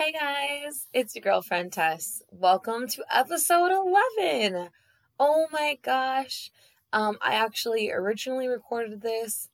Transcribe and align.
Hey 0.00 0.12
guys, 0.12 0.86
it's 0.94 1.14
your 1.14 1.20
girlfriend 1.20 1.74
Tess. 1.74 2.22
Welcome 2.30 2.88
to 2.88 3.04
episode 3.14 3.70
11. 3.70 4.70
Oh 5.18 5.46
my 5.52 5.76
gosh. 5.82 6.50
Um 6.90 7.18
I 7.20 7.34
actually 7.34 7.92
originally 7.92 8.48
recorded 8.48 9.02
this 9.02 9.50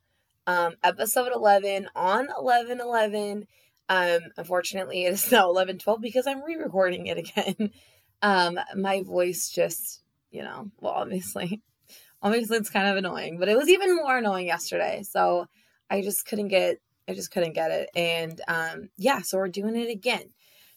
um 0.47 0.75
episode 0.85 1.33
11 1.35 1.89
on 1.97 2.29
11/11. 2.29 3.49
Um 3.89 4.21
unfortunately 4.37 5.07
it 5.07 5.15
is 5.15 5.33
now 5.33 5.53
11/12 5.53 6.01
because 6.01 6.29
I'm 6.29 6.45
re-recording 6.45 7.09
it 7.09 7.19
again. 7.19 7.73
um 8.23 8.61
my 8.77 9.03
voice 9.03 9.51
just, 9.51 10.01
you 10.31 10.43
know, 10.45 10.71
well 10.81 10.93
obviously 10.93 11.61
obviously 12.23 12.59
it's 12.59 12.71
kind 12.71 12.87
of 12.87 12.97
annoying, 12.97 13.41
but 13.41 13.49
it 13.49 13.57
was 13.57 13.69
even 13.69 13.97
more 13.97 14.19
annoying 14.19 14.47
yesterday. 14.47 15.03
So 15.03 15.49
I 15.91 16.03
just 16.03 16.25
couldn't 16.25 16.49
get 16.49 16.79
I 17.09 17.15
just 17.15 17.31
couldn't 17.31 17.55
get 17.55 17.71
it. 17.71 17.91
And 17.95 18.41
um, 18.49 18.91
yeah, 18.97 19.23
so 19.23 19.39
we're 19.39 19.49
doing 19.49 19.77
it 19.77 19.91
again. 19.91 20.31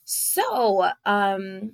So 0.03 0.89
um, 1.05 1.73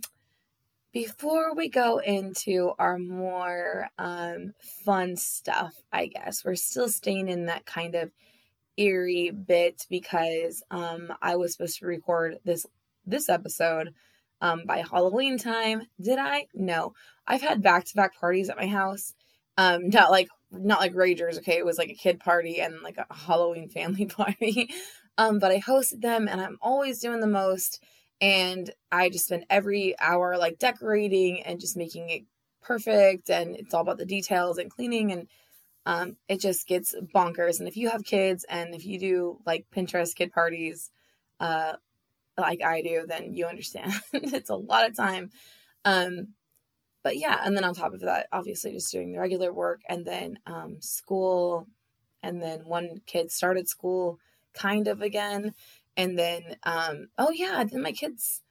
before 0.92 1.54
we 1.56 1.70
go 1.70 1.98
into 2.00 2.72
our 2.80 2.98
more 2.98 3.90
um, 3.98 4.54
fun 4.86 5.16
stuff, 5.16 5.74
I 5.92 6.08
guess 6.08 6.46
we're 6.46 6.56
still 6.56 6.90
staying 6.90 7.28
in 7.28 7.46
that 7.48 7.66
kind 7.66 7.96
of 7.96 8.12
eerie 8.78 9.32
bit 9.32 9.86
because 9.90 10.64
um, 10.72 11.14
I 11.22 11.36
was 11.36 11.54
supposed 11.54 11.80
to 11.80 11.86
record 11.86 12.40
this 12.44 12.66
this 13.06 13.30
episode 13.30 13.94
um, 14.42 14.64
by 14.66 14.84
Halloween 14.90 15.38
time. 15.38 15.84
Did 16.02 16.20
I? 16.20 16.48
No. 16.54 16.94
I've 17.28 17.42
had 17.42 17.62
back 17.62 17.86
to 17.86 17.96
back 17.96 18.20
parties 18.20 18.50
at 18.50 18.58
my 18.58 18.68
house. 18.68 19.14
Um, 19.58 19.90
not 19.90 20.12
like 20.12 20.28
not 20.52 20.80
like 20.80 20.94
ragers 20.94 21.38
okay? 21.38 21.58
It 21.58 21.66
was 21.66 21.78
like 21.78 21.90
a 21.90 21.96
kid 21.96 22.20
party 22.20 22.62
and 22.62 22.82
like 22.82 22.98
a 22.98 23.14
halloween 23.14 23.70
family 23.70 24.06
party. 24.20 24.70
Um 25.18 25.40
but 25.40 25.52
i 25.52 25.60
hosted 25.60 26.02
them 26.02 26.28
and 26.28 26.42
i'm 26.42 26.58
always 26.62 27.00
doing 27.00 27.20
the 27.22 27.28
most. 27.28 27.84
And 28.22 28.70
i 28.92 29.10
just 29.10 29.26
spend 29.26 29.46
every 29.50 29.96
hour 30.00 30.38
like 30.38 30.60
decorating 30.60 31.42
and 31.44 31.60
just 31.60 31.78
making 31.78 32.10
it 32.10 32.24
perfect. 32.62 33.30
And 33.30 33.56
it's 33.56 33.74
all 33.74 33.82
about 33.82 33.98
the 33.98 34.06
details 34.06 34.58
and 34.58 34.72
cleaning. 34.72 35.12
And 35.12 35.28
um 35.86 36.18
it 36.28 36.40
just 36.40 36.68
gets 36.68 36.96
bonkers. 37.14 37.60
And 37.60 37.68
if 37.68 37.78
you 37.78 37.90
have 37.90 38.04
kids 38.04 38.46
and 38.50 38.74
if 38.74 38.86
you 38.86 39.00
do 39.00 39.40
like 39.46 39.66
pinterest 39.76 40.16
kid 40.16 40.32
parties 40.32 40.92
uh 41.40 41.74
like 42.38 42.62
i 42.64 42.82
do 42.82 43.06
then 43.08 43.34
you 43.34 43.46
understand. 43.46 43.94
It's 44.14 44.50
a 44.50 44.56
lot 44.56 44.90
of 44.90 44.96
time. 44.96 45.32
Um 45.84 46.30
but 47.06 47.18
yeah, 47.18 47.40
and 47.46 47.56
then 47.56 47.64
on 47.64 47.76
top 47.76 47.94
of 47.94 48.00
that, 48.00 48.26
obviously 48.32 48.72
just 48.72 48.92
doing 48.92 49.12
the 49.12 49.20
regular 49.20 49.54
work 49.54 49.82
and 49.88 50.04
then 50.04 50.40
um, 50.48 50.78
school. 50.82 51.68
And 52.24 52.42
then 52.42 52.62
one 52.66 53.02
kid 53.06 53.32
started 53.32 53.70
school 53.70 54.18
kind 54.56 54.88
of 54.88 55.04
again. 55.04 55.54
And 55.96 56.18
then, 56.18 56.56
um, 56.64 57.10
oh 57.20 57.30
yeah, 57.30 57.64
then 57.64 57.84
my 57.84 57.92
kids 57.92 58.42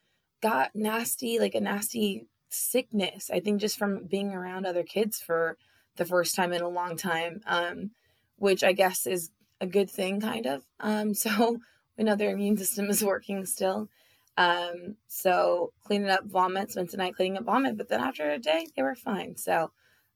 got 0.41 0.71
nasty, 0.73 1.41
like 1.41 1.57
a 1.57 1.61
nasty 1.61 2.29
sickness. 2.49 3.29
I 3.29 3.41
think 3.41 3.61
just 3.61 3.77
from 3.77 4.05
being 4.05 4.31
around 4.31 4.67
other 4.67 4.85
kids 4.85 5.19
for 5.19 5.57
the 5.97 6.05
first 6.05 6.37
time 6.37 6.53
in 6.53 6.63
a 6.63 6.69
long 6.69 6.97
time, 6.97 7.41
um, 7.49 7.91
which 8.37 8.63
I 8.63 8.71
guess 8.71 9.05
is 9.05 9.33
a 9.61 9.67
good 9.67 9.91
thing, 9.91 10.21
kind 10.21 10.47
of. 10.47 10.63
Um, 10.79 11.13
so 11.15 11.59
we 11.99 12.05
know 12.05 12.15
their 12.15 12.31
immune 12.31 12.57
system 12.57 12.89
is 12.89 13.03
working 13.03 13.47
still. 13.47 13.89
Um, 14.37 14.97
so 15.07 15.73
cleaning 15.85 16.11
up 16.11 16.25
vomit, 16.25 16.73
spent 16.73 16.91
the 16.91 16.97
night 16.97 17.15
cleaning 17.15 17.39
up 17.39 17.45
vomit, 17.45 17.77
but 17.77 17.89
then 17.89 18.01
after 18.01 18.31
a 18.31 18.39
day, 18.39 18.67
they 18.75 18.83
were 18.83 18.97
fine. 18.97 19.37
So 19.37 19.71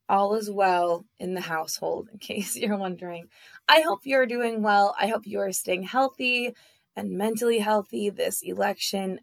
all 0.09 0.35
is 0.35 0.49
well 0.49 1.05
in 1.19 1.35
the 1.35 1.41
household, 1.41 2.09
in 2.11 2.17
case 2.19 2.57
you're 2.57 2.77
wondering. 2.77 3.27
I 3.67 3.81
hope 3.81 4.01
you're 4.03 4.25
doing 4.25 4.61
well. 4.61 4.95
I 4.99 5.07
hope 5.07 5.25
you 5.25 5.39
are 5.39 5.51
staying 5.51 5.83
healthy 5.83 6.55
and 6.95 7.11
mentally 7.11 7.59
healthy 7.59 8.09
this 8.09 8.41
election. 8.41 9.19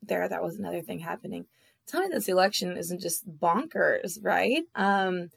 There, 0.00 0.28
that 0.28 0.42
was 0.42 0.56
another 0.56 0.80
thing 0.80 1.00
happening. 1.00 1.46
Tell 1.86 2.00
me 2.00 2.08
this 2.10 2.28
election 2.28 2.76
isn't 2.76 3.00
just 3.00 3.28
bonkers, 3.38 4.18
right? 4.22 4.62
Um, 4.74 5.30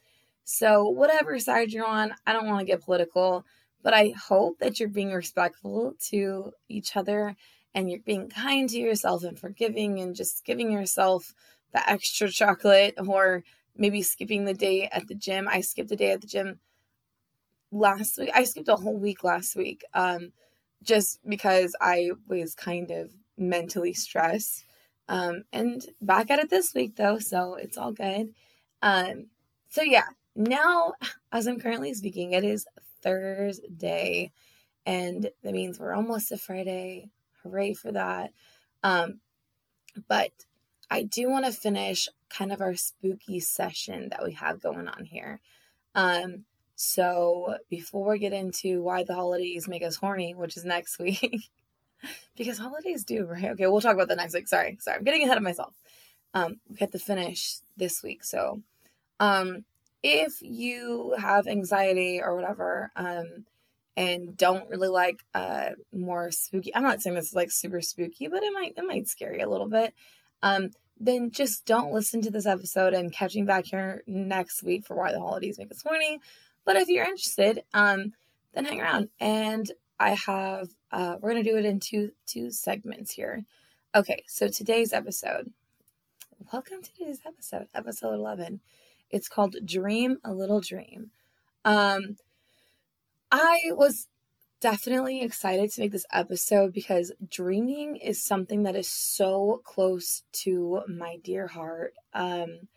so 0.44 0.88
whatever 0.88 1.38
side 1.38 1.72
you're 1.72 1.86
on, 1.86 2.14
I 2.26 2.32
don't 2.32 2.46
want 2.46 2.60
to 2.60 2.66
get 2.66 2.82
political, 2.82 3.44
but 3.82 3.94
I 3.94 4.14
hope 4.28 4.58
that 4.58 4.78
you're 4.78 4.88
being 4.88 5.12
respectful 5.12 5.94
to 6.10 6.52
each 6.68 6.96
other 6.96 7.36
and 7.74 7.90
you're 7.90 8.00
being 8.00 8.28
kind 8.28 8.68
to 8.68 8.78
yourself 8.78 9.24
and 9.24 9.38
forgiving 9.38 10.00
and 10.00 10.14
just 10.14 10.44
giving 10.44 10.70
yourself 10.70 11.34
the 11.72 11.90
extra 11.90 12.30
chocolate 12.30 12.94
or 12.98 13.44
maybe 13.76 14.02
skipping 14.02 14.44
the 14.44 14.54
day 14.54 14.88
at 14.92 15.08
the 15.08 15.14
gym. 15.14 15.48
I 15.48 15.60
skipped 15.60 15.90
a 15.90 15.96
day 15.96 16.12
at 16.12 16.20
the 16.20 16.26
gym 16.26 16.60
last 17.70 18.18
week. 18.18 18.30
I 18.34 18.44
skipped 18.44 18.68
a 18.68 18.76
whole 18.76 18.98
week 18.98 19.24
last 19.24 19.56
week 19.56 19.84
um, 19.94 20.32
just 20.82 21.18
because 21.26 21.74
I 21.80 22.10
was 22.28 22.54
kind 22.54 22.90
of 22.90 23.10
mentally 23.38 23.94
stressed. 23.94 24.64
Um, 25.08 25.44
and 25.52 25.84
back 26.00 26.30
at 26.30 26.38
it 26.38 26.50
this 26.50 26.74
week 26.74 26.96
though, 26.96 27.18
so 27.18 27.54
it's 27.54 27.78
all 27.78 27.92
good. 27.92 28.34
Um, 28.82 29.26
so 29.68 29.82
yeah, 29.82 30.06
now 30.36 30.92
as 31.32 31.46
I'm 31.46 31.60
currently 31.60 31.94
speaking, 31.94 32.32
it 32.32 32.44
is 32.44 32.66
Thursday, 33.02 34.32
and 34.86 35.30
that 35.42 35.52
means 35.52 35.78
we're 35.78 35.94
almost 35.94 36.28
to 36.28 36.36
Friday. 36.36 37.10
Hooray 37.42 37.74
for 37.74 37.92
that. 37.92 38.32
Um, 38.82 39.20
but 40.08 40.32
I 40.90 41.02
do 41.02 41.28
want 41.30 41.46
to 41.46 41.52
finish 41.52 42.08
kind 42.28 42.52
of 42.52 42.60
our 42.60 42.74
spooky 42.74 43.40
session 43.40 44.08
that 44.10 44.24
we 44.24 44.32
have 44.32 44.62
going 44.62 44.88
on 44.88 45.04
here. 45.04 45.40
Um, 45.94 46.44
so 46.76 47.56
before 47.68 48.10
we 48.10 48.18
get 48.18 48.32
into 48.32 48.82
why 48.82 49.04
the 49.04 49.14
holidays 49.14 49.68
make 49.68 49.82
us 49.82 49.96
horny, 49.96 50.34
which 50.34 50.56
is 50.56 50.64
next 50.64 50.98
week, 51.00 51.50
because 52.36 52.58
holidays 52.58 53.04
do, 53.04 53.24
right? 53.24 53.44
Okay, 53.44 53.66
we'll 53.66 53.80
talk 53.80 53.94
about 53.94 54.08
that 54.08 54.16
next 54.16 54.34
week. 54.34 54.48
Sorry, 54.48 54.76
sorry, 54.80 54.98
I'm 54.98 55.04
getting 55.04 55.24
ahead 55.24 55.36
of 55.36 55.42
myself. 55.42 55.74
Um, 56.34 56.60
we 56.68 56.76
have 56.78 56.90
to 56.92 56.98
finish 56.98 57.58
this 57.76 58.02
week. 58.02 58.24
So, 58.24 58.62
um, 59.20 59.64
if 60.02 60.40
you 60.40 61.14
have 61.18 61.46
anxiety 61.46 62.20
or 62.20 62.34
whatever, 62.34 62.90
um, 62.96 63.44
and 63.96 64.36
don't 64.36 64.68
really 64.70 64.88
like 64.88 65.24
uh 65.34 65.70
more 65.92 66.30
spooky 66.30 66.74
i'm 66.74 66.82
not 66.82 67.02
saying 67.02 67.14
this 67.14 67.28
is 67.28 67.34
like 67.34 67.50
super 67.50 67.80
spooky 67.80 68.26
but 68.26 68.42
it 68.42 68.52
might 68.52 68.74
it 68.76 68.84
might 68.86 69.08
scare 69.08 69.36
you 69.36 69.46
a 69.46 69.48
little 69.48 69.68
bit. 69.68 69.94
Um 70.42 70.70
then 70.98 71.30
just 71.32 71.66
don't 71.66 71.92
listen 71.92 72.22
to 72.22 72.30
this 72.30 72.46
episode 72.46 72.94
and 72.94 73.12
catch 73.12 73.34
me 73.34 73.42
back 73.42 73.64
here 73.64 74.04
next 74.06 74.62
week 74.62 74.86
for 74.86 74.96
why 74.96 75.10
the 75.12 75.18
holidays 75.18 75.58
make 75.58 75.70
us 75.70 75.82
horny. 75.82 76.20
But 76.64 76.76
if 76.76 76.88
you're 76.88 77.04
interested 77.04 77.64
um 77.74 78.12
then 78.54 78.64
hang 78.64 78.80
around. 78.80 79.08
And 79.20 79.70
i 79.98 80.10
have 80.10 80.68
uh 80.90 81.16
we're 81.20 81.30
gonna 81.30 81.42
do 81.44 81.56
it 81.56 81.64
in 81.64 81.80
two 81.80 82.12
two 82.26 82.50
segments 82.50 83.12
here. 83.12 83.44
Okay 83.94 84.24
so 84.26 84.48
today's 84.48 84.92
episode. 84.92 85.52
Welcome 86.52 86.82
to 86.82 86.92
today's 86.92 87.20
episode 87.26 87.68
episode 87.74 88.14
11 88.14 88.60
it's 89.10 89.28
called 89.28 89.56
dream 89.64 90.16
a 90.24 90.32
little 90.32 90.60
dream. 90.60 91.10
Um 91.64 92.16
I 93.34 93.70
was 93.70 94.08
definitely 94.60 95.22
excited 95.22 95.72
to 95.72 95.80
make 95.80 95.92
this 95.92 96.04
episode 96.12 96.74
because 96.74 97.12
dreaming 97.30 97.96
is 97.96 98.22
something 98.22 98.64
that 98.64 98.76
is 98.76 98.88
so 98.88 99.62
close 99.64 100.22
to 100.32 100.82
my 100.86 101.16
dear 101.24 101.46
heart. 101.46 101.94
Um, 102.12 102.68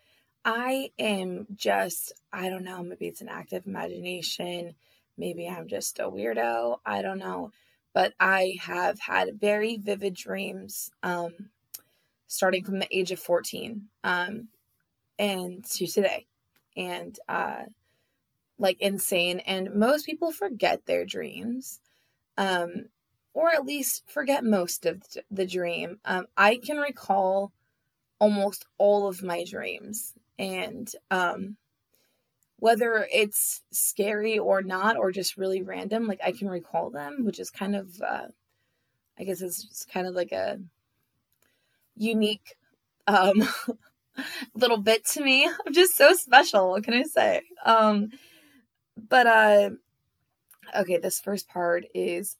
I 0.46 0.92
am 0.98 1.46
just, 1.54 2.14
I 2.32 2.48
don't 2.48 2.64
know, 2.64 2.82
maybe 2.82 3.06
it's 3.06 3.20
an 3.20 3.28
active 3.28 3.66
imagination. 3.66 4.76
Maybe 5.18 5.46
I'm 5.46 5.68
just 5.68 5.98
a 5.98 6.04
weirdo. 6.04 6.78
I 6.86 7.02
don't 7.02 7.18
know. 7.18 7.52
But 7.92 8.14
I 8.18 8.56
have 8.62 8.98
had 8.98 9.38
very 9.38 9.76
vivid 9.76 10.14
dreams 10.14 10.90
um, 11.02 11.50
starting 12.28 12.64
from 12.64 12.78
the 12.78 12.96
age 12.96 13.12
of 13.12 13.18
14 13.18 13.88
um, 14.04 14.48
and 15.18 15.62
to 15.72 15.86
today. 15.86 16.26
And 16.78 17.18
uh, 17.28 17.64
like 18.58 18.80
insane 18.80 19.40
and 19.40 19.74
most 19.74 20.06
people 20.06 20.32
forget 20.32 20.86
their 20.86 21.04
dreams 21.04 21.80
um 22.38 22.86
or 23.34 23.50
at 23.50 23.66
least 23.66 24.02
forget 24.08 24.42
most 24.44 24.86
of 24.86 25.02
the 25.30 25.46
dream. 25.46 25.98
Um 26.04 26.26
i 26.36 26.56
can 26.56 26.78
recall 26.78 27.52
almost 28.18 28.66
all 28.78 29.08
of 29.08 29.22
my 29.22 29.44
dreams 29.44 30.14
and 30.38 30.90
um 31.10 31.56
whether 32.58 33.06
it's 33.12 33.62
scary 33.70 34.38
or 34.38 34.62
not 34.62 34.96
or 34.96 35.12
just 35.12 35.36
really 35.36 35.62
random 35.62 36.06
like 36.06 36.20
i 36.24 36.32
can 36.32 36.48
recall 36.48 36.88
them 36.90 37.24
which 37.24 37.38
is 37.38 37.50
kind 37.50 37.76
of 37.76 38.00
uh 38.00 38.26
i 39.18 39.24
guess 39.24 39.42
it's 39.42 39.84
kind 39.92 40.06
of 40.06 40.14
like 40.14 40.32
a 40.32 40.58
unique 41.96 42.56
um 43.06 43.46
little 44.54 44.78
bit 44.78 45.04
to 45.04 45.22
me. 45.22 45.46
I'm 45.46 45.72
just 45.72 45.96
so 45.96 46.14
special 46.14 46.70
what 46.70 46.84
can 46.84 46.94
i 46.94 47.02
say? 47.02 47.42
Um 47.64 48.10
but 48.96 49.26
uh 49.26 49.70
okay, 50.76 50.98
this 50.98 51.20
first 51.20 51.48
part 51.48 51.84
is 51.94 52.36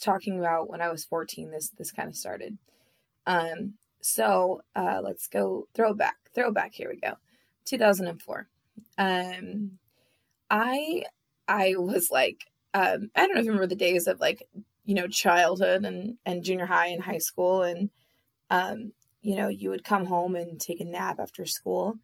talking 0.00 0.38
about 0.38 0.68
when 0.68 0.80
I 0.80 0.90
was 0.90 1.04
14 1.04 1.50
this 1.50 1.70
this 1.70 1.92
kind 1.92 2.08
of 2.08 2.16
started. 2.16 2.58
Um 3.26 3.74
so 4.00 4.62
uh 4.76 5.00
let's 5.02 5.26
go 5.28 5.68
throwback. 5.74 6.16
Throwback, 6.34 6.74
here 6.74 6.90
we 6.90 6.96
go. 6.96 7.14
2004. 7.64 8.48
Um 8.98 9.78
I 10.50 11.04
I 11.46 11.74
was 11.76 12.10
like 12.10 12.44
um 12.74 13.10
I 13.14 13.26
don't 13.26 13.34
know 13.34 13.40
if 13.40 13.46
you 13.46 13.52
remember 13.52 13.66
the 13.66 13.76
days 13.76 14.06
of 14.06 14.20
like, 14.20 14.42
you 14.84 14.94
know, 14.94 15.08
childhood 15.08 15.84
and 15.84 16.16
and 16.24 16.44
junior 16.44 16.66
high 16.66 16.88
and 16.88 17.02
high 17.02 17.18
school 17.18 17.62
and 17.62 17.90
um, 18.50 18.92
you 19.22 19.36
know, 19.36 19.48
you 19.48 19.70
would 19.70 19.84
come 19.84 20.06
home 20.06 20.36
and 20.36 20.60
take 20.60 20.80
a 20.80 20.84
nap 20.84 21.18
after 21.20 21.44
school. 21.44 21.96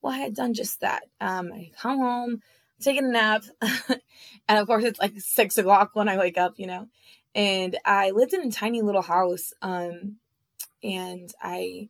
Well, 0.00 0.12
I 0.12 0.18
had 0.18 0.34
done 0.34 0.54
just 0.54 0.80
that. 0.80 1.04
Um, 1.20 1.52
I 1.52 1.70
come 1.76 1.98
home, 1.98 2.42
taking 2.82 3.04
a 3.04 3.08
nap, 3.08 3.44
and 3.60 4.58
of 4.58 4.66
course 4.66 4.84
it's 4.84 5.00
like 5.00 5.14
six 5.18 5.58
o'clock 5.58 5.90
when 5.94 6.08
I 6.08 6.18
wake 6.18 6.38
up, 6.38 6.54
you 6.56 6.66
know. 6.66 6.88
And 7.34 7.78
I 7.84 8.10
lived 8.10 8.34
in 8.34 8.46
a 8.46 8.50
tiny 8.50 8.82
little 8.82 9.02
house, 9.02 9.52
um, 9.62 10.16
and 10.82 11.32
I 11.40 11.88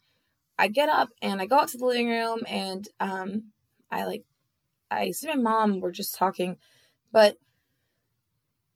I 0.59 0.69
get 0.69 0.89
up 0.89 1.09
and 1.21 1.41
I 1.41 1.47
go 1.47 1.59
out 1.59 1.69
to 1.69 1.79
the 1.79 1.87
living 1.87 2.09
room 2.09 2.41
and 2.47 2.87
um, 3.01 3.53
I 3.91 4.05
like 4.05 4.25
I 4.91 5.11
see 5.11 5.27
my 5.27 5.35
mom. 5.35 5.81
We're 5.81 5.91
just 5.91 6.15
talking, 6.15 6.59
but 7.11 7.37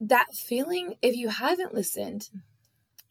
that 0.01 0.35
feeling, 0.35 0.95
if 1.03 1.17
you 1.17 1.29
haven't 1.29 1.75
listened, 1.75 2.29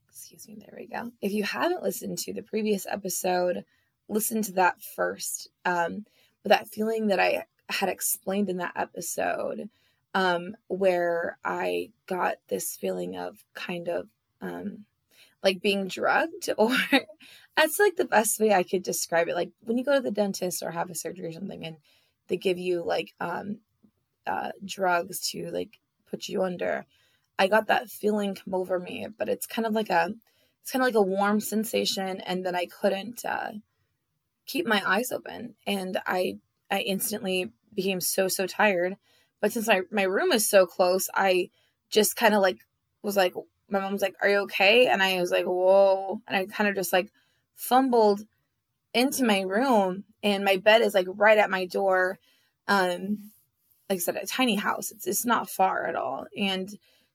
excuse 0.10 0.48
me, 0.48 0.58
there 0.60 0.76
we 0.78 0.88
go. 0.88 1.12
If 1.22 1.32
you 1.32 1.44
haven't 1.44 1.84
listened 1.84 2.18
to 2.20 2.34
the 2.34 2.44
previous 2.44 2.86
episode, 2.90 3.64
listen 4.08 4.42
to 4.44 4.54
that 4.54 4.82
first. 4.82 5.50
Um, 5.66 6.06
but 6.44 6.50
that 6.50 6.68
feeling 6.68 7.08
that 7.08 7.20
I 7.20 7.46
had 7.70 7.90
explained 7.90 8.50
in 8.50 8.58
that 8.58 8.74
episode, 8.76 9.70
um, 10.14 10.56
where 10.68 11.38
I 11.44 11.90
got 12.08 12.36
this 12.48 12.76
feeling 12.76 13.18
of 13.18 13.44
kind 13.54 13.88
of 13.90 14.08
um, 14.42 14.86
like 15.44 15.62
being 15.62 15.88
drugged, 15.88 16.50
or 16.58 16.76
that's 17.58 17.80
like 17.80 17.96
the 17.96 18.06
best 18.06 18.40
way 18.40 18.54
I 18.54 18.64
could 18.64 18.84
describe 18.84 19.28
it. 19.28 19.36
Like 19.36 19.52
when 19.62 19.78
you 19.78 19.84
go 19.84 19.96
to 19.96 20.02
the 20.02 20.12
dentist 20.12 20.64
or 20.64 20.72
have 20.72 20.90
a 20.90 20.96
surgery 20.96 21.28
or 21.28 21.34
something, 21.34 21.66
and 21.66 21.78
they 22.28 22.38
give 22.38 22.58
you 22.58 22.84
like 22.84 23.14
um, 23.20 23.60
uh, 24.28 24.52
drugs 24.64 25.30
to 25.32 25.50
like 25.52 25.80
put 26.10 26.28
you 26.28 26.44
under. 26.44 26.86
I 27.38 27.48
got 27.48 27.68
that 27.68 27.90
feeling 27.90 28.36
come 28.36 28.54
over 28.54 28.80
me, 28.80 29.08
but 29.18 29.28
it's 29.28 29.46
kind 29.46 29.66
of 29.66 29.74
like 29.74 29.90
a 29.90 30.14
it's 30.66 30.72
kind 30.72 30.82
of 30.82 30.88
like 30.88 30.96
a 30.96 31.02
warm 31.02 31.40
sensation 31.40 32.22
and 32.22 32.44
then 32.44 32.56
I 32.56 32.66
couldn't 32.66 33.24
uh, 33.24 33.52
keep 34.48 34.66
my 34.66 34.82
eyes 34.84 35.12
open 35.12 35.54
and 35.68 36.00
I 36.08 36.40
I 36.72 36.80
instantly 36.82 37.52
became 37.74 38.02
so 38.02 38.28
so 38.28 38.48
tired. 38.48 38.98
But 39.42 39.52
since 39.54 39.68
my 39.68 39.82
my 39.92 40.04
room 40.04 40.32
is 40.32 40.50
so 40.50 40.66
close, 40.66 41.10
I 41.14 41.50
just 41.90 42.16
kind 42.16 42.34
of 42.34 42.42
like 42.42 42.60
was 43.04 43.16
like 43.18 43.34
my 43.70 43.80
mom 43.80 43.94
was 43.94 44.02
like, 44.02 44.16
"Are 44.22 44.30
you 44.30 44.38
okay?" 44.40 44.88
and 44.88 45.02
I 45.04 45.20
was 45.20 45.32
like, 45.32 45.46
"Whoa." 45.46 46.22
And 46.28 46.38
I 46.38 46.46
kind 46.46 46.70
of 46.70 46.76
just 46.76 46.94
like 46.94 47.12
fumbled 47.56 48.22
into 48.94 49.24
my 49.26 49.42
room 49.42 50.06
and 50.24 50.44
my 50.46 50.58
bed 50.58 50.82
is 50.82 50.94
like 50.94 51.08
right 51.10 51.38
at 51.38 51.50
my 51.50 51.66
door. 51.66 52.20
Um 52.68 53.32
like 53.90 53.98
I 53.98 54.00
said, 54.00 54.16
a 54.18 54.26
tiny 54.26 54.56
house. 54.56 54.92
It's 54.92 55.08
it's 55.08 55.26
not 55.26 55.50
far 55.50 55.88
at 55.88 55.96
all. 55.96 56.28
And 56.38 56.70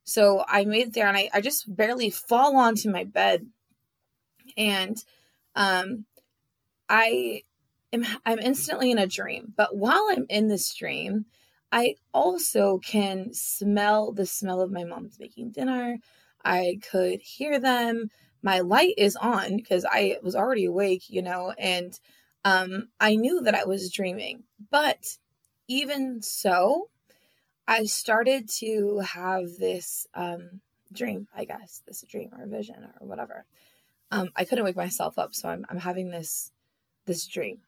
so 0.05 0.44
I 0.49 0.64
made 0.64 0.88
it 0.88 0.94
there 0.94 1.08
and 1.08 1.17
I, 1.17 1.31
I 1.35 1.41
just 1.41 1.75
barely 1.75 2.11
fall 2.11 2.56
onto 2.56 2.91
my 2.91 3.05
bed. 3.05 3.47
And 4.56 5.02
um 5.56 6.06
I 6.88 7.43
am 7.92 8.06
I'm 8.25 8.38
instantly 8.38 8.90
in 8.90 8.98
a 8.98 9.06
dream. 9.06 9.52
But 9.56 9.76
while 9.76 10.06
I'm 10.10 10.26
in 10.28 10.48
this 10.48 10.75
dream, 10.75 11.26
I 11.72 11.96
also 12.12 12.78
can 12.78 13.32
smell 13.32 14.12
the 14.12 14.26
smell 14.26 14.60
of 14.60 14.72
my 14.72 14.84
mom's 14.84 15.19
making 15.19 15.50
dinner. 15.52 15.98
I 16.44 16.78
could 16.90 17.20
hear 17.20 17.60
them. 17.60 18.10
My 18.42 18.60
light 18.60 18.94
is 18.96 19.16
on 19.16 19.56
because 19.56 19.84
I 19.84 20.19
was 20.22 20.34
already 20.34 20.64
awake, 20.64 21.10
you 21.10 21.22
know, 21.22 21.52
and 21.58 21.98
um, 22.44 22.88
I 22.98 23.16
knew 23.16 23.42
that 23.42 23.54
I 23.54 23.64
was 23.64 23.92
dreaming. 23.92 24.44
But 24.70 25.19
even 25.69 26.22
so, 26.22 26.88
I 27.69 27.84
started 27.84 28.48
to 28.58 28.98
have 29.00 29.56
this 29.58 30.06
um, 30.14 30.60
dream, 30.92 31.28
I 31.37 31.44
guess, 31.44 31.82
this 31.87 32.02
dream 32.02 32.31
or 32.37 32.46
vision 32.46 32.88
or 33.00 33.06
whatever. 33.06 33.44
Um, 34.10 34.31
I 34.34 34.44
couldn't 34.44 34.64
wake 34.64 34.76
myself 34.76 35.19
up, 35.19 35.34
so 35.34 35.48
I'm, 35.48 35.64
I'm 35.69 35.78
having 35.78 36.10
this 36.10 36.50
this 37.06 37.26
dream. 37.26 37.58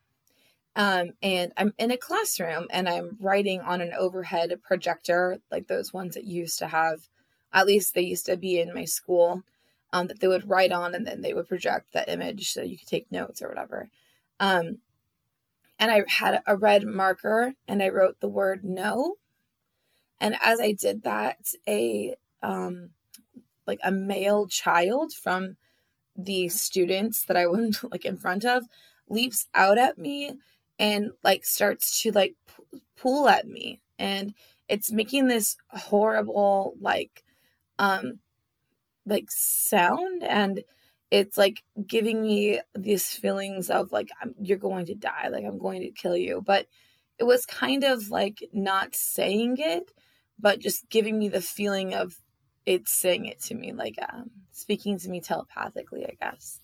Um, 0.74 1.10
and 1.22 1.52
I'm 1.56 1.74
in 1.78 1.90
a 1.90 1.98
classroom 1.98 2.66
and 2.70 2.88
I'm 2.88 3.18
writing 3.20 3.60
on 3.60 3.80
an 3.80 3.92
overhead 3.92 4.58
projector, 4.62 5.38
like 5.50 5.66
those 5.66 5.92
ones 5.92 6.14
that 6.14 6.24
used 6.24 6.58
to 6.60 6.68
have, 6.68 7.08
at 7.52 7.66
least 7.66 7.94
they 7.94 8.02
used 8.02 8.26
to 8.26 8.36
be 8.36 8.58
in 8.58 8.74
my 8.74 8.86
school, 8.86 9.42
um, 9.92 10.06
that 10.06 10.20
they 10.20 10.28
would 10.28 10.48
write 10.48 10.72
on 10.72 10.94
and 10.94 11.06
then 11.06 11.20
they 11.20 11.34
would 11.34 11.48
project 11.48 11.92
that 11.92 12.08
image 12.08 12.50
so 12.50 12.62
you 12.62 12.78
could 12.78 12.88
take 12.88 13.12
notes 13.12 13.42
or 13.42 13.48
whatever. 13.48 13.90
Um, 14.40 14.78
and 15.78 15.90
I 15.90 16.04
had 16.08 16.42
a 16.46 16.56
red 16.56 16.84
marker 16.86 17.54
and 17.68 17.82
I 17.82 17.88
wrote 17.88 18.20
the 18.20 18.28
word 18.28 18.64
no. 18.64 19.16
And 20.20 20.36
as 20.40 20.60
I 20.60 20.72
did 20.72 21.02
that, 21.02 21.38
a 21.68 22.14
um 22.42 22.90
like 23.66 23.80
a 23.82 23.90
male 23.90 24.46
child 24.46 25.12
from 25.12 25.56
the 26.16 26.48
students 26.48 27.24
that 27.24 27.36
I 27.36 27.46
was 27.48 27.84
like 27.90 28.04
in 28.04 28.16
front 28.16 28.44
of 28.44 28.64
leaps 29.08 29.48
out 29.54 29.76
at 29.76 29.98
me 29.98 30.38
and 30.82 31.12
like 31.22 31.44
starts 31.44 32.02
to 32.02 32.10
like 32.10 32.34
pull 32.96 33.28
at 33.28 33.46
me. 33.46 33.80
And 34.00 34.34
it's 34.68 34.90
making 34.90 35.28
this 35.28 35.56
horrible 35.68 36.74
like 36.80 37.22
um 37.78 38.18
like 39.06 39.30
sound. 39.30 40.24
And 40.24 40.64
it's 41.12 41.38
like 41.38 41.62
giving 41.86 42.22
me 42.22 42.60
these 42.74 43.06
feelings 43.06 43.70
of 43.70 43.92
like 43.92 44.08
I'm, 44.20 44.34
you're 44.40 44.58
going 44.58 44.86
to 44.86 44.94
die. 44.96 45.28
Like 45.30 45.44
i'm 45.44 45.58
going 45.58 45.82
to 45.82 45.90
kill 45.92 46.16
you. 46.16 46.42
But 46.44 46.66
it 47.18 47.24
was 47.24 47.46
kind 47.46 47.84
of 47.84 48.10
like 48.10 48.42
not 48.52 48.96
saying 48.96 49.56
it 49.58 49.92
but 50.40 50.58
just 50.58 50.88
giving 50.88 51.16
me 51.16 51.28
the 51.28 51.40
feeling 51.40 51.94
of 51.94 52.16
it 52.66 52.88
saying 52.88 53.26
it 53.26 53.40
to 53.40 53.54
me. 53.54 53.72
Like 53.72 53.94
um, 54.12 54.30
speaking 54.50 54.98
to 54.98 55.08
me 55.08 55.20
telepathically 55.20 56.04
i 56.06 56.16
guess. 56.20 56.58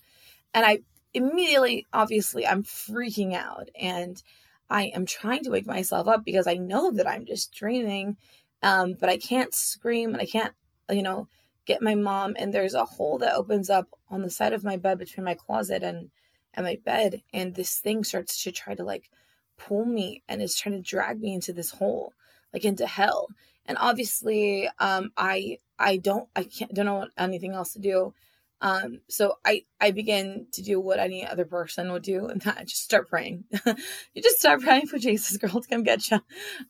And 0.53 0.65
i 0.65 0.79
immediately 1.13 1.87
obviously 1.93 2.45
i'm 2.45 2.63
freaking 2.63 3.33
out 3.33 3.69
and 3.79 4.21
i 4.69 4.85
am 4.95 5.05
trying 5.05 5.43
to 5.43 5.49
wake 5.49 5.65
myself 5.65 6.07
up 6.07 6.23
because 6.23 6.47
i 6.47 6.55
know 6.55 6.91
that 6.91 7.07
i'm 7.07 7.25
just 7.25 7.53
dreaming 7.53 8.15
um, 8.61 8.95
but 8.99 9.09
i 9.09 9.17
can't 9.17 9.53
scream 9.53 10.13
and 10.13 10.21
i 10.21 10.25
can't 10.25 10.53
you 10.91 11.01
know 11.01 11.27
get 11.65 11.81
my 11.81 11.95
mom 11.95 12.35
and 12.37 12.53
there's 12.53 12.73
a 12.73 12.85
hole 12.85 13.17
that 13.17 13.35
opens 13.35 13.69
up 13.69 13.87
on 14.09 14.21
the 14.21 14.29
side 14.29 14.53
of 14.53 14.63
my 14.63 14.75
bed 14.75 14.97
between 14.97 15.23
my 15.23 15.35
closet 15.35 15.83
and 15.83 16.09
and 16.55 16.65
my 16.65 16.77
bed 16.83 17.21
and 17.33 17.55
this 17.55 17.77
thing 17.77 18.03
starts 18.03 18.43
to 18.43 18.51
try 18.51 18.73
to 18.73 18.83
like 18.83 19.09
pull 19.57 19.85
me 19.85 20.23
and 20.27 20.41
is 20.41 20.55
trying 20.55 20.75
to 20.75 20.81
drag 20.81 21.19
me 21.19 21.33
into 21.33 21.53
this 21.53 21.71
hole 21.71 22.13
like 22.53 22.65
into 22.65 22.87
hell. 22.87 23.27
And 23.65 23.77
obviously 23.79 24.67
um 24.79 25.11
i 25.15 25.57
i 25.77 25.97
don't 25.97 26.27
i 26.35 26.43
can't 26.43 26.73
don't 26.73 26.87
know 26.87 27.07
anything 27.17 27.53
else 27.53 27.73
to 27.73 27.79
do 27.79 28.13
um 28.61 28.99
so 29.09 29.35
i 29.45 29.63
i 29.81 29.91
begin 29.91 30.47
to 30.51 30.61
do 30.61 30.79
what 30.79 30.99
any 30.99 31.25
other 31.25 31.45
person 31.45 31.91
would 31.91 32.03
do 32.03 32.27
and 32.27 32.41
that 32.43 32.67
just 32.67 32.83
start 32.83 33.09
praying 33.09 33.43
you 34.13 34.21
just 34.21 34.39
start 34.39 34.61
praying 34.61 34.87
for 34.87 34.97
jesus 34.97 35.37
girl 35.37 35.61
to 35.61 35.67
come 35.69 35.83
get 35.83 36.09
you 36.11 36.19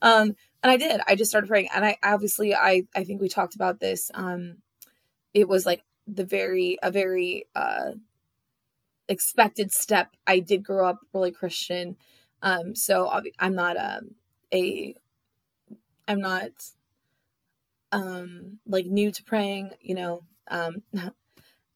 um 0.02 0.34
and 0.62 0.70
i 0.72 0.76
did 0.76 1.00
i 1.06 1.14
just 1.14 1.30
started 1.30 1.48
praying 1.48 1.68
and 1.74 1.84
i 1.84 1.96
obviously 2.02 2.54
i 2.54 2.82
i 2.94 3.04
think 3.04 3.20
we 3.20 3.28
talked 3.28 3.54
about 3.54 3.80
this 3.80 4.10
um 4.14 4.56
it 5.34 5.48
was 5.48 5.66
like 5.66 5.82
the 6.06 6.24
very 6.24 6.78
a 6.82 6.90
very 6.90 7.46
uh 7.54 7.92
expected 9.08 9.72
step. 9.72 10.16
I 10.26 10.40
did 10.40 10.64
grow 10.64 10.88
up 10.88 11.00
really 11.14 11.32
Christian. 11.32 11.96
Um 12.42 12.74
so 12.76 13.10
I'm 13.38 13.54
not 13.54 13.76
um 13.78 14.12
a 14.54 14.94
I'm 16.08 16.20
not 16.20 16.50
um 17.92 18.58
like 18.66 18.86
new 18.86 19.10
to 19.12 19.22
praying, 19.24 19.70
you 19.80 19.94
know. 19.94 20.22
Um 20.48 20.82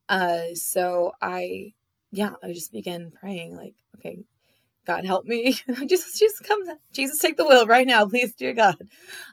uh 0.08 0.54
so 0.54 1.12
I 1.20 1.74
yeah, 2.12 2.34
I 2.42 2.52
just 2.52 2.72
began 2.72 3.10
praying 3.10 3.56
like 3.56 3.74
okay, 3.96 4.18
God 4.86 5.04
help 5.04 5.24
me. 5.24 5.52
just, 5.86 6.18
Jesus, 6.18 6.40
come. 6.40 6.62
Jesus, 6.92 7.18
take 7.18 7.36
the 7.36 7.44
wheel 7.44 7.66
right 7.66 7.86
now, 7.86 8.06
please, 8.06 8.34
dear 8.34 8.52
God. 8.52 8.76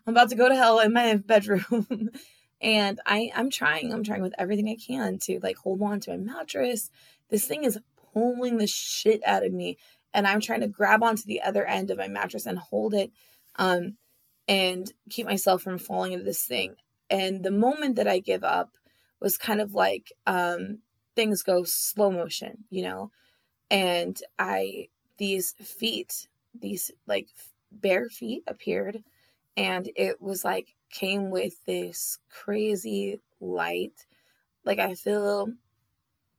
I'm 0.06 0.14
about 0.14 0.30
to 0.30 0.36
go 0.36 0.48
to 0.48 0.56
hell 0.56 0.80
in 0.80 0.94
my 0.94 1.16
bedroom. 1.16 2.10
And 2.64 3.00
I, 3.08 3.32
I'm 3.36 3.50
trying, 3.50 3.92
I'm 3.92 4.04
trying 4.04 4.22
with 4.22 4.36
everything 4.38 4.70
I 4.70 4.76
can 4.76 5.18
to 5.24 5.40
like 5.42 5.58
hold 5.58 5.82
on 5.82 6.00
to 6.02 6.12
my 6.12 6.18
mattress. 6.18 6.92
This 7.32 7.48
thing 7.48 7.64
is 7.64 7.80
pulling 8.14 8.60
the 8.60 8.68
shit 8.68 9.20
out 9.26 9.44
of 9.44 9.52
me. 9.52 9.80
And 10.14 10.28
I'm 10.28 10.42
trying 10.42 10.62
to 10.62 10.68
grab 10.68 11.02
onto 11.02 11.24
the 11.26 11.42
other 11.42 11.66
end 11.66 11.90
of 11.90 11.98
my 11.98 12.08
mattress 12.08 12.46
and 12.46 12.60
hold 12.60 12.94
it 12.94 13.12
um, 13.56 13.98
and 14.48 14.94
keep 15.10 15.26
myself 15.26 15.64
from 15.64 15.80
falling 15.80 16.12
into 16.12 16.24
this 16.24 16.44
thing. 16.44 16.76
And 17.10 17.44
the 17.44 17.50
moment 17.50 17.96
that 17.96 18.08
I 18.08 18.20
give 18.20 18.44
up 18.44 18.70
was 19.22 19.38
kind 19.38 19.62
of 19.62 19.74
like 19.74 20.12
um, 20.28 20.80
things 21.16 21.44
go 21.44 21.64
slow 21.64 22.12
motion, 22.12 22.66
you 22.70 22.84
know? 22.84 23.12
And 23.70 24.22
I, 24.40 24.90
these 25.18 25.54
feet, 25.54 26.28
these 26.60 26.92
like 27.08 27.28
bare 27.72 28.10
feet 28.10 28.44
appeared. 28.48 29.04
And 29.56 29.90
it 29.96 30.22
was 30.22 30.44
like 30.44 30.76
came 30.90 31.30
with 31.30 31.64
this 31.66 32.20
crazy 32.30 33.20
light. 33.40 34.06
Like 34.66 34.80
I 34.80 34.96
feel 34.96 35.50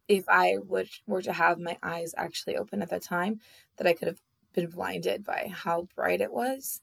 if 0.09 0.29
I 0.29 0.59
would 0.59 0.89
were 1.07 1.23
to 1.23 1.33
have 1.33 1.59
my 1.59 1.79
eyes 1.83 2.15
actually 2.17 2.57
open 2.57 2.83
at 2.83 2.91
that 2.91 3.03
time, 3.03 3.41
that 3.77 3.87
I 3.87 3.95
could 3.95 4.09
have 4.09 4.21
been 4.53 4.69
blinded 4.69 5.25
by 5.25 5.51
how 5.53 5.89
bright 5.95 6.21
it 6.21 6.33
was. 6.33 6.83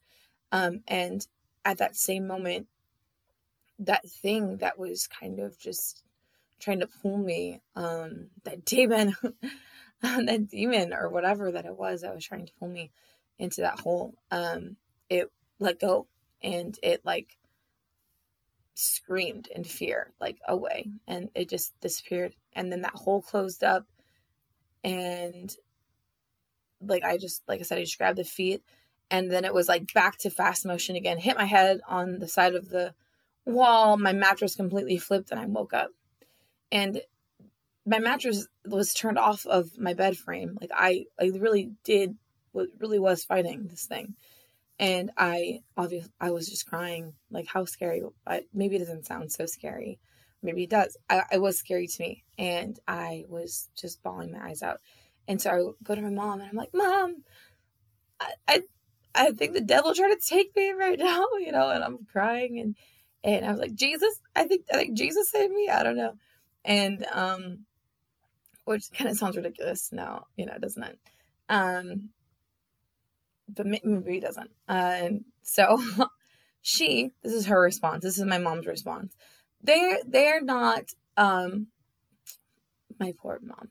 Um, 0.51 0.81
and 0.87 1.25
at 1.65 1.77
that 1.77 1.95
same 1.95 2.25
moment, 2.25 2.67
that 3.79 4.07
thing 4.09 4.57
that 4.57 4.77
was 4.77 5.07
kind 5.07 5.39
of 5.39 5.57
just 5.57 6.03
trying 6.59 6.81
to 6.81 6.87
pull 7.01 7.17
me, 7.17 7.61
um, 7.75 8.27
that 8.43 8.65
demon, 8.65 9.15
that 10.01 10.47
demon 10.49 10.93
or 10.93 11.09
whatever 11.09 11.51
that 11.51 11.65
it 11.65 11.77
was 11.77 12.01
that 12.01 12.13
was 12.13 12.25
trying 12.25 12.45
to 12.45 12.53
pull 12.59 12.67
me 12.67 12.91
into 13.37 13.61
that 13.61 13.79
hole, 13.79 14.13
um, 14.31 14.75
it 15.09 15.31
let 15.59 15.79
go 15.79 16.07
and 16.41 16.77
it 16.83 17.01
like 17.05 17.37
screamed 18.73 19.47
in 19.53 19.63
fear, 19.63 20.13
like 20.19 20.37
away, 20.47 20.89
and 21.07 21.29
it 21.35 21.49
just 21.49 21.79
disappeared. 21.81 22.35
And 22.53 22.71
then 22.71 22.81
that 22.81 22.95
hole 22.95 23.21
closed 23.21 23.63
up, 23.63 23.85
and 24.83 25.53
like 26.81 27.03
I 27.03 27.17
just, 27.17 27.43
like 27.47 27.59
I 27.59 27.63
said, 27.63 27.77
I 27.77 27.83
just 27.83 27.97
grabbed 27.97 28.17
the 28.17 28.23
feet, 28.23 28.63
and 29.11 29.31
then 29.31 29.45
it 29.45 29.53
was 29.53 29.67
like 29.67 29.93
back 29.93 30.17
to 30.19 30.29
fast 30.29 30.65
motion 30.65 30.95
again. 30.95 31.17
Hit 31.17 31.37
my 31.37 31.45
head 31.45 31.81
on 31.87 32.19
the 32.19 32.27
side 32.27 32.55
of 32.55 32.69
the 32.69 32.93
wall. 33.49 33.97
My 33.97 34.13
mattress 34.13 34.55
completely 34.55 34.97
flipped, 34.97 35.31
and 35.31 35.39
I 35.39 35.45
woke 35.45 35.73
up. 35.73 35.89
And 36.71 37.01
my 37.85 37.99
mattress 37.99 38.47
was 38.65 38.93
turned 38.93 39.17
off 39.17 39.45
of 39.45 39.77
my 39.77 39.93
bed 39.93 40.17
frame. 40.17 40.57
Like 40.61 40.71
I, 40.73 41.05
I 41.19 41.31
really 41.35 41.71
did, 41.83 42.15
what 42.51 42.67
really 42.79 42.99
was 42.99 43.23
fighting 43.23 43.67
this 43.67 43.85
thing 43.85 44.15
and 44.79 45.11
I 45.17 45.59
obviously 45.75 46.11
I 46.19 46.31
was 46.31 46.47
just 46.47 46.65
crying. 46.65 47.13
Like 47.29 47.47
how 47.47 47.65
scary? 47.65 48.01
I, 48.25 48.43
maybe 48.53 48.77
it 48.77 48.79
doesn't 48.79 49.05
sound 49.05 49.31
so 49.31 49.45
scary. 49.45 49.99
Maybe 50.41 50.63
it 50.63 50.69
does. 50.69 50.97
I, 51.09 51.23
it 51.33 51.41
was 51.41 51.57
scary 51.57 51.87
to 51.87 52.01
me, 52.01 52.23
and 52.37 52.79
I 52.87 53.25
was 53.27 53.69
just 53.75 54.01
bawling 54.01 54.31
my 54.31 54.47
eyes 54.47 54.63
out. 54.63 54.79
And 55.27 55.41
so 55.41 55.51
I 55.51 55.83
go 55.83 55.95
to 55.95 56.01
my 56.01 56.09
mom, 56.09 56.39
and 56.39 56.49
I'm 56.49 56.55
like, 56.55 56.73
"Mom, 56.73 57.23
I, 58.21 58.31
I, 58.47 58.61
I 59.13 59.31
think 59.31 59.53
the 59.53 59.61
devil 59.61 59.93
tried 59.93 60.15
to 60.15 60.19
take 60.25 60.55
me 60.55 60.71
right 60.71 60.97
now, 60.99 61.25
you 61.39 61.51
know." 61.51 61.69
And 61.69 61.83
I'm 61.83 62.05
crying, 62.09 62.59
and 62.59 62.75
and 63.23 63.45
I 63.45 63.51
was 63.51 63.59
like, 63.59 63.75
"Jesus, 63.75 64.19
I 64.35 64.45
think 64.45 64.65
I 64.71 64.77
think 64.77 64.97
Jesus 64.97 65.29
saved 65.29 65.53
me. 65.53 65.69
I 65.69 65.83
don't 65.83 65.97
know." 65.97 66.13
And 66.65 67.05
um, 67.11 67.65
which 68.65 68.91
kind 68.93 69.09
of 69.09 69.17
sounds 69.17 69.35
ridiculous 69.35 69.91
now, 69.91 70.25
you 70.35 70.45
know, 70.45 70.57
doesn't 70.59 70.83
it? 70.83 70.99
Um, 71.49 72.09
but 73.47 73.65
maybe 73.65 74.13
he 74.13 74.19
doesn't. 74.19 74.51
Uh, 74.67 75.09
so 75.41 75.81
she, 76.61 77.11
this 77.23 77.33
is 77.33 77.47
her 77.47 77.59
response. 77.59 78.03
This 78.03 78.17
is 78.17 78.25
my 78.25 78.37
mom's 78.37 78.67
response. 78.67 79.15
They're 79.61 79.99
they're 80.05 80.41
not. 80.41 80.91
Um, 81.17 81.67
my 82.99 83.13
poor 83.19 83.39
mom. 83.41 83.69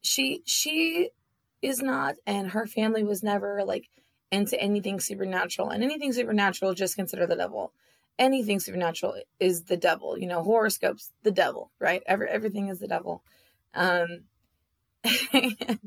She 0.00 0.42
she 0.44 1.10
is 1.62 1.80
not, 1.80 2.16
and 2.26 2.50
her 2.50 2.66
family 2.66 3.02
was 3.02 3.22
never 3.22 3.64
like 3.64 3.88
into 4.30 4.60
anything 4.60 5.00
supernatural, 5.00 5.70
and 5.70 5.82
anything 5.82 6.12
supernatural 6.12 6.74
just 6.74 6.96
consider 6.96 7.26
the 7.26 7.36
devil. 7.36 7.72
Anything 8.18 8.60
supernatural 8.60 9.16
is 9.40 9.64
the 9.64 9.76
devil. 9.76 10.18
You 10.18 10.26
know, 10.26 10.42
horoscopes, 10.42 11.10
the 11.22 11.30
devil, 11.30 11.70
right? 11.78 12.02
Every 12.06 12.28
everything 12.28 12.68
is 12.68 12.78
the 12.78 12.88
devil. 12.88 13.22
Um, 13.74 14.24
and, 15.32 15.80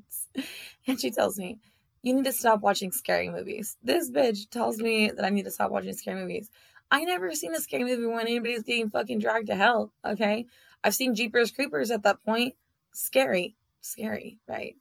and 0.85 0.99
she 0.99 1.11
tells 1.11 1.39
me, 1.39 1.59
you 2.01 2.13
need 2.13 2.25
to 2.25 2.33
stop 2.33 2.61
watching 2.61 2.91
scary 2.91 3.29
movies. 3.29 3.77
This 3.83 4.11
bitch 4.11 4.49
tells 4.49 4.77
me 4.77 5.09
that 5.09 5.25
I 5.25 5.29
need 5.29 5.45
to 5.45 5.51
stop 5.51 5.71
watching 5.71 5.93
scary 5.93 6.21
movies. 6.21 6.49
I 6.89 7.03
never 7.03 7.33
seen 7.33 7.53
a 7.53 7.59
scary 7.59 7.83
movie 7.83 8.05
when 8.05 8.21
anybody's 8.21 8.63
getting 8.63 8.89
fucking 8.89 9.19
dragged 9.19 9.47
to 9.47 9.55
hell. 9.55 9.91
Okay. 10.05 10.45
I've 10.83 10.95
seen 10.95 11.15
Jeepers 11.15 11.51
Creepers 11.51 11.91
at 11.91 12.03
that 12.03 12.23
point. 12.23 12.55
Scary. 12.93 13.55
Scary, 13.81 14.37
right? 14.47 14.75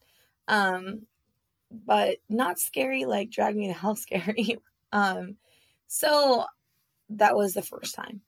Um, 0.46 1.06
but 1.70 2.18
not 2.28 2.58
scary 2.58 3.04
like 3.04 3.30
drag 3.30 3.56
me 3.56 3.66
to 3.68 3.72
hell 3.72 3.96
scary. 3.96 4.58
um, 4.92 5.36
so 5.88 6.44
that 7.10 7.36
was 7.36 7.54
the 7.54 7.62
first 7.62 7.94
time. 7.94 8.20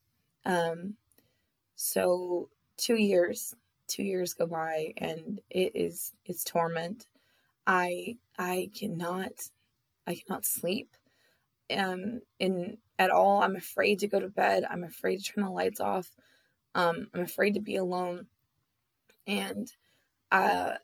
Um, 0.44 0.94
so 1.74 2.48
two 2.76 2.96
years, 2.96 3.54
two 3.88 4.02
years 4.02 4.34
go 4.34 4.46
by 4.46 4.92
and 4.98 5.40
it 5.50 5.72
is 5.74 6.12
it's 6.26 6.44
torment. 6.44 7.06
I 7.66 8.16
I 8.38 8.70
cannot 8.74 9.32
I 10.06 10.14
cannot 10.14 10.44
sleep 10.44 10.96
um 11.76 12.20
in 12.38 12.78
at 12.98 13.10
all. 13.10 13.42
I'm 13.42 13.56
afraid 13.56 14.00
to 14.00 14.08
go 14.08 14.20
to 14.20 14.28
bed. 14.28 14.64
I'm 14.68 14.84
afraid 14.84 15.18
to 15.18 15.24
turn 15.24 15.44
the 15.44 15.50
lights 15.50 15.80
off. 15.80 16.10
Um 16.74 17.08
I'm 17.14 17.22
afraid 17.22 17.54
to 17.54 17.60
be 17.60 17.76
alone. 17.76 18.26
And 19.26 19.72
uh 20.32 20.74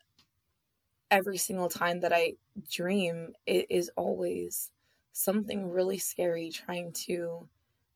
every 1.10 1.36
single 1.38 1.68
time 1.68 2.00
that 2.00 2.12
I 2.12 2.34
dream 2.70 3.34
it 3.46 3.66
is 3.70 3.90
always 3.96 4.70
something 5.12 5.70
really 5.70 5.98
scary 5.98 6.50
trying 6.50 6.92
to 6.92 7.48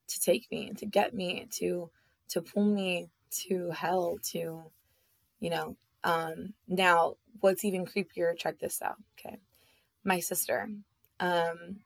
to 0.09 0.19
take 0.19 0.51
me 0.51 0.73
to 0.77 0.85
get 0.85 1.13
me 1.13 1.47
to 1.51 1.89
to 2.29 2.41
pull 2.41 2.65
me 2.65 3.09
to 3.31 3.71
hell 3.71 4.17
to 4.23 4.63
you 5.39 5.49
know 5.49 5.75
um 6.03 6.53
now 6.67 7.15
what's 7.41 7.65
even 7.65 7.85
creepier 7.85 8.37
check 8.37 8.59
this 8.59 8.81
out 8.81 8.97
okay 9.19 9.37
my 10.03 10.19
sister. 10.19 10.69
Um, 11.19 11.81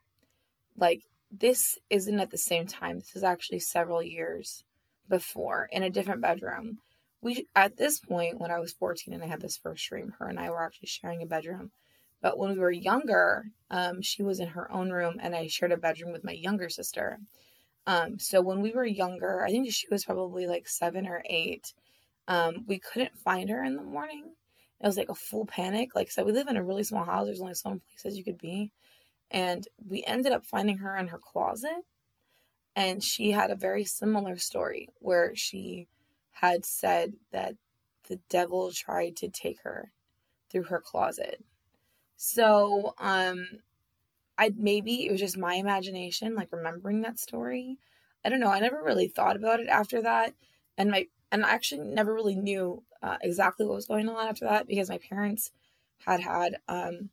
like 0.76 1.02
this 1.30 1.78
isn't 1.90 2.20
at 2.20 2.30
the 2.30 2.38
same 2.38 2.66
time. 2.66 2.98
This 2.98 3.16
is 3.16 3.24
actually 3.24 3.60
several 3.60 4.02
years 4.02 4.64
before 5.08 5.68
in 5.72 5.82
a 5.82 5.90
different 5.90 6.22
bedroom. 6.22 6.78
We 7.20 7.46
at 7.56 7.76
this 7.76 7.98
point 8.00 8.40
when 8.40 8.50
I 8.50 8.60
was 8.60 8.72
14 8.72 9.14
and 9.14 9.22
I 9.22 9.26
had 9.26 9.40
this 9.40 9.56
first 9.56 9.88
dream, 9.88 10.14
her 10.18 10.28
and 10.28 10.38
I 10.38 10.50
were 10.50 10.62
actually 10.62 10.88
sharing 10.88 11.22
a 11.22 11.26
bedroom. 11.26 11.70
But 12.20 12.38
when 12.38 12.52
we 12.52 12.58
were 12.58 12.70
younger, 12.70 13.46
um, 13.70 14.00
she 14.02 14.22
was 14.22 14.40
in 14.40 14.48
her 14.48 14.70
own 14.72 14.90
room 14.90 15.18
and 15.20 15.34
I 15.34 15.46
shared 15.48 15.72
a 15.72 15.76
bedroom 15.76 16.12
with 16.12 16.24
my 16.24 16.32
younger 16.32 16.68
sister. 16.68 17.18
Um, 17.86 18.18
so 18.18 18.40
when 18.40 18.60
we 18.60 18.72
were 18.72 18.86
younger, 18.86 19.44
I 19.44 19.50
think 19.50 19.70
she 19.70 19.86
was 19.90 20.04
probably 20.04 20.46
like 20.46 20.68
seven 20.68 21.06
or 21.06 21.22
eight. 21.26 21.74
Um, 22.28 22.64
we 22.66 22.78
couldn't 22.78 23.18
find 23.18 23.50
her 23.50 23.62
in 23.62 23.76
the 23.76 23.82
morning 23.82 24.32
it 24.84 24.86
was 24.86 24.98
like 24.98 25.08
a 25.08 25.14
full 25.14 25.46
panic. 25.46 25.94
Like, 25.94 26.10
so 26.10 26.24
we 26.24 26.32
live 26.32 26.48
in 26.48 26.58
a 26.58 26.62
really 26.62 26.84
small 26.84 27.04
house. 27.04 27.24
There's 27.24 27.40
only 27.40 27.54
so 27.54 27.70
many 27.70 27.80
places 27.90 28.18
you 28.18 28.24
could 28.24 28.36
be. 28.36 28.70
And 29.30 29.66
we 29.88 30.04
ended 30.04 30.32
up 30.32 30.44
finding 30.44 30.76
her 30.78 30.94
in 30.98 31.08
her 31.08 31.18
closet. 31.18 31.86
And 32.76 33.02
she 33.02 33.30
had 33.30 33.50
a 33.50 33.56
very 33.56 33.84
similar 33.84 34.36
story 34.36 34.90
where 34.98 35.34
she 35.34 35.88
had 36.32 36.66
said 36.66 37.14
that 37.32 37.54
the 38.08 38.18
devil 38.28 38.70
tried 38.72 39.16
to 39.16 39.28
take 39.28 39.60
her 39.62 39.90
through 40.50 40.64
her 40.64 40.80
closet. 40.80 41.42
So, 42.16 42.94
um, 42.98 43.46
I 44.38 44.52
maybe 44.56 45.06
it 45.06 45.12
was 45.12 45.20
just 45.20 45.38
my 45.38 45.54
imagination, 45.54 46.34
like 46.34 46.52
remembering 46.52 47.02
that 47.02 47.18
story. 47.18 47.78
I 48.24 48.28
don't 48.28 48.40
know. 48.40 48.50
I 48.50 48.60
never 48.60 48.82
really 48.82 49.08
thought 49.08 49.36
about 49.36 49.60
it 49.60 49.68
after 49.68 50.02
that. 50.02 50.34
And 50.76 50.90
my 50.90 51.08
and 51.30 51.44
I 51.44 51.50
actually 51.50 51.82
never 51.82 52.14
really 52.14 52.36
knew 52.36 52.82
uh, 53.02 53.18
exactly 53.22 53.66
what 53.66 53.74
was 53.74 53.86
going 53.86 54.08
on 54.08 54.28
after 54.28 54.44
that 54.46 54.66
because 54.66 54.88
my 54.88 54.98
parents 54.98 55.50
had 56.06 56.20
had 56.20 56.56
um, 56.68 57.10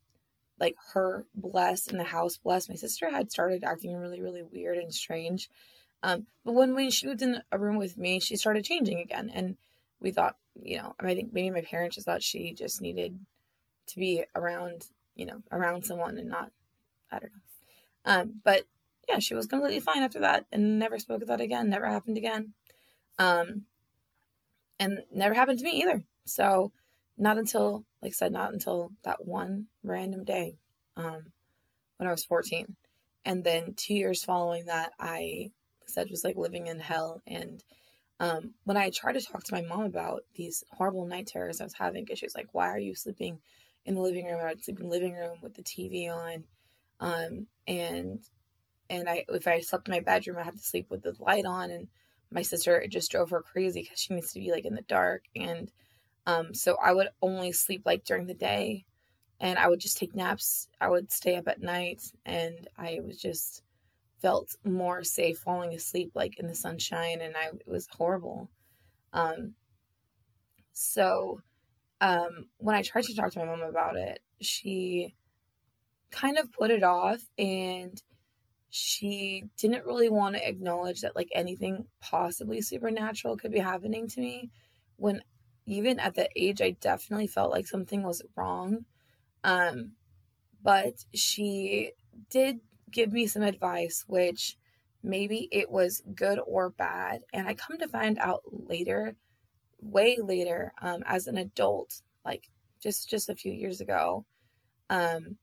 like 0.60 0.76
her 0.94 1.26
blessed 1.36 1.92
and 1.92 2.00
the 2.00 2.06
house 2.06 2.38
blessed. 2.38 2.70
My 2.70 2.76
sister 2.76 3.10
had 3.10 3.32
started 3.32 3.64
acting 3.64 3.96
really, 3.96 4.22
really 4.22 4.44
weird 4.44 4.78
and 4.78 4.94
strange. 4.94 5.50
Um, 6.04 6.28
but 6.46 6.54
when, 6.54 6.76
when 6.76 6.92
she 6.92 7.08
was 7.08 7.22
in 7.22 7.42
a 7.52 7.58
room 7.58 7.78
with 7.78 7.98
me, 7.98 8.20
she 8.20 8.36
started 8.36 8.64
changing 8.64 9.00
again. 9.00 9.32
And 9.34 9.58
we 10.00 10.12
thought, 10.12 10.36
you 10.62 10.78
know, 10.78 10.96
I 11.00 11.16
think 11.16 11.34
maybe 11.34 11.50
my 11.50 11.62
parents 11.62 11.96
just 11.96 12.06
thought 12.06 12.24
she 12.24 12.54
just 12.54 12.82
needed 12.82 13.20
to 13.88 14.00
be 14.00 14.24
around, 14.36 14.88
you 15.16 15.26
know, 15.26 15.42
around 15.52 15.84
someone 15.84 16.18
and 16.18 16.30
not, 16.30 16.52
I 17.12 17.20
don't 17.20 17.32
know. 17.34 17.42
Um, 18.06 18.42
but 18.44 18.66
yeah, 19.08 19.20
she 19.20 19.36
was 19.36 19.46
completely 19.46 19.80
fine 19.80 20.04
after 20.04 20.20
that 20.22 20.46
and 20.52 20.80
never 20.80 21.00
spoke 21.00 21.22
of 21.22 21.28
that 21.28 21.42
again, 21.42 21.70
never 21.70 21.88
happened 21.88 22.18
again. 22.18 22.54
Um, 23.20 23.64
and 24.80 25.00
never 25.14 25.36
happened 25.36 25.60
to 25.60 25.66
me 25.66 25.82
either. 25.82 26.04
So 26.26 26.72
not 27.18 27.38
until, 27.38 27.86
like 28.02 28.12
I 28.12 28.14
said, 28.14 28.32
not 28.32 28.54
until 28.54 28.92
that 29.04 29.26
one 29.26 29.68
random 29.84 30.24
day 30.24 30.58
um, 30.98 31.32
when 31.98 32.08
I 32.08 32.12
was 32.12 32.26
14. 32.26 32.76
And 33.26 33.44
then 33.44 33.74
two 33.76 33.94
years 33.94 34.24
following 34.24 34.66
that, 34.66 34.94
I 35.00 35.52
said 35.86 36.10
was 36.10 36.24
like 36.24 36.38
living 36.38 36.68
in 36.68 36.80
hell. 36.80 37.22
And 37.28 37.64
um, 38.20 38.56
when 38.64 38.78
I 38.78 38.90
tried 38.90 39.14
to 39.14 39.22
talk 39.22 39.44
to 39.44 39.54
my 39.54 39.62
mom 39.62 39.84
about 39.84 40.24
these 40.36 40.64
horrible 40.72 41.06
night 41.06 41.28
terrors 41.28 41.62
I 41.62 41.66
was 41.66 41.74
having, 41.74 42.04
because 42.04 42.20
she 42.20 42.26
was 42.26 42.36
like, 42.36 42.50
"Why 42.54 42.70
are 42.70 42.80
you 42.80 42.96
sleeping 42.96 43.40
in 43.86 43.96
the 43.96 44.02
living 44.02 44.26
room? 44.26 44.42
I'd 44.44 44.64
sleep 44.64 44.80
in 44.80 44.86
the 44.86 44.92
living 44.92 45.14
room 45.14 45.38
with 45.42 45.54
the 45.54 45.64
TV 45.64 46.10
on." 46.10 46.44
Um, 47.02 47.48
and 47.68 48.22
and 48.90 49.10
I 49.10 49.26
if 49.30 49.48
I 49.48 49.60
slept 49.62 49.90
in 49.90 49.94
my 49.94 50.00
bedroom, 50.02 50.38
I 50.38 50.44
had 50.44 50.58
to 50.58 50.64
sleep 50.64 50.88
with 50.90 51.04
the 51.04 51.16
light 51.20 51.46
on. 51.46 51.72
And 51.72 51.88
my 52.32 52.42
sister 52.42 52.80
it 52.80 52.90
just 52.90 53.12
drove 53.12 53.30
her 53.30 53.42
crazy 53.42 53.84
because 53.84 54.00
she 54.00 54.14
needs 54.14 54.34
to 54.34 54.40
be 54.40 54.52
like 54.52 54.66
in 54.66 54.74
the 54.74 54.82
dark 54.84 55.26
and 55.36 55.72
um 56.26 56.54
so 56.54 56.78
i 56.84 56.92
would 56.94 57.10
only 57.22 57.52
sleep 57.52 57.84
like 57.86 58.04
during 58.06 58.26
the 58.26 58.34
day 58.34 58.86
and 59.40 59.60
i 59.60 59.68
would 59.68 59.80
just 59.80 59.98
take 59.98 60.16
naps 60.16 60.70
i 60.80 60.88
would 60.88 61.12
stay 61.12 61.36
up 61.36 61.48
at 61.48 61.62
night 61.62 62.02
and 62.26 62.70
i 62.78 63.00
was 63.06 63.22
just 63.22 63.64
felt 64.22 64.56
more 64.64 65.04
safe 65.04 65.40
falling 65.40 65.74
asleep 65.74 66.12
like 66.16 66.40
in 66.40 66.48
the 66.48 66.56
sunshine 66.56 67.22
and 67.22 67.36
i 67.36 67.48
it 67.48 67.68
was 67.68 67.88
horrible 67.92 68.50
um 69.14 69.54
so 70.74 71.42
um 72.02 72.48
when 72.58 72.76
i 72.76 72.82
tried 72.82 73.04
to 73.04 73.16
talk 73.16 73.32
to 73.32 73.40
my 73.40 73.46
mom 73.46 73.62
about 73.62 73.98
it 73.98 74.22
she 74.42 75.14
kind 76.12 76.38
of 76.38 76.52
put 76.52 76.72
it 76.72 76.84
off 76.84 77.22
and 77.38 78.02
she 78.70 79.44
didn't 79.58 79.86
really 79.86 80.10
want 80.10 80.36
to 80.36 80.48
acknowledge 80.48 81.02
that 81.02 81.16
like 81.16 81.30
anything 81.34 81.86
possibly 82.00 82.62
supernatural 82.62 83.38
could 83.38 83.52
be 83.52 83.60
happening 83.60 84.08
to 84.08 84.22
me 84.22 84.50
when 84.96 85.22
even 85.66 86.00
at 86.00 86.16
that 86.16 86.32
age, 86.36 86.62
I 86.62 86.72
definitely 86.72 87.28
felt 87.28 87.52
like 87.52 87.68
something 87.68 88.04
was 88.04 88.22
wrong. 88.36 88.86
Um, 89.44 89.94
but 90.64 91.06
she 91.14 91.92
did 92.30 92.60
give 92.92 93.12
me 93.12 93.28
some 93.28 93.44
advice, 93.44 94.04
which 94.08 94.58
maybe 95.04 95.48
it 95.52 95.72
was 95.72 96.04
good 96.14 96.40
or 96.46 96.70
bad. 96.70 97.22
And 97.34 97.48
I 97.48 97.54
come 97.54 97.78
to 97.80 97.88
find 97.88 98.18
out 98.20 98.42
later, 98.52 99.16
way 99.82 100.18
later, 100.22 100.74
um, 100.82 101.04
as 101.06 101.28
an 101.28 101.38
adult, 101.38 102.02
like 102.26 102.50
just 102.82 103.10
just 103.10 103.30
a 103.30 103.36
few 103.36 103.52
years 103.54 103.82
ago. 103.82 104.26
Um, 104.90 105.38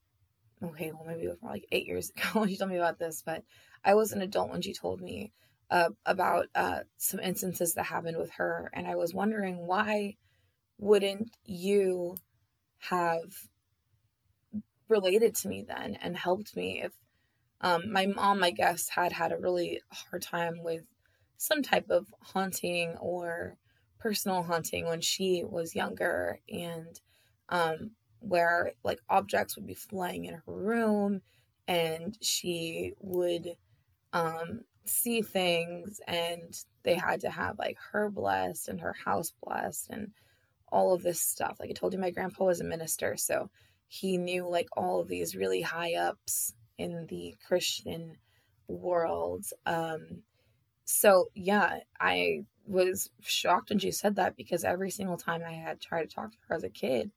okay, 0.62 0.92
well 0.92 1.04
maybe 1.06 1.24
it 1.24 1.28
was 1.28 1.42
like 1.42 1.66
eight 1.72 1.86
years 1.86 2.10
ago 2.16 2.40
when 2.40 2.48
she 2.48 2.56
told 2.56 2.70
me 2.70 2.76
about 2.76 2.98
this, 2.98 3.22
but 3.24 3.42
I 3.84 3.94
was 3.94 4.12
an 4.12 4.22
adult 4.22 4.50
when 4.50 4.62
she 4.62 4.72
told 4.72 5.00
me 5.00 5.32
uh, 5.70 5.90
about 6.06 6.46
uh, 6.54 6.80
some 6.96 7.20
instances 7.20 7.74
that 7.74 7.84
happened 7.84 8.16
with 8.16 8.30
her, 8.32 8.70
and 8.72 8.86
I 8.86 8.96
was 8.96 9.14
wondering 9.14 9.66
why 9.66 10.16
wouldn't 10.78 11.36
you 11.44 12.16
have 12.78 13.48
related 14.88 15.34
to 15.34 15.48
me 15.48 15.64
then 15.66 15.98
and 16.00 16.16
helped 16.16 16.56
me 16.56 16.82
if 16.82 16.92
um, 17.60 17.92
my 17.92 18.06
mom, 18.06 18.42
I 18.44 18.50
guess, 18.52 18.88
had 18.88 19.12
had 19.12 19.32
a 19.32 19.38
really 19.38 19.80
hard 19.90 20.22
time 20.22 20.62
with 20.62 20.84
some 21.36 21.62
type 21.62 21.90
of 21.90 22.06
haunting 22.20 22.96
or 23.00 23.56
personal 23.98 24.42
haunting 24.44 24.86
when 24.86 25.00
she 25.00 25.42
was 25.44 25.74
younger, 25.74 26.38
and 26.48 27.00
um, 27.48 27.92
where 28.20 28.72
like 28.84 29.00
objects 29.08 29.56
would 29.56 29.66
be 29.66 29.74
flying 29.74 30.24
in 30.24 30.34
her 30.34 30.42
room, 30.46 31.20
and 31.66 32.16
she 32.20 32.92
would 33.00 33.56
um, 34.12 34.62
see 34.84 35.22
things, 35.22 36.00
and 36.06 36.54
they 36.82 36.94
had 36.94 37.20
to 37.20 37.30
have 37.30 37.58
like 37.58 37.76
her 37.92 38.10
blessed 38.10 38.68
and 38.68 38.80
her 38.80 38.94
house 39.04 39.32
blessed, 39.42 39.90
and 39.90 40.12
all 40.70 40.94
of 40.94 41.02
this 41.02 41.20
stuff. 41.20 41.58
Like 41.60 41.70
I 41.70 41.72
told 41.72 41.92
you, 41.92 41.98
my 41.98 42.10
grandpa 42.10 42.44
was 42.44 42.60
a 42.60 42.64
minister, 42.64 43.16
so 43.16 43.50
he 43.86 44.18
knew 44.18 44.48
like 44.48 44.68
all 44.76 45.00
of 45.00 45.08
these 45.08 45.36
really 45.36 45.62
high 45.62 45.94
ups 45.94 46.54
in 46.76 47.06
the 47.08 47.36
Christian 47.46 48.16
world. 48.68 49.46
Um, 49.66 50.22
so 50.84 51.30
yeah, 51.34 51.80
I 52.00 52.44
was 52.66 53.10
shocked 53.22 53.70
when 53.70 53.78
she 53.78 53.90
said 53.90 54.16
that 54.16 54.36
because 54.36 54.64
every 54.64 54.90
single 54.90 55.16
time 55.16 55.42
I 55.46 55.52
had 55.52 55.80
tried 55.80 56.08
to 56.08 56.14
talk 56.14 56.32
to 56.32 56.38
her 56.48 56.56
as 56.56 56.64
a 56.64 56.68
kid 56.68 57.10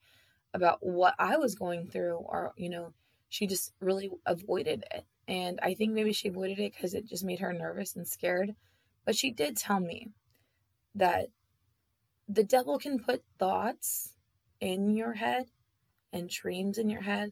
about 0.53 0.79
what 0.81 1.15
I 1.20 1.38
was 1.38 1.55
going 1.55 1.88
through, 1.88 2.15
or 2.17 2.53
you 2.58 2.70
know, 2.70 2.93
she 3.29 3.48
just 3.48 3.74
really 3.79 4.10
avoided 4.25 4.84
it. 4.91 5.05
And 5.27 5.60
I 5.62 5.74
think 5.74 5.93
maybe 5.93 6.13
she 6.13 6.27
avoided 6.27 6.60
it 6.60 6.74
because 6.74 6.93
it 6.93 7.08
just 7.08 7.24
made 7.24 7.39
her 7.39 7.53
nervous 7.53 7.96
and 7.96 8.08
scared. 8.08 8.55
But 9.05 9.15
she 9.15 9.31
did 9.31 9.58
tell 9.58 9.79
me 9.79 10.10
that 10.96 11.27
the 12.27 12.43
devil 12.43 12.77
can 12.77 13.00
put 13.00 13.24
thoughts 13.39 14.13
in 14.60 14.91
your 14.91 15.13
head 15.13 15.46
and 16.13 16.29
dreams 16.29 16.77
in 16.77 16.89
your 16.89 17.01
head, 17.01 17.31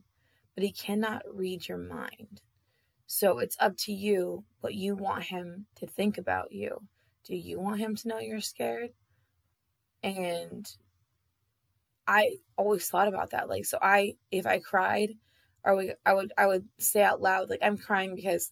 but 0.55 0.63
he 0.63 0.71
cannot 0.71 1.23
read 1.31 1.67
your 1.67 1.77
mind. 1.77 2.41
So 3.05 3.39
it's 3.39 3.57
up 3.59 3.75
to 3.77 3.93
you 3.93 4.43
what 4.61 4.75
you 4.75 4.95
want 4.95 5.23
him 5.23 5.65
to 5.75 5.87
think 5.87 6.17
about 6.17 6.51
you. 6.51 6.81
Do 7.23 7.35
you 7.35 7.59
want 7.59 7.79
him 7.79 7.95
to 7.97 8.07
know 8.07 8.19
you're 8.19 8.39
scared? 8.39 8.91
And 10.03 10.71
I 12.09 12.37
always 12.57 12.89
thought 12.89 13.07
about 13.07 13.29
that. 13.29 13.49
Like, 13.49 13.65
so 13.65 13.77
I, 13.79 14.15
if 14.31 14.47
I 14.47 14.57
cried, 14.57 15.13
or 15.63 15.75
we, 15.75 15.93
I 16.03 16.15
would, 16.15 16.33
I 16.35 16.47
would 16.47 16.67
say 16.79 17.03
out 17.03 17.21
loud, 17.21 17.51
like, 17.51 17.59
I'm 17.61 17.77
crying 17.77 18.15
because 18.15 18.51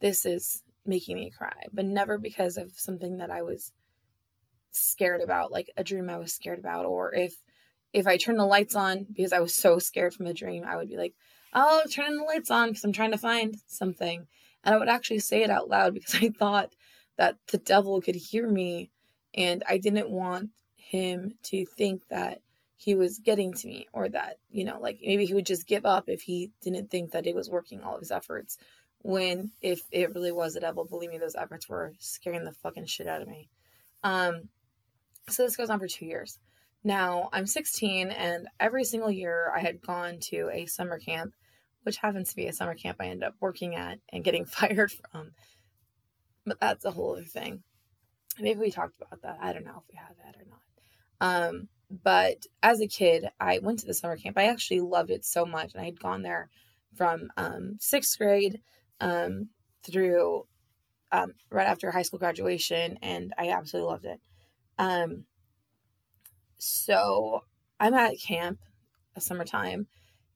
this 0.00 0.26
is 0.26 0.64
making 0.84 1.14
me 1.14 1.30
cry, 1.30 1.54
but 1.72 1.84
never 1.84 2.18
because 2.18 2.56
of 2.56 2.72
something 2.76 3.18
that 3.18 3.30
I 3.30 3.42
was 3.42 3.72
scared 4.72 5.20
about, 5.20 5.52
like 5.52 5.70
a 5.76 5.84
dream 5.84 6.10
I 6.10 6.18
was 6.18 6.32
scared 6.32 6.58
about, 6.58 6.84
or 6.84 7.14
if 7.14 7.36
if 7.92 8.08
I 8.08 8.16
turn 8.16 8.38
the 8.38 8.44
lights 8.44 8.74
on 8.74 9.06
because 9.12 9.32
I 9.32 9.38
was 9.38 9.54
so 9.54 9.78
scared 9.78 10.12
from 10.12 10.26
a 10.26 10.34
dream, 10.34 10.64
I 10.66 10.76
would 10.76 10.88
be 10.88 10.96
like, 10.96 11.14
"Oh, 11.54 11.82
turning 11.88 12.18
the 12.18 12.24
lights 12.24 12.50
on 12.50 12.70
because 12.70 12.84
I'm 12.84 12.92
trying 12.92 13.12
to 13.12 13.18
find 13.18 13.56
something," 13.68 14.26
and 14.64 14.74
I 14.74 14.78
would 14.78 14.88
actually 14.88 15.20
say 15.20 15.44
it 15.44 15.50
out 15.50 15.68
loud 15.68 15.94
because 15.94 16.14
I 16.20 16.30
thought 16.30 16.74
that 17.16 17.36
the 17.52 17.58
devil 17.58 18.00
could 18.00 18.16
hear 18.16 18.48
me, 18.50 18.90
and 19.32 19.62
I 19.68 19.78
didn't 19.78 20.10
want 20.10 20.50
him 20.76 21.34
to 21.44 21.64
think 21.66 22.08
that 22.08 22.42
he 22.76 22.94
was 22.94 23.18
getting 23.18 23.52
to 23.52 23.66
me 23.66 23.86
or 23.92 24.08
that 24.08 24.38
you 24.50 24.64
know 24.64 24.78
like 24.80 24.98
maybe 25.04 25.26
he 25.26 25.34
would 25.34 25.46
just 25.46 25.66
give 25.66 25.86
up 25.86 26.04
if 26.08 26.22
he 26.22 26.50
didn't 26.62 26.90
think 26.90 27.12
that 27.12 27.26
it 27.26 27.34
was 27.34 27.50
working 27.50 27.82
all 27.82 27.98
his 27.98 28.10
efforts 28.10 28.58
when 29.02 29.50
if 29.62 29.82
it 29.92 30.14
really 30.14 30.32
was 30.32 30.54
the 30.54 30.60
devil 30.60 30.84
believe 30.84 31.10
me 31.10 31.18
those 31.18 31.36
efforts 31.36 31.68
were 31.68 31.92
scaring 31.98 32.44
the 32.44 32.52
fucking 32.52 32.86
shit 32.86 33.06
out 33.06 33.22
of 33.22 33.28
me 33.28 33.48
um 34.02 34.48
so 35.28 35.42
this 35.42 35.56
goes 35.56 35.70
on 35.70 35.78
for 35.78 35.88
two 35.88 36.06
years 36.06 36.38
now 36.86 37.30
I'm 37.32 37.48
16, 37.48 38.10
and 38.10 38.46
every 38.60 38.84
single 38.84 39.10
year 39.10 39.52
I 39.52 39.58
had 39.58 39.82
gone 39.82 40.20
to 40.30 40.48
a 40.52 40.66
summer 40.66 41.00
camp, 41.00 41.34
which 41.82 41.96
happens 41.96 42.30
to 42.30 42.36
be 42.36 42.46
a 42.46 42.52
summer 42.52 42.76
camp 42.76 42.98
I 43.00 43.08
end 43.08 43.24
up 43.24 43.34
working 43.40 43.74
at 43.74 43.98
and 44.12 44.22
getting 44.22 44.44
fired 44.46 44.92
from. 44.92 45.32
But 46.46 46.60
that's 46.60 46.84
a 46.84 46.92
whole 46.92 47.14
other 47.14 47.24
thing. 47.24 47.64
Maybe 48.38 48.60
we 48.60 48.70
talked 48.70 48.94
about 49.00 49.20
that. 49.22 49.38
I 49.40 49.52
don't 49.52 49.64
know 49.64 49.82
if 49.82 49.88
we 49.90 49.96
have 49.96 50.16
that 50.24 50.36
or 50.40 50.46
not. 50.48 51.48
Um, 51.48 51.68
but 51.90 52.46
as 52.62 52.80
a 52.80 52.86
kid, 52.88 53.28
I 53.38 53.58
went 53.60 53.78
to 53.80 53.86
the 53.86 53.94
summer 53.94 54.16
camp. 54.16 54.38
I 54.38 54.46
actually 54.46 54.80
loved 54.80 55.10
it 55.10 55.24
so 55.24 55.44
much, 55.44 55.72
and 55.72 55.82
I 55.82 55.86
had 55.86 56.00
gone 56.00 56.22
there 56.22 56.50
from 56.94 57.30
um, 57.36 57.76
sixth 57.80 58.18
grade 58.18 58.60
um, 59.00 59.50
through 59.82 60.46
um, 61.12 61.32
right 61.50 61.66
after 61.68 61.90
high 61.90 62.02
school 62.02 62.18
graduation, 62.18 62.98
and 63.02 63.32
I 63.38 63.50
absolutely 63.50 63.90
loved 63.90 64.04
it. 64.06 64.20
Um, 64.78 65.24
so 66.58 67.44
I'm 67.78 67.94
at 67.94 68.20
camp, 68.20 68.58
a 69.14 69.20
summertime, 69.20 69.86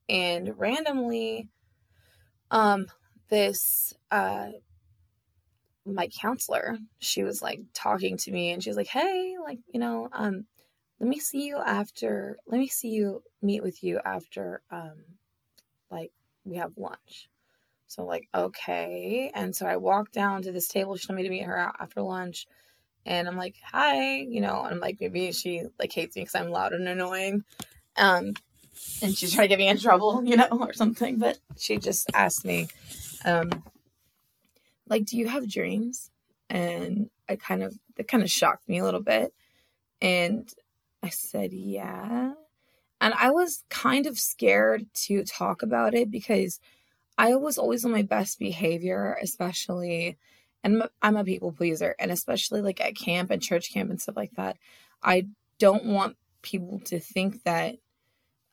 and 0.08 0.58
randomly, 0.58 1.48
um, 2.50 2.86
this 3.28 3.92
uh, 4.10 4.50
my 5.84 6.08
counselor, 6.08 6.78
she 6.98 7.22
was 7.22 7.42
like 7.42 7.60
talking 7.74 8.16
to 8.18 8.30
me, 8.30 8.50
and 8.50 8.62
she 8.62 8.70
was 8.70 8.76
like, 8.76 8.88
"Hey, 8.88 9.36
like 9.42 9.58
you 9.72 9.80
know, 9.80 10.08
um, 10.12 10.46
let 11.00 11.08
me 11.08 11.18
see 11.18 11.46
you 11.46 11.58
after. 11.58 12.38
Let 12.46 12.58
me 12.58 12.68
see 12.68 12.90
you 12.90 13.22
meet 13.42 13.62
with 13.62 13.82
you 13.82 14.00
after, 14.04 14.62
um, 14.70 14.98
like 15.90 16.12
we 16.44 16.56
have 16.56 16.76
lunch." 16.76 17.28
So 17.86 18.04
like, 18.04 18.28
okay, 18.34 19.32
and 19.34 19.54
so 19.56 19.66
I 19.66 19.76
walked 19.76 20.12
down 20.12 20.42
to 20.42 20.52
this 20.52 20.68
table. 20.68 20.96
She 20.96 21.06
told 21.06 21.16
me 21.16 21.24
to 21.24 21.30
meet 21.30 21.44
her 21.44 21.58
out 21.58 21.76
after 21.80 22.02
lunch 22.02 22.46
and 23.06 23.26
I'm 23.26 23.36
like, 23.36 23.56
hi, 23.64 24.16
you 24.16 24.40
know, 24.40 24.62
and 24.62 24.74
I'm 24.74 24.80
like, 24.80 24.98
maybe 25.00 25.32
she 25.32 25.64
like 25.78 25.92
hates 25.92 26.16
me 26.16 26.22
because 26.22 26.34
I'm 26.34 26.50
loud 26.50 26.72
and 26.72 26.86
annoying. 26.86 27.44
Um, 27.96 28.34
and 29.02 29.16
she's 29.16 29.32
trying 29.32 29.46
to 29.46 29.48
get 29.48 29.58
me 29.58 29.68
in 29.68 29.78
trouble, 29.78 30.22
you 30.24 30.36
know, 30.36 30.48
or 30.50 30.72
something. 30.72 31.18
But 31.18 31.38
she 31.56 31.78
just 31.78 32.10
asked 32.14 32.44
me, 32.44 32.68
um, 33.24 33.64
like, 34.88 35.06
do 35.06 35.16
you 35.16 35.28
have 35.28 35.50
dreams? 35.50 36.10
And 36.48 37.10
I 37.28 37.36
kind 37.36 37.62
of, 37.62 37.76
it 37.96 38.08
kind 38.08 38.22
of 38.22 38.30
shocked 38.30 38.68
me 38.68 38.78
a 38.78 38.84
little 38.84 39.02
bit. 39.02 39.32
And 40.02 40.48
I 41.02 41.08
said, 41.08 41.52
yeah. 41.52 42.32
And 43.00 43.14
I 43.14 43.30
was 43.30 43.64
kind 43.70 44.06
of 44.06 44.18
scared 44.18 44.86
to 45.06 45.24
talk 45.24 45.62
about 45.62 45.94
it 45.94 46.10
because 46.10 46.60
I 47.16 47.34
was 47.36 47.58
always 47.58 47.84
on 47.84 47.92
my 47.92 48.02
best 48.02 48.38
behavior, 48.38 49.16
especially 49.22 50.18
and 50.62 50.82
I'm 51.00 51.16
a 51.16 51.24
people 51.24 51.52
pleaser 51.52 51.94
and 51.98 52.10
especially 52.10 52.62
like 52.62 52.80
at 52.80 52.96
camp 52.96 53.30
and 53.30 53.42
church 53.42 53.72
camp 53.72 53.90
and 53.90 54.00
stuff 54.00 54.16
like 54.16 54.32
that 54.36 54.56
I 55.02 55.26
don't 55.58 55.86
want 55.86 56.16
people 56.42 56.80
to 56.86 57.00
think 57.00 57.42
that 57.44 57.76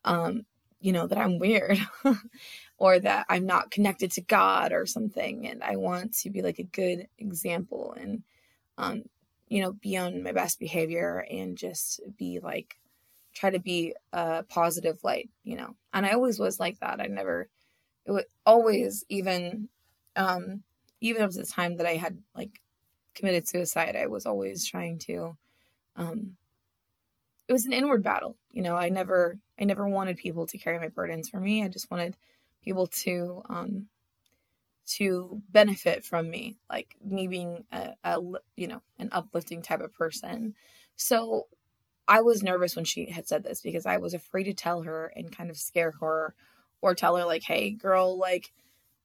um 0.06 0.46
you 0.80 0.92
know 0.92 1.08
that 1.08 1.18
I'm 1.18 1.40
weird 1.40 1.80
or 2.78 3.00
that 3.00 3.26
I'm 3.30 3.46
not 3.46 3.72
connected 3.72 4.12
to 4.14 4.22
God 4.22 4.72
or 4.72 4.86
something 4.86 5.48
and 5.48 5.64
I 5.64 5.76
want 5.76 6.14
to 6.20 6.30
be 6.30 6.42
like 6.42 6.60
a 6.60 6.64
good 6.64 7.08
example 7.18 7.96
and 8.00 8.24
um 8.78 9.04
you 9.48 9.62
know 9.62 9.74
be 9.74 9.98
on 9.98 10.24
my 10.24 10.32
best 10.32 10.60
behavior 10.60 11.26
and 11.30 11.58
just 11.58 12.02
be 12.18 12.40
like 12.40 12.80
try 13.34 13.50
to 13.50 13.60
be 13.60 13.94
a 14.14 14.44
positive 14.44 14.98
light 15.04 15.30
you 15.44 15.56
know 15.56 15.76
and 15.94 16.06
I 16.06 16.12
always 16.12 16.40
was 16.40 16.60
like 16.60 16.80
that 16.80 17.00
I 17.00 17.08
never 17.08 17.48
it 18.06 18.12
was 18.12 18.26
always 18.46 19.04
even 19.10 19.70
um 20.16 20.64
even 21.02 21.22
up 21.22 21.32
to 21.32 21.38
the 21.38 21.46
time 21.46 21.78
that 21.78 21.86
I 21.86 21.96
had 21.96 22.18
like 22.36 22.62
committed 23.14 23.48
suicide, 23.48 23.96
I 23.96 24.08
was 24.08 24.26
always 24.26 24.66
trying 24.66 25.00
to 25.00 25.38
um 25.96 26.38
it 27.48 27.54
was 27.54 27.66
an 27.66 27.74
inward 27.74 28.04
battle. 28.04 28.36
You 28.52 28.62
know, 28.62 28.76
I 28.76 28.90
never 28.90 29.38
I 29.60 29.66
never 29.66 29.88
wanted 29.88 30.18
people 30.18 30.48
to 30.48 30.58
carry 30.58 30.80
my 30.80 30.90
burdens 30.90 31.30
for 31.30 31.40
me. 31.40 31.64
I 31.64 31.68
just 31.68 31.90
wanted 31.92 32.16
people 32.64 32.88
to 32.88 33.44
um 33.50 33.88
to 34.88 35.41
benefit 35.50 36.06
from 36.06 36.30
me, 36.30 36.58
like 36.69 36.95
me 37.04 37.28
being 37.28 37.65
a, 37.71 37.93
a 38.04 38.19
you 38.56 38.67
know, 38.67 38.82
an 39.00 39.10
uplifting 39.12 39.62
type 39.62 39.82
of 39.82 39.93
person. 39.93 40.56
So 40.95 41.47
I 42.08 42.21
was 42.21 42.41
nervous 42.41 42.76
when 42.76 42.86
she 42.86 43.10
had 43.10 43.28
said 43.28 43.43
this 43.43 43.62
because 43.62 43.86
I 43.86 43.97
was 43.97 44.13
afraid 44.13 44.45
to 44.45 44.54
tell 44.54 44.84
her 44.84 45.12
and 45.15 45.36
kind 45.36 45.50
of 45.50 45.58
scare 45.58 45.93
her 46.00 46.34
or 46.82 46.95
tell 46.95 47.15
her 47.17 47.26
like, 47.26 47.43
"Hey, 47.43 47.71
girl, 47.71 48.17
like 48.17 48.52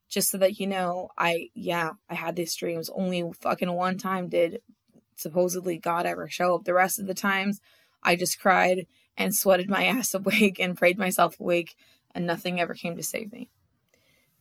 just 0.09 0.31
so 0.31 0.39
that 0.39 0.61
you 0.61 0.67
know, 0.67 1.09
I 1.19 1.49
yeah, 1.55 1.93
I 2.09 2.15
had 2.15 2.37
these 2.37 2.55
dreams. 2.55 2.91
Only 2.95 3.33
fucking 3.41 3.73
one 3.73 3.99
time 3.99 4.29
did 4.29 4.61
supposedly 5.17 5.79
God 5.79 6.07
ever 6.07 6.29
show 6.29 6.55
up. 6.55 6.65
The 6.65 6.75
rest 6.75 7.01
of 7.01 7.07
the 7.07 7.15
times, 7.15 7.61
I 8.03 8.17
just 8.17 8.39
cried 8.39 8.87
and 9.17 9.35
sweated 9.35 9.69
my 9.69 9.85
ass 9.87 10.15
awake 10.15 10.61
and 10.61 10.77
prayed 10.77 10.99
myself 10.99 11.41
awake, 11.41 11.75
and 12.15 12.27
nothing 12.27 12.61
ever 12.61 12.75
came 12.75 12.97
to 12.97 13.03
save 13.03 13.33
me. 13.33 13.49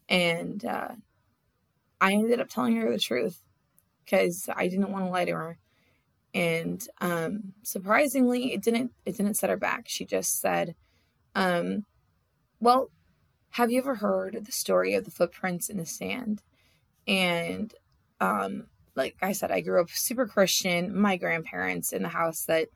And 0.10 0.64
uh, 0.66 0.90
I 2.02 2.14
ended 2.14 2.42
up 2.42 2.50
telling 2.50 2.76
her 2.78 2.92
the 2.92 3.00
truth 3.00 3.42
because 4.04 4.50
I 4.54 4.68
didn't 4.68 4.92
want 4.92 5.06
to 5.06 5.12
lie 5.12 5.26
to 5.26 5.32
her. 5.32 5.58
And 6.34 6.86
um, 7.00 7.54
surprisingly, 7.62 8.54
it 8.54 8.64
didn't 8.64 8.92
it 9.06 9.18
didn't 9.18 9.36
set 9.36 9.50
her 9.50 9.58
back. 9.58 9.84
She 9.88 10.06
just 10.06 10.42
said, 10.42 10.76
um, 11.36 11.86
"Well, 12.60 12.90
have 13.52 13.72
you 13.72 13.80
ever 13.80 13.96
heard 13.96 14.46
the 14.46 14.52
story 14.52 14.96
of 14.96 15.06
the 15.06 15.12
footprints 15.12 15.70
in 15.70 15.78
the 15.78 15.86
sand?" 15.86 16.42
And 17.08 17.74
um, 18.20 18.68
like 18.96 19.18
I 19.22 19.34
said, 19.34 19.52
I 19.52 19.62
grew 19.62 19.82
up 19.82 19.90
super 19.90 20.26
Christian. 20.26 20.98
My 20.98 21.18
grandparents 21.18 21.92
in 21.92 22.02
the 22.02 22.10
house 22.10 22.46
that 22.46 22.70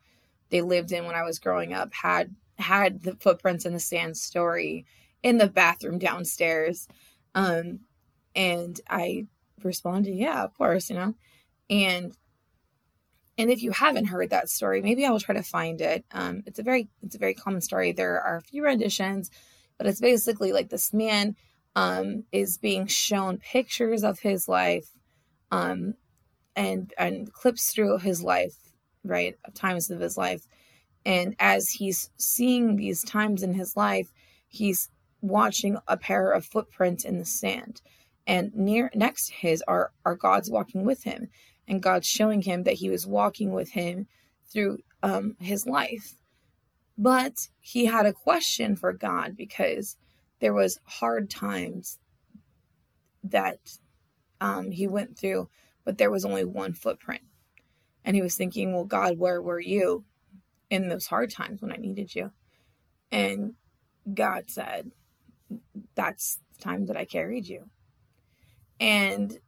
they 0.50 0.60
lived 0.60 0.92
in 0.92 1.06
when 1.06 1.16
I 1.16 1.22
was 1.22 1.38
growing 1.38 1.72
up 1.72 1.92
had 1.94 2.34
had 2.58 3.02
the 3.02 3.16
footprints 3.16 3.64
in 3.64 3.72
the 3.72 3.80
sand 3.80 4.16
story 4.16 4.86
in 5.22 5.38
the 5.38 5.48
bathroom 5.48 5.98
downstairs. 5.98 6.88
Um, 7.34 7.80
and 8.36 8.78
I 8.88 9.26
responded, 9.64 10.14
yeah, 10.14 10.44
of 10.44 10.56
course, 10.56 10.90
you 10.90 10.96
know. 10.96 11.14
And 11.68 12.16
and 13.38 13.50
if 13.50 13.62
you 13.62 13.70
haven't 13.70 14.06
heard 14.06 14.30
that 14.30 14.48
story, 14.48 14.80
maybe 14.80 15.04
I 15.04 15.10
will 15.10 15.20
try 15.20 15.34
to 15.34 15.42
find 15.42 15.80
it. 15.80 16.04
Um, 16.12 16.42
it's 16.46 16.58
a 16.58 16.62
very 16.62 16.88
it's 17.02 17.16
a 17.16 17.18
very 17.18 17.34
common 17.34 17.60
story. 17.60 17.92
There 17.92 18.20
are 18.20 18.36
a 18.36 18.42
few 18.42 18.62
renditions, 18.64 19.30
but 19.78 19.86
it's 19.86 20.00
basically 20.00 20.52
like 20.52 20.68
this 20.68 20.92
man 20.92 21.34
um, 21.74 22.24
is 22.32 22.58
being 22.58 22.86
shown 22.86 23.38
pictures 23.38 24.04
of 24.04 24.20
his 24.20 24.48
life 24.48 24.88
um, 25.50 25.94
and 26.54 26.92
and 26.98 27.32
clips 27.32 27.72
through 27.72 27.98
his 27.98 28.22
life, 28.22 28.56
right? 29.04 29.36
Times 29.54 29.90
of 29.90 30.00
his 30.00 30.16
life. 30.16 30.46
And 31.04 31.36
as 31.38 31.70
he's 31.70 32.10
seeing 32.16 32.76
these 32.76 33.04
times 33.04 33.42
in 33.42 33.54
his 33.54 33.76
life, 33.76 34.12
he's 34.48 34.88
watching 35.20 35.78
a 35.86 35.96
pair 35.96 36.32
of 36.32 36.44
footprints 36.44 37.04
in 37.04 37.18
the 37.18 37.24
sand. 37.24 37.80
And 38.26 38.54
near 38.54 38.90
next 38.94 39.28
to 39.28 39.34
his 39.34 39.62
are, 39.68 39.92
are 40.04 40.16
God's 40.16 40.50
walking 40.50 40.84
with 40.84 41.04
him. 41.04 41.28
And 41.68 41.82
God's 41.82 42.06
showing 42.06 42.42
him 42.42 42.62
that 42.64 42.74
he 42.74 42.90
was 42.90 43.06
walking 43.06 43.52
with 43.52 43.70
him 43.70 44.06
through 44.52 44.78
um, 45.02 45.36
his 45.40 45.66
life. 45.66 46.14
But 46.98 47.34
he 47.60 47.86
had 47.86 48.06
a 48.06 48.12
question 48.12 48.76
for 48.76 48.92
God 48.92 49.36
because 49.36 49.96
there 50.40 50.54
was 50.54 50.78
hard 50.84 51.28
times 51.30 51.98
that 53.24 53.58
um, 54.40 54.70
he 54.70 54.86
went 54.86 55.18
through, 55.18 55.48
but 55.84 55.98
there 55.98 56.10
was 56.10 56.24
only 56.24 56.44
one 56.44 56.72
footprint. 56.72 57.22
And 58.04 58.14
he 58.14 58.22
was 58.22 58.36
thinking, 58.36 58.72
well, 58.72 58.84
God, 58.84 59.18
where 59.18 59.42
were 59.42 59.60
you 59.60 60.04
in 60.70 60.88
those 60.88 61.06
hard 61.06 61.30
times 61.30 61.60
when 61.60 61.72
I 61.72 61.76
needed 61.76 62.14
you? 62.14 62.30
And 63.10 63.54
God 64.12 64.44
said, 64.48 64.92
that's 65.94 66.40
the 66.56 66.62
time 66.62 66.86
that 66.86 66.96
I 66.96 67.04
carried 67.04 67.46
you. 67.48 67.68
And 68.80 69.38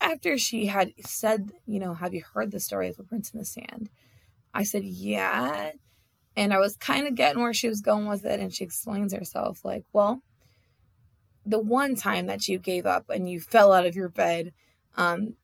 after 0.00 0.38
she 0.38 0.66
had 0.66 0.92
said, 1.04 1.52
you 1.66 1.80
know, 1.80 1.94
have 1.94 2.14
you 2.14 2.22
heard 2.34 2.50
the 2.50 2.60
story 2.60 2.88
of 2.88 2.96
the 2.96 3.04
prints 3.04 3.30
in 3.30 3.38
the 3.38 3.44
sand? 3.44 3.90
I 4.54 4.62
said, 4.62 4.84
yeah. 4.84 5.72
And 6.36 6.52
I 6.52 6.58
was 6.58 6.76
kind 6.76 7.06
of 7.06 7.14
getting 7.14 7.42
where 7.42 7.54
she 7.54 7.68
was 7.68 7.80
going 7.80 8.06
with 8.06 8.24
it. 8.24 8.40
And 8.40 8.54
she 8.54 8.64
explains 8.64 9.12
herself 9.12 9.64
like, 9.64 9.84
well, 9.92 10.22
the 11.44 11.58
one 11.58 11.96
time 11.96 12.26
that 12.26 12.46
you 12.46 12.58
gave 12.58 12.86
up 12.86 13.08
and 13.08 13.28
you 13.28 13.40
fell 13.40 13.72
out 13.72 13.86
of 13.86 13.96
your 13.96 14.08
bed 14.08 14.52
um, 14.96 15.34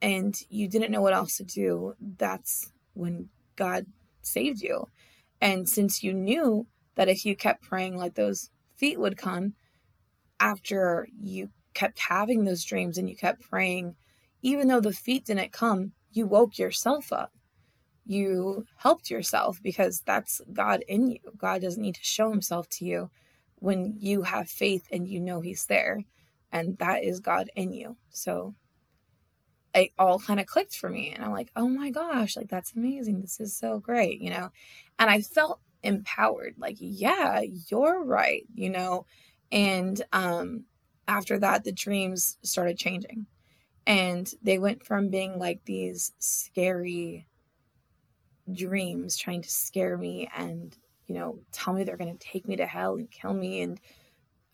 and 0.00 0.40
you 0.48 0.68
didn't 0.68 0.92
know 0.92 1.02
what 1.02 1.12
else 1.12 1.36
to 1.38 1.44
do, 1.44 1.94
that's 2.16 2.72
when 2.94 3.28
God 3.56 3.86
saved 4.22 4.60
you. 4.60 4.88
And 5.40 5.68
since 5.68 6.02
you 6.02 6.12
knew 6.12 6.66
that 6.94 7.08
if 7.08 7.26
you 7.26 7.36
kept 7.36 7.62
praying, 7.62 7.96
like 7.96 8.14
those 8.14 8.50
feet 8.76 8.98
would 8.98 9.16
come 9.16 9.54
after 10.40 11.08
you 11.20 11.50
kept 11.78 11.98
having 11.98 12.44
those 12.44 12.64
dreams 12.64 12.98
and 12.98 13.08
you 13.08 13.16
kept 13.16 13.48
praying, 13.48 13.94
even 14.42 14.68
though 14.68 14.80
the 14.80 14.92
feet 14.92 15.26
didn't 15.26 15.52
come, 15.52 15.92
you 16.12 16.26
woke 16.26 16.58
yourself 16.58 17.12
up. 17.12 17.32
You 18.04 18.66
helped 18.76 19.10
yourself 19.10 19.60
because 19.62 20.00
that's 20.00 20.40
God 20.52 20.82
in 20.88 21.08
you. 21.08 21.18
God 21.36 21.62
doesn't 21.62 21.82
need 21.82 21.94
to 21.96 22.04
show 22.04 22.30
himself 22.30 22.68
to 22.70 22.84
you 22.84 23.10
when 23.60 23.94
you 23.98 24.22
have 24.22 24.48
faith 24.48 24.86
and 24.90 25.08
you 25.08 25.20
know 25.20 25.40
he's 25.40 25.66
there 25.66 26.04
and 26.52 26.78
that 26.78 27.04
is 27.04 27.20
god 27.20 27.50
in 27.56 27.72
you 27.72 27.96
so 28.10 28.54
it 29.74 29.90
all 29.98 30.18
kind 30.18 30.40
of 30.40 30.46
clicked 30.46 30.74
for 30.74 30.88
me 30.88 31.12
and 31.14 31.24
i'm 31.24 31.32
like 31.32 31.50
oh 31.56 31.68
my 31.68 31.90
gosh 31.90 32.36
like 32.36 32.48
that's 32.48 32.74
amazing 32.74 33.20
this 33.20 33.40
is 33.40 33.54
so 33.54 33.78
great 33.78 34.20
you 34.20 34.30
know 34.30 34.50
and 34.98 35.10
i 35.10 35.20
felt 35.20 35.60
empowered 35.82 36.54
like 36.58 36.76
yeah 36.78 37.40
you're 37.68 38.02
right 38.02 38.44
you 38.54 38.70
know 38.70 39.04
and 39.52 40.02
um 40.12 40.64
after 41.08 41.38
that 41.38 41.64
the 41.64 41.72
dreams 41.72 42.38
started 42.42 42.78
changing 42.78 43.26
and 43.86 44.32
they 44.42 44.58
went 44.58 44.84
from 44.84 45.08
being 45.08 45.38
like 45.38 45.64
these 45.64 46.12
scary 46.20 47.26
dreams 48.52 49.16
trying 49.16 49.42
to 49.42 49.50
scare 49.50 49.96
me 49.96 50.28
and 50.36 50.76
you 51.08 51.14
know, 51.14 51.38
tell 51.50 51.74
me 51.74 51.82
they're 51.82 51.96
going 51.96 52.16
to 52.16 52.24
take 52.24 52.46
me 52.46 52.54
to 52.56 52.66
hell 52.66 52.94
and 52.94 53.10
kill 53.10 53.32
me 53.32 53.62
and 53.62 53.80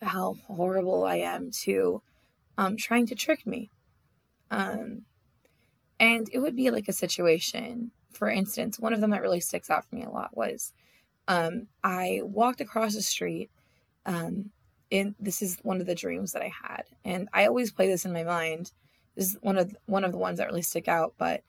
how 0.01 0.35
horrible 0.47 1.03
I 1.03 1.17
am 1.17 1.51
to 1.63 2.01
um, 2.57 2.77
trying 2.77 3.05
to 3.07 3.15
trick 3.15 3.45
me. 3.45 3.69
Um, 4.49 5.01
and 5.99 6.29
it 6.31 6.39
would 6.39 6.55
be 6.55 6.71
like 6.71 6.87
a 6.87 6.93
situation, 6.93 7.91
for 8.11 8.29
instance, 8.29 8.79
one 8.79 8.93
of 8.93 9.01
them 9.01 9.11
that 9.11 9.21
really 9.21 9.41
sticks 9.41 9.69
out 9.69 9.85
for 9.85 9.95
me 9.95 10.03
a 10.03 10.09
lot 10.09 10.35
was 10.35 10.73
um, 11.27 11.67
I 11.83 12.21
walked 12.23 12.61
across 12.61 12.95
the 12.95 13.01
street. 13.01 13.51
Um, 14.05 14.51
and 14.91 15.15
this 15.19 15.41
is 15.41 15.57
one 15.63 15.81
of 15.81 15.87
the 15.87 15.95
dreams 15.95 16.31
that 16.33 16.41
I 16.41 16.51
had, 16.63 16.83
and 17.03 17.29
I 17.33 17.47
always 17.47 17.71
play 17.71 17.87
this 17.87 18.05
in 18.05 18.13
my 18.13 18.23
mind. 18.23 18.71
This 19.15 19.29
is 19.29 19.37
one 19.41 19.57
of 19.57 19.75
one 19.85 20.03
of 20.03 20.11
the 20.11 20.17
ones 20.17 20.37
that 20.37 20.47
really 20.47 20.61
stick 20.61 20.87
out. 20.87 21.13
But 21.17 21.41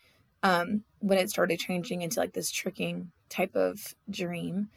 um, 0.43 0.85
when 1.01 1.19
it 1.19 1.31
started 1.31 1.59
changing 1.59 2.03
into 2.03 2.21
like 2.21 2.33
this 2.33 2.51
tricking 2.51 3.11
type 3.29 3.57
of 3.57 3.95
dream, 4.09 4.69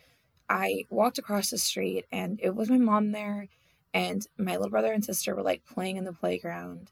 I 0.49 0.85
walked 0.89 1.19
across 1.19 1.51
the 1.51 1.57
street 1.57 2.05
and 2.11 2.39
it 2.41 2.55
was 2.55 2.69
my 2.69 2.77
mom 2.77 3.11
there 3.11 3.47
and 3.93 4.25
my 4.37 4.53
little 4.53 4.69
brother 4.69 4.91
and 4.91 5.03
sister 5.03 5.35
were 5.35 5.43
like 5.43 5.63
playing 5.65 5.97
in 5.97 6.03
the 6.03 6.13
playground. 6.13 6.91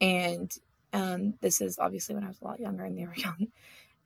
And 0.00 0.52
um, 0.92 1.34
this 1.40 1.60
is 1.60 1.78
obviously 1.78 2.14
when 2.14 2.24
I 2.24 2.28
was 2.28 2.40
a 2.40 2.44
lot 2.44 2.60
younger 2.60 2.84
and 2.84 2.96
they 2.96 3.06
were 3.06 3.14
young. 3.16 3.48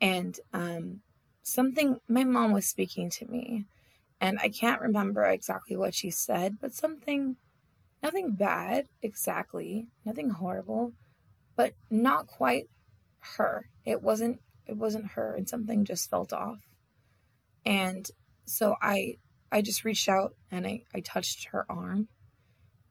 And 0.01 0.39
um, 0.53 1.01
something, 1.43 2.01
my 2.09 2.25
mom 2.25 2.53
was 2.53 2.67
speaking 2.67 3.11
to 3.11 3.27
me. 3.27 3.67
And 4.21 4.39
I 4.41 4.49
can't 4.49 4.81
remember 4.81 5.25
exactly 5.25 5.77
what 5.77 5.95
she 5.95 6.11
said, 6.11 6.57
but 6.61 6.73
something, 6.73 7.37
nothing 8.03 8.33
bad 8.33 8.87
exactly, 9.03 9.89
nothing 10.05 10.31
horrible, 10.31 10.93
but 11.55 11.75
not 11.91 12.27
quite 12.27 12.69
her. 13.37 13.69
It 13.85 14.03
wasn't, 14.03 14.41
it 14.67 14.77
wasn't 14.77 15.13
her, 15.13 15.35
and 15.35 15.49
something 15.49 15.85
just 15.85 16.09
felt 16.09 16.33
off. 16.33 16.59
And 17.65 18.09
so 18.47 18.77
I 18.81 19.17
I 19.51 19.63
just 19.63 19.85
reached 19.85 20.09
out 20.09 20.35
and 20.51 20.67
I, 20.67 20.83
I 20.95 21.01
touched 21.01 21.49
her 21.53 21.65
arm. 21.69 22.09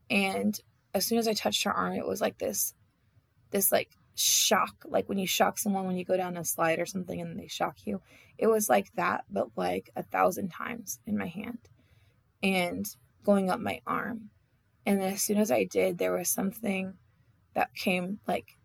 And 0.10 0.58
as 0.94 1.06
soon 1.06 1.18
as 1.18 1.28
I 1.28 1.34
touched 1.34 1.64
her 1.64 1.74
arm, 1.74 1.94
it 1.94 2.08
was 2.08 2.22
like 2.22 2.38
this 2.38 2.74
this 3.52 3.72
like 3.72 3.90
shock, 4.16 4.86
like 4.86 5.08
when 5.08 5.18
you 5.18 5.28
shock 5.28 5.58
someone 5.58 5.86
when 5.86 5.98
you 5.98 6.06
go 6.06 6.18
down 6.18 6.38
a 6.38 6.44
slide 6.44 6.80
or 6.80 6.86
something 6.86 7.20
and 7.20 7.40
they 7.40 7.48
shock 7.48 7.78
you. 7.86 8.02
It 8.38 8.48
was 8.48 8.70
like 8.70 8.94
that, 8.96 9.26
but 9.30 9.50
like 9.56 9.92
a 9.96 10.04
thousand 10.04 10.50
times 10.50 11.00
in 11.06 11.18
my 11.18 11.28
hand 11.28 11.60
and 12.42 12.86
going 13.24 13.50
up 13.50 13.60
my 13.60 13.82
arm. 13.86 14.30
And 14.86 15.02
as 15.02 15.22
soon 15.22 15.38
as 15.38 15.52
I 15.52 15.64
did, 15.64 15.98
there 15.98 16.14
was 16.14 16.30
something 16.30 16.94
that 17.54 17.74
came 17.74 18.20
like 18.28 18.58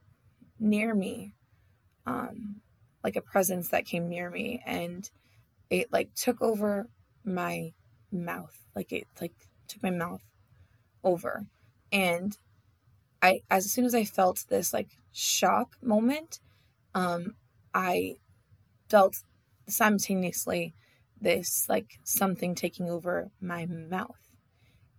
near 0.59 0.95
me, 0.95 1.33
um, 2.07 2.57
like 3.03 3.17
a 3.17 3.23
presence 3.23 3.69
that 3.69 3.87
came 3.87 4.09
near 4.09 4.31
me. 4.31 4.63
And 4.67 5.09
it 5.71 5.93
like 5.93 6.15
took 6.15 6.43
over 6.43 6.89
my 7.25 7.73
mouth 8.13 8.57
like 8.75 8.93
it 8.93 9.07
like 9.21 9.33
took 9.69 9.83
my 9.83 9.91
mouth 9.91 10.23
over 11.05 11.47
and 11.93 12.37
i 13.23 13.41
as 13.51 13.71
soon 13.71 13.85
as 13.85 13.95
i 13.95 14.05
felt 14.05 14.45
this 14.49 14.73
like 14.73 14.89
shock 15.13 15.77
moment 15.83 16.41
um 16.95 17.35
i 17.75 18.15
felt 18.89 19.23
simultaneously 19.69 20.75
this 21.21 21.67
like 21.69 21.99
something 22.05 22.55
taking 22.55 22.89
over 22.89 23.31
my 23.41 23.67
mouth 23.67 24.29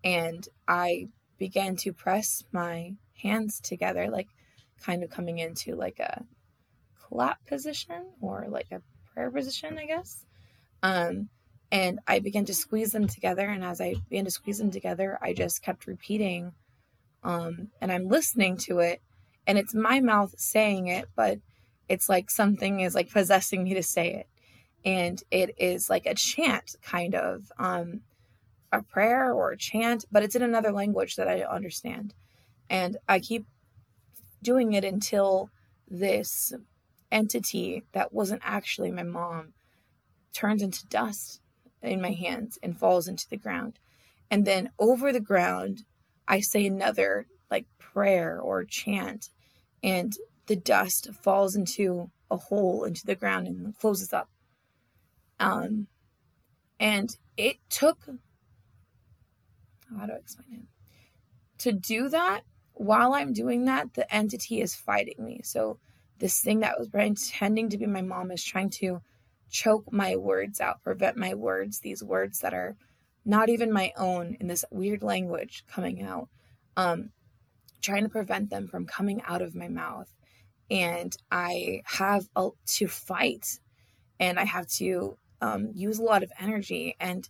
and 0.03 0.47
i 0.67 1.07
began 1.37 1.75
to 1.75 1.91
press 1.91 2.43
my 2.51 2.93
hands 3.21 3.59
together 3.59 4.09
like 4.09 4.27
kind 4.83 5.03
of 5.03 5.09
coming 5.09 5.39
into 5.39 5.75
like 5.75 5.99
a 5.99 6.23
clap 6.99 7.45
position 7.45 8.05
or 8.21 8.45
like 8.49 8.71
a 8.71 8.81
prayer 9.13 9.31
position 9.31 9.77
i 9.77 9.85
guess 9.85 10.25
um, 10.83 11.29
and 11.71 11.99
I 12.07 12.19
began 12.19 12.45
to 12.45 12.53
squeeze 12.53 12.91
them 12.91 13.07
together. 13.07 13.47
And 13.47 13.63
as 13.63 13.79
I 13.79 13.95
began 14.09 14.25
to 14.25 14.31
squeeze 14.31 14.57
them 14.57 14.71
together, 14.71 15.17
I 15.21 15.33
just 15.33 15.61
kept 15.61 15.87
repeating. 15.87 16.53
Um, 17.23 17.69
and 17.81 17.91
I'm 17.91 18.07
listening 18.09 18.57
to 18.59 18.79
it, 18.79 19.01
and 19.47 19.57
it's 19.57 19.75
my 19.75 19.99
mouth 20.01 20.33
saying 20.37 20.87
it, 20.87 21.07
but 21.15 21.39
it's 21.89 22.09
like 22.09 22.29
something 22.31 22.81
is 22.81 22.95
like 22.95 23.11
possessing 23.11 23.63
me 23.63 23.73
to 23.75 23.83
say 23.83 24.13
it. 24.13 24.27
and 24.85 25.23
it 25.31 25.55
is 25.57 25.89
like 25.89 26.05
a 26.05 26.15
chant 26.15 26.75
kind 26.83 27.15
of 27.15 27.51
um 27.59 28.01
a 28.71 28.81
prayer 28.81 29.33
or 29.33 29.51
a 29.51 29.57
chant 29.57 30.05
but 30.11 30.23
it's 30.23 30.35
in 30.35 30.41
another 30.43 30.71
language 30.71 31.15
that 31.15 31.27
i 31.27 31.37
don't 31.39 31.49
understand 31.49 32.13
and 32.69 32.97
i 33.09 33.19
keep 33.19 33.45
doing 34.43 34.73
it 34.73 34.83
until 34.83 35.49
this 35.89 36.53
entity 37.11 37.83
that 37.93 38.13
wasn't 38.13 38.41
actually 38.45 38.91
my 38.91 39.03
mom 39.03 39.53
turns 40.33 40.61
into 40.61 40.87
dust 40.87 41.41
in 41.81 42.01
my 42.01 42.11
hands 42.11 42.57
and 42.63 42.77
falls 42.79 43.07
into 43.07 43.29
the 43.29 43.37
ground 43.37 43.79
and 44.31 44.45
then 44.45 44.69
over 44.79 45.11
the 45.13 45.19
ground 45.19 45.83
i 46.27 46.39
say 46.39 46.65
another 46.65 47.27
like 47.49 47.65
prayer 47.79 48.39
or 48.39 48.63
chant 48.63 49.29
and 49.83 50.17
the 50.47 50.55
dust 50.55 51.09
falls 51.13 51.55
into 51.55 52.09
a 52.29 52.37
hole 52.37 52.83
into 52.83 53.05
the 53.05 53.15
ground 53.15 53.47
and 53.47 53.77
closes 53.77 54.13
up 54.13 54.29
um, 55.41 55.87
and 56.79 57.15
it 57.35 57.57
took, 57.69 58.05
how 59.97 60.05
do 60.05 60.13
I 60.13 60.17
explain 60.17 60.61
it? 60.63 61.59
To 61.63 61.71
do 61.71 62.09
that, 62.09 62.41
while 62.73 63.13
I'm 63.13 63.33
doing 63.33 63.65
that, 63.65 63.95
the 63.95 64.11
entity 64.13 64.61
is 64.61 64.75
fighting 64.75 65.15
me. 65.19 65.41
So 65.43 65.79
this 66.19 66.39
thing 66.41 66.59
that 66.59 66.77
was 66.77 66.89
pretending 66.89 67.69
to 67.69 67.77
be 67.77 67.87
my 67.87 68.03
mom 68.03 68.31
is 68.31 68.43
trying 68.43 68.69
to 68.69 69.01
choke 69.49 69.91
my 69.91 70.15
words 70.15 70.61
out, 70.61 70.83
prevent 70.83 71.17
my 71.17 71.33
words, 71.33 71.79
these 71.79 72.03
words 72.03 72.39
that 72.39 72.53
are 72.53 72.77
not 73.25 73.49
even 73.49 73.71
my 73.71 73.91
own 73.97 74.37
in 74.39 74.47
this 74.47 74.65
weird 74.71 75.03
language 75.03 75.63
coming 75.67 76.01
out, 76.01 76.29
um, 76.77 77.09
trying 77.81 78.03
to 78.03 78.09
prevent 78.09 78.49
them 78.49 78.67
from 78.67 78.85
coming 78.85 79.21
out 79.25 79.41
of 79.41 79.55
my 79.55 79.67
mouth. 79.67 80.13
And 80.69 81.15
I 81.29 81.81
have 81.85 82.27
a, 82.35 82.49
to 82.65 82.87
fight 82.87 83.59
and 84.19 84.39
I 84.39 84.45
have 84.45 84.67
to 84.67 85.17
um, 85.41 85.71
use 85.73 85.99
a 85.99 86.03
lot 86.03 86.23
of 86.23 86.31
energy. 86.39 86.95
And 86.99 87.27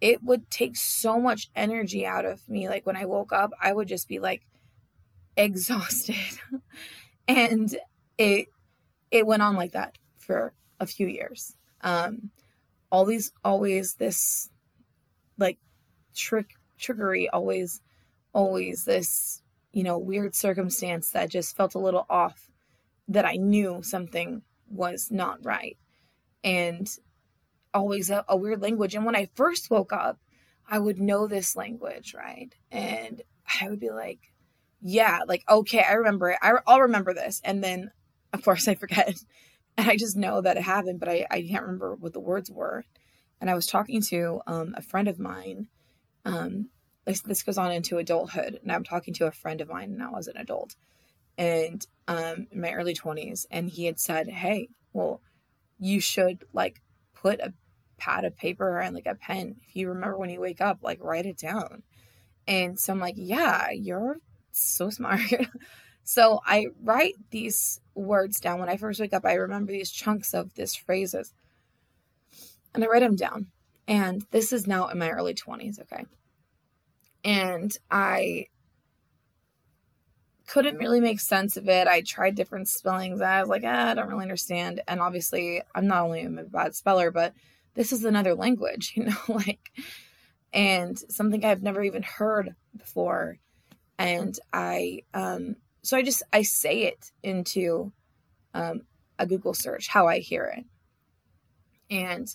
it 0.00 0.22
would 0.22 0.50
take 0.50 0.76
so 0.76 1.20
much 1.20 1.50
energy 1.54 2.06
out 2.06 2.24
of 2.24 2.46
me. 2.48 2.68
Like 2.68 2.86
when 2.86 2.96
i 2.96 3.04
woke 3.04 3.32
up 3.32 3.50
i 3.60 3.72
would 3.72 3.88
just 3.88 4.08
be 4.08 4.18
like 4.18 4.46
exhausted. 5.36 6.16
And 7.28 7.76
it 8.18 8.48
it 9.10 9.26
went 9.26 9.42
on 9.42 9.56
like 9.56 9.72
that 9.72 9.96
for 10.18 10.52
a 10.78 10.86
few 10.86 11.06
years. 11.06 11.54
Um 11.82 12.30
always 12.90 13.32
always 13.44 13.94
this 13.94 14.50
like 15.40 15.58
trick 16.14 16.50
trickery 16.78 17.28
always 17.28 17.80
always 18.32 18.84
this 18.84 19.42
you 19.72 19.82
know 19.82 19.98
weird 19.98 20.34
circumstance 20.34 21.10
that 21.10 21.30
just 21.30 21.56
felt 21.56 21.74
a 21.74 21.78
little 21.78 22.06
off 22.08 22.48
that 23.08 23.24
i 23.24 23.34
knew 23.34 23.82
something 23.82 24.42
was 24.68 25.08
not 25.10 25.44
right 25.44 25.76
and 26.44 26.98
always 27.74 28.10
a, 28.10 28.24
a 28.28 28.36
weird 28.36 28.62
language. 28.62 28.94
And 28.94 29.04
when 29.04 29.16
I 29.16 29.28
first 29.34 29.70
woke 29.70 29.92
up, 29.92 30.18
I 30.68 30.78
would 30.78 31.00
know 31.00 31.26
this 31.26 31.56
language, 31.56 32.14
right? 32.14 32.54
And 32.70 33.22
I 33.60 33.68
would 33.68 33.80
be 33.80 33.90
like, 33.90 34.32
yeah, 34.80 35.20
like, 35.26 35.44
okay, 35.48 35.82
I 35.82 35.92
remember 35.92 36.30
it. 36.30 36.38
I, 36.40 36.54
will 36.66 36.80
remember 36.80 37.12
this. 37.12 37.40
And 37.44 37.62
then, 37.62 37.90
of 38.32 38.42
course, 38.44 38.68
I 38.68 38.74
forget. 38.74 39.16
And 39.76 39.88
I 39.88 39.96
just 39.96 40.16
know 40.16 40.40
that 40.40 40.56
it 40.56 40.62
happened, 40.64 40.98
but 40.98 41.08
I, 41.08 41.26
I 41.30 41.42
can't 41.42 41.62
remember 41.62 41.94
what 41.94 42.12
the 42.12 42.20
words 42.20 42.50
were. 42.50 42.84
And 43.40 43.48
I 43.48 43.54
was 43.54 43.66
talking 43.66 44.02
to 44.02 44.40
um, 44.46 44.74
a 44.76 44.82
friend 44.82 45.08
of 45.08 45.18
mine. 45.18 45.68
Um, 46.24 46.68
this, 47.04 47.22
this 47.22 47.42
goes 47.42 47.58
on 47.58 47.72
into 47.72 47.98
adulthood. 47.98 48.58
And 48.62 48.70
I'm 48.70 48.84
talking 48.84 49.14
to 49.14 49.26
a 49.26 49.32
friend 49.32 49.60
of 49.60 49.68
mine 49.68 49.96
now 49.96 50.14
as 50.16 50.28
an 50.28 50.36
adult 50.36 50.76
and 51.38 51.86
um, 52.06 52.46
in 52.50 52.60
my 52.60 52.72
early 52.72 52.94
20s. 52.94 53.46
And 53.50 53.70
he 53.70 53.86
had 53.86 53.98
said, 53.98 54.28
hey, 54.28 54.68
well, 54.92 55.22
you 55.78 56.00
should 56.00 56.44
like 56.52 56.82
put 57.14 57.40
a 57.40 57.54
pad 57.96 58.24
of 58.24 58.36
paper 58.36 58.78
and 58.78 58.94
like 58.94 59.06
a 59.06 59.14
pen. 59.14 59.56
If 59.66 59.76
you 59.76 59.88
remember 59.88 60.18
when 60.18 60.30
you 60.30 60.40
wake 60.40 60.60
up, 60.60 60.80
like 60.82 61.02
write 61.02 61.26
it 61.26 61.38
down. 61.38 61.82
And 62.46 62.78
so 62.78 62.92
I'm 62.92 63.00
like, 63.00 63.14
yeah, 63.16 63.70
you're 63.70 64.18
so 64.52 64.90
smart. 64.90 65.20
so 66.04 66.40
I 66.44 66.66
write 66.82 67.14
these 67.30 67.80
words 67.94 68.40
down. 68.40 68.60
When 68.60 68.68
I 68.68 68.76
first 68.76 69.00
wake 69.00 69.12
up, 69.12 69.24
I 69.24 69.34
remember 69.34 69.72
these 69.72 69.90
chunks 69.90 70.34
of 70.34 70.54
these 70.54 70.74
phrases 70.74 71.32
and 72.74 72.84
I 72.84 72.86
write 72.86 73.00
them 73.00 73.16
down. 73.16 73.46
And 73.86 74.24
this 74.30 74.52
is 74.52 74.66
now 74.66 74.88
in 74.88 74.98
my 74.98 75.10
early 75.10 75.34
20s, 75.34 75.80
okay? 75.80 76.04
And 77.24 77.76
I 77.90 78.46
couldn't 80.46 80.78
really 80.78 81.00
make 81.00 81.20
sense 81.20 81.56
of 81.56 81.68
it. 81.68 81.86
I 81.86 82.00
tried 82.00 82.34
different 82.34 82.68
spellings. 82.68 83.20
I 83.20 83.40
was 83.40 83.48
like, 83.48 83.62
ah, 83.64 83.90
I 83.90 83.94
don't 83.94 84.08
really 84.08 84.22
understand. 84.22 84.80
And 84.88 85.00
obviously, 85.00 85.62
I'm 85.74 85.86
not 85.86 86.02
only 86.02 86.24
a 86.24 86.28
bad 86.28 86.74
speller, 86.74 87.10
but 87.10 87.34
this 87.74 87.92
is 87.92 88.04
another 88.04 88.34
language, 88.34 88.92
you 88.96 89.04
know, 89.04 89.16
like, 89.28 89.70
and 90.52 90.98
something 90.98 91.44
I've 91.44 91.62
never 91.62 91.82
even 91.82 92.02
heard 92.02 92.54
before. 92.76 93.38
And 93.98 94.36
I, 94.52 95.02
um, 95.14 95.56
so 95.82 95.96
I 95.96 96.02
just, 96.02 96.22
I 96.32 96.42
say 96.42 96.82
it 96.82 97.12
into 97.22 97.92
um, 98.54 98.82
a 99.18 99.26
Google 99.26 99.54
search, 99.54 99.88
how 99.88 100.08
I 100.08 100.18
hear 100.18 100.52
it. 100.56 100.64
And 101.90 102.28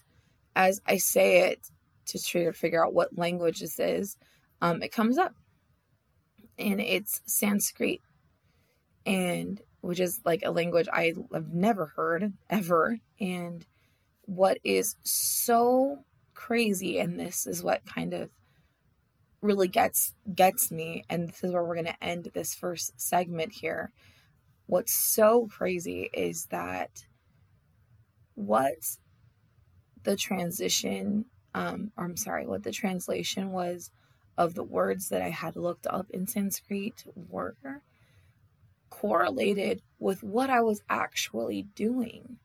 as 0.55 0.81
I 0.85 0.97
say 0.97 1.49
it 1.49 1.69
to 2.07 2.23
try 2.23 2.43
to 2.43 2.53
figure 2.53 2.85
out 2.85 2.93
what 2.93 3.17
language 3.17 3.59
this 3.59 3.79
is, 3.79 4.17
um, 4.61 4.81
it 4.81 4.91
comes 4.91 5.17
up. 5.17 5.33
And 6.57 6.79
it's 6.79 7.21
Sanskrit, 7.25 7.99
and 9.05 9.61
which 9.81 9.99
is 9.99 10.21
like 10.23 10.41
a 10.43 10.51
language 10.51 10.87
I 10.91 11.13
have 11.33 11.53
never 11.53 11.87
heard 11.95 12.31
ever. 12.49 12.99
And 13.19 13.65
what 14.21 14.59
is 14.63 14.95
so 15.03 16.05
crazy 16.33 16.99
and 16.99 17.19
this 17.19 17.47
is 17.47 17.63
what 17.63 17.85
kind 17.85 18.13
of 18.13 18.29
really 19.41 19.67
gets 19.67 20.13
gets 20.33 20.71
me 20.71 21.03
and 21.09 21.29
this 21.29 21.43
is 21.43 21.51
where 21.51 21.63
we're 21.63 21.75
to 21.81 22.03
end 22.03 22.29
this 22.33 22.53
first 22.53 22.99
segment 22.99 23.51
here 23.51 23.91
what's 24.65 24.93
so 24.93 25.47
crazy 25.47 26.09
is 26.13 26.47
that 26.47 27.05
what 28.33 28.75
the 30.05 30.15
transition 30.15 31.25
um 31.53 31.91
or 31.97 32.05
I'm 32.05 32.17
sorry 32.17 32.47
what 32.47 32.63
the 32.63 32.71
translation 32.71 33.51
was 33.51 33.91
of 34.37 34.55
the 34.55 34.63
words 34.63 35.09
that 35.09 35.21
I 35.21 35.29
had 35.29 35.55
looked 35.55 35.87
up 35.87 36.09
in 36.11 36.27
Sanskrit 36.27 37.05
were 37.29 37.55
correlated 38.89 39.81
with 39.99 40.23
what 40.23 40.49
I 40.49 40.61
was 40.61 40.81
actually 40.89 41.63
doing 41.75 42.37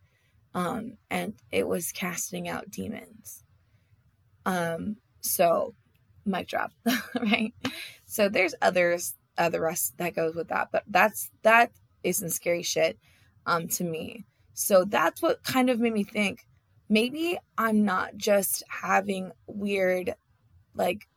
um, 0.55 0.95
and 1.11 1.35
it 1.53 1.67
was 1.67 1.93
casting 1.93 2.49
out 2.49 2.71
demons. 2.71 3.45
Um, 4.45 4.97
so 5.21 5.75
mic 6.25 6.49
drop, 6.49 6.73
right? 7.21 7.55
So 8.07 8.29
there's 8.29 8.55
others, 8.61 9.15
uh, 9.39 9.49
the 9.49 9.61
rest 9.61 9.97
that 9.99 10.15
goes 10.17 10.35
with 10.35 10.49
that, 10.49 10.69
but 10.73 10.85
that's 10.89 11.31
that 11.43 11.71
is 12.03 12.19
some 12.19 12.31
scary 12.31 12.63
shit 12.63 12.99
um 13.47 13.69
to 13.69 13.85
me. 13.85 14.25
So 14.55 14.85
that's 14.85 15.23
what 15.23 15.45
kind 15.45 15.71
of 15.71 15.79
made 15.81 15.95
me 15.95 16.05
think 16.05 16.47
maybe 16.91 17.39
I'm 17.57 17.85
not 17.87 18.17
just 18.19 18.63
having 18.69 19.33
weird 19.47 20.15
like 20.75 21.09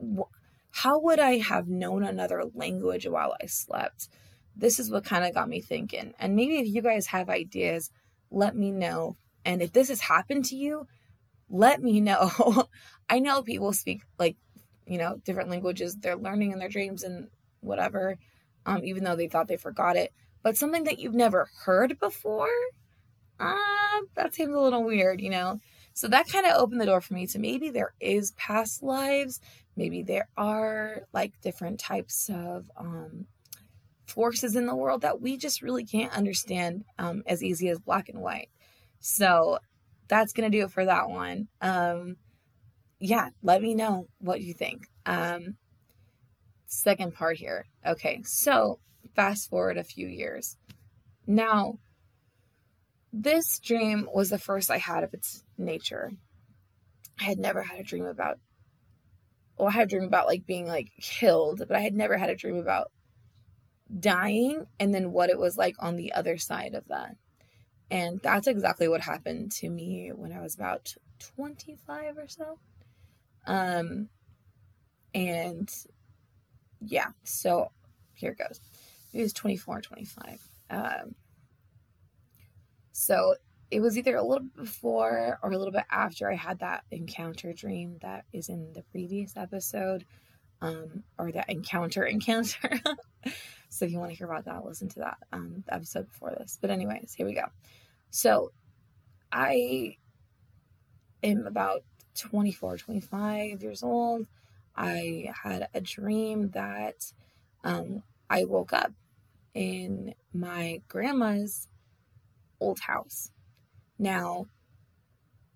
wh- 0.00 0.30
how 0.70 1.00
would 1.00 1.18
I 1.18 1.38
have 1.38 1.66
known 1.66 2.04
another 2.04 2.44
language 2.54 3.06
while 3.06 3.34
I 3.42 3.46
slept? 3.46 4.08
This 4.54 4.78
is 4.78 4.90
what 4.90 5.04
kind 5.04 5.24
of 5.24 5.34
got 5.34 5.48
me 5.48 5.60
thinking. 5.60 6.14
And 6.20 6.36
maybe 6.36 6.58
if 6.58 6.68
you 6.68 6.82
guys 6.82 7.06
have 7.06 7.28
ideas 7.28 7.90
let 8.32 8.56
me 8.56 8.70
know. 8.70 9.16
And 9.44 9.62
if 9.62 9.72
this 9.72 9.88
has 9.88 10.00
happened 10.00 10.46
to 10.46 10.56
you, 10.56 10.86
let 11.48 11.82
me 11.82 12.00
know. 12.00 12.66
I 13.08 13.18
know 13.18 13.42
people 13.42 13.72
speak 13.72 14.02
like, 14.18 14.36
you 14.86 14.98
know, 14.98 15.20
different 15.24 15.50
languages 15.50 15.96
they're 15.96 16.16
learning 16.16 16.52
in 16.52 16.58
their 16.58 16.68
dreams 16.68 17.02
and 17.02 17.28
whatever, 17.60 18.16
um, 18.66 18.84
even 18.84 19.04
though 19.04 19.16
they 19.16 19.28
thought 19.28 19.48
they 19.48 19.56
forgot 19.56 19.96
it. 19.96 20.12
But 20.42 20.56
something 20.56 20.84
that 20.84 20.98
you've 20.98 21.14
never 21.14 21.48
heard 21.64 22.00
before, 22.00 22.48
uh, 23.42 24.00
that 24.14 24.34
seems 24.34 24.54
a 24.54 24.60
little 24.60 24.84
weird, 24.84 25.20
you 25.20 25.30
know? 25.30 25.60
So 25.94 26.08
that 26.08 26.28
kind 26.28 26.46
of 26.46 26.56
opened 26.56 26.80
the 26.80 26.86
door 26.86 27.00
for 27.00 27.14
me 27.14 27.26
to 27.28 27.38
maybe 27.38 27.70
there 27.70 27.92
is 28.00 28.32
past 28.32 28.82
lives. 28.82 29.40
Maybe 29.76 30.02
there 30.02 30.28
are 30.36 31.02
like 31.12 31.40
different 31.42 31.78
types 31.78 32.30
of 32.32 32.70
um, 32.76 33.26
forces 34.06 34.56
in 34.56 34.66
the 34.66 34.74
world 34.74 35.02
that 35.02 35.20
we 35.20 35.36
just 35.36 35.62
really 35.62 35.84
can't 35.84 36.16
understand 36.16 36.84
um, 36.98 37.22
as 37.26 37.42
easy 37.42 37.68
as 37.68 37.78
black 37.78 38.08
and 38.08 38.20
white. 38.20 38.48
So 39.00 39.58
that's 40.08 40.32
going 40.32 40.50
to 40.50 40.56
do 40.56 40.64
it 40.64 40.70
for 40.70 40.84
that 40.84 41.10
one. 41.10 41.48
Um, 41.60 42.16
yeah, 42.98 43.30
let 43.42 43.60
me 43.60 43.74
know 43.74 44.06
what 44.18 44.40
you 44.40 44.54
think. 44.54 44.86
Um, 45.04 45.56
second 46.66 47.14
part 47.14 47.36
here. 47.36 47.66
Okay, 47.84 48.22
so 48.24 48.78
fast 49.14 49.50
forward 49.50 49.76
a 49.76 49.84
few 49.84 50.06
years. 50.06 50.56
Now, 51.26 51.78
this 53.12 53.58
dream 53.58 54.08
was 54.12 54.30
the 54.30 54.38
first 54.38 54.70
I 54.70 54.78
had 54.78 55.04
of 55.04 55.12
its 55.12 55.44
nature. 55.58 56.12
I 57.20 57.24
had 57.24 57.38
never 57.38 57.62
had 57.62 57.78
a 57.78 57.84
dream 57.84 58.06
about, 58.06 58.38
well, 59.58 59.68
I 59.68 59.72
had 59.72 59.88
a 59.88 59.90
dream 59.90 60.04
about 60.04 60.26
like 60.26 60.46
being 60.46 60.66
like 60.66 60.88
killed, 61.00 61.62
but 61.66 61.76
I 61.76 61.80
had 61.80 61.94
never 61.94 62.16
had 62.16 62.30
a 62.30 62.36
dream 62.36 62.56
about 62.56 62.90
dying 64.00 64.66
and 64.80 64.94
then 64.94 65.12
what 65.12 65.28
it 65.28 65.38
was 65.38 65.56
like 65.58 65.76
on 65.78 65.96
the 65.96 66.12
other 66.14 66.38
side 66.38 66.74
of 66.74 66.88
that. 66.88 67.16
And 67.90 68.20
that's 68.22 68.46
exactly 68.46 68.88
what 68.88 69.02
happened 69.02 69.52
to 69.52 69.68
me 69.68 70.10
when 70.14 70.32
I 70.32 70.40
was 70.40 70.54
about 70.54 70.94
25 71.36 72.16
or 72.16 72.28
so. 72.28 72.58
Um, 73.46 74.08
and 75.14 75.70
yeah, 76.80 77.08
so 77.24 77.70
here 78.14 78.32
it 78.32 78.38
goes. 78.38 78.60
It 79.12 79.20
was 79.20 79.34
24 79.34 79.82
25. 79.82 80.40
Um, 80.70 81.14
so 82.92 83.34
it 83.70 83.80
was 83.80 83.96
either 83.96 84.16
a 84.16 84.22
little 84.22 84.44
bit 84.44 84.56
before 84.56 85.38
or 85.42 85.50
a 85.50 85.56
little 85.56 85.72
bit 85.72 85.84
after 85.90 86.30
I 86.30 86.34
had 86.34 86.58
that 86.58 86.84
encounter 86.90 87.54
dream 87.54 87.96
that 88.02 88.26
is 88.32 88.50
in 88.50 88.70
the 88.74 88.82
previous 88.82 89.34
episode, 89.34 90.04
um, 90.60 91.02
or 91.18 91.32
that 91.32 91.48
encounter 91.48 92.04
encounter. 92.06 92.80
so 93.70 93.86
if 93.86 93.90
you 93.90 93.98
want 93.98 94.10
to 94.10 94.16
hear 94.16 94.26
about 94.26 94.44
that, 94.44 94.64
listen 94.64 94.88
to 94.90 95.00
that 95.00 95.16
um, 95.32 95.64
episode 95.70 96.06
before 96.06 96.34
this. 96.38 96.58
But 96.60 96.70
anyways, 96.70 97.14
here 97.16 97.26
we 97.26 97.32
go. 97.32 97.46
So 98.10 98.52
I 99.32 99.96
am 101.22 101.46
about 101.46 101.82
24, 102.18 102.76
25 102.76 103.62
years 103.62 103.82
old. 103.82 104.26
I 104.76 105.32
had 105.42 105.68
a 105.72 105.80
dream 105.80 106.50
that 106.50 107.10
um, 107.64 108.02
I 108.28 108.44
woke 108.44 108.74
up 108.74 108.92
in 109.54 110.14
my 110.34 110.82
grandma's 110.88 111.68
old 112.62 112.80
house 112.80 113.32
now, 114.02 114.46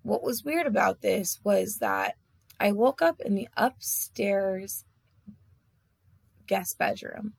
what 0.03 0.23
was 0.23 0.45
weird 0.45 0.69
about 0.69 1.01
this 1.01 1.41
was 1.43 1.79
that 1.79 2.15
I 2.61 2.71
woke 2.71 3.03
up 3.03 3.21
in 3.21 3.35
the 3.35 3.49
upstairs 3.57 4.85
guest 6.47 6.79
bedroom. 6.79 7.33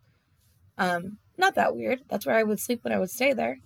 Um, 0.78 1.18
not 1.38 1.56
that 1.56 1.78
weird. 1.78 2.02
That's 2.10 2.26
where 2.26 2.36
I 2.36 2.44
would 2.44 2.60
sleep 2.60 2.84
when 2.84 2.92
I 2.92 3.00
would 3.00 3.10
stay 3.10 3.32
there. 3.32 3.60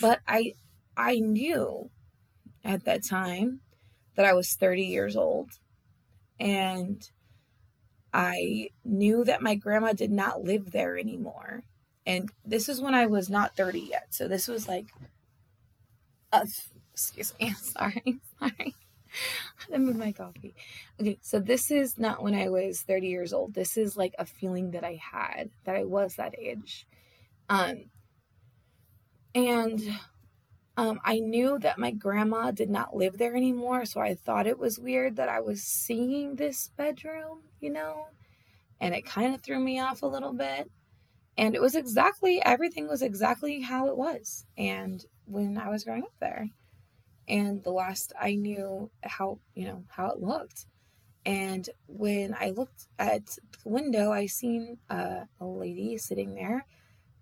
But 0.00 0.18
I 0.26 0.54
I 0.96 1.20
knew 1.20 1.90
at 2.64 2.84
that 2.86 3.04
time 3.04 3.60
that 4.16 4.26
I 4.26 4.32
was 4.32 4.54
30 4.54 4.82
years 4.82 5.16
old 5.16 5.50
and 6.40 7.08
I 8.12 8.70
knew 8.84 9.24
that 9.24 9.42
my 9.42 9.54
grandma 9.54 9.92
did 9.92 10.10
not 10.10 10.42
live 10.42 10.72
there 10.72 10.98
anymore. 10.98 11.62
And 12.04 12.30
this 12.44 12.68
is 12.68 12.80
when 12.80 12.94
I 12.94 13.06
was 13.06 13.30
not 13.30 13.56
30 13.56 13.78
yet. 13.78 14.06
So 14.10 14.26
this 14.26 14.48
was 14.48 14.66
like 14.66 14.86
uh, 16.34 16.46
excuse 16.92 17.32
me. 17.40 17.50
Sorry. 17.60 18.18
Sorry. 18.38 18.74
I 19.74 19.78
move 19.78 19.96
my 19.96 20.12
coffee. 20.12 20.54
Okay, 21.00 21.18
so 21.22 21.38
this 21.38 21.70
is 21.70 21.98
not 21.98 22.22
when 22.22 22.34
I 22.34 22.48
was 22.48 22.82
30 22.82 23.08
years 23.08 23.32
old. 23.32 23.54
This 23.54 23.76
is 23.76 23.96
like 23.96 24.14
a 24.18 24.26
feeling 24.26 24.72
that 24.72 24.84
I 24.84 25.00
had 25.00 25.50
that 25.64 25.76
I 25.76 25.84
was 25.84 26.16
that 26.16 26.38
age. 26.38 26.86
Um 27.48 27.84
and 29.34 29.80
um 30.76 31.00
I 31.04 31.20
knew 31.20 31.58
that 31.60 31.78
my 31.78 31.90
grandma 31.92 32.50
did 32.52 32.70
not 32.70 32.96
live 32.96 33.18
there 33.18 33.36
anymore, 33.36 33.84
so 33.86 34.00
I 34.00 34.14
thought 34.14 34.46
it 34.46 34.58
was 34.58 34.78
weird 34.78 35.16
that 35.16 35.28
I 35.28 35.40
was 35.40 35.62
seeing 35.62 36.36
this 36.36 36.70
bedroom, 36.76 37.40
you 37.60 37.70
know? 37.70 38.06
And 38.80 38.94
it 38.94 39.06
kind 39.06 39.34
of 39.34 39.42
threw 39.42 39.60
me 39.60 39.80
off 39.80 40.02
a 40.02 40.06
little 40.06 40.32
bit. 40.34 40.70
And 41.36 41.54
it 41.54 41.60
was 41.60 41.74
exactly 41.74 42.42
everything 42.44 42.88
was 42.88 43.02
exactly 43.02 43.60
how 43.60 43.88
it 43.88 43.96
was. 43.96 44.46
And 44.56 45.04
when 45.26 45.58
I 45.58 45.68
was 45.68 45.84
growing 45.84 46.02
up 46.02 46.14
there. 46.20 46.48
And 47.26 47.62
the 47.64 47.72
last 47.72 48.12
I 48.20 48.34
knew 48.34 48.90
how, 49.02 49.38
you 49.54 49.66
know, 49.66 49.84
how 49.88 50.10
it 50.10 50.20
looked. 50.20 50.66
And 51.26 51.68
when 51.86 52.36
I 52.38 52.50
looked 52.50 52.86
at 52.98 53.26
the 53.26 53.68
window, 53.68 54.12
I 54.12 54.26
seen 54.26 54.78
uh, 54.90 55.24
a 55.40 55.46
lady 55.46 55.96
sitting 55.96 56.34
there, 56.34 56.66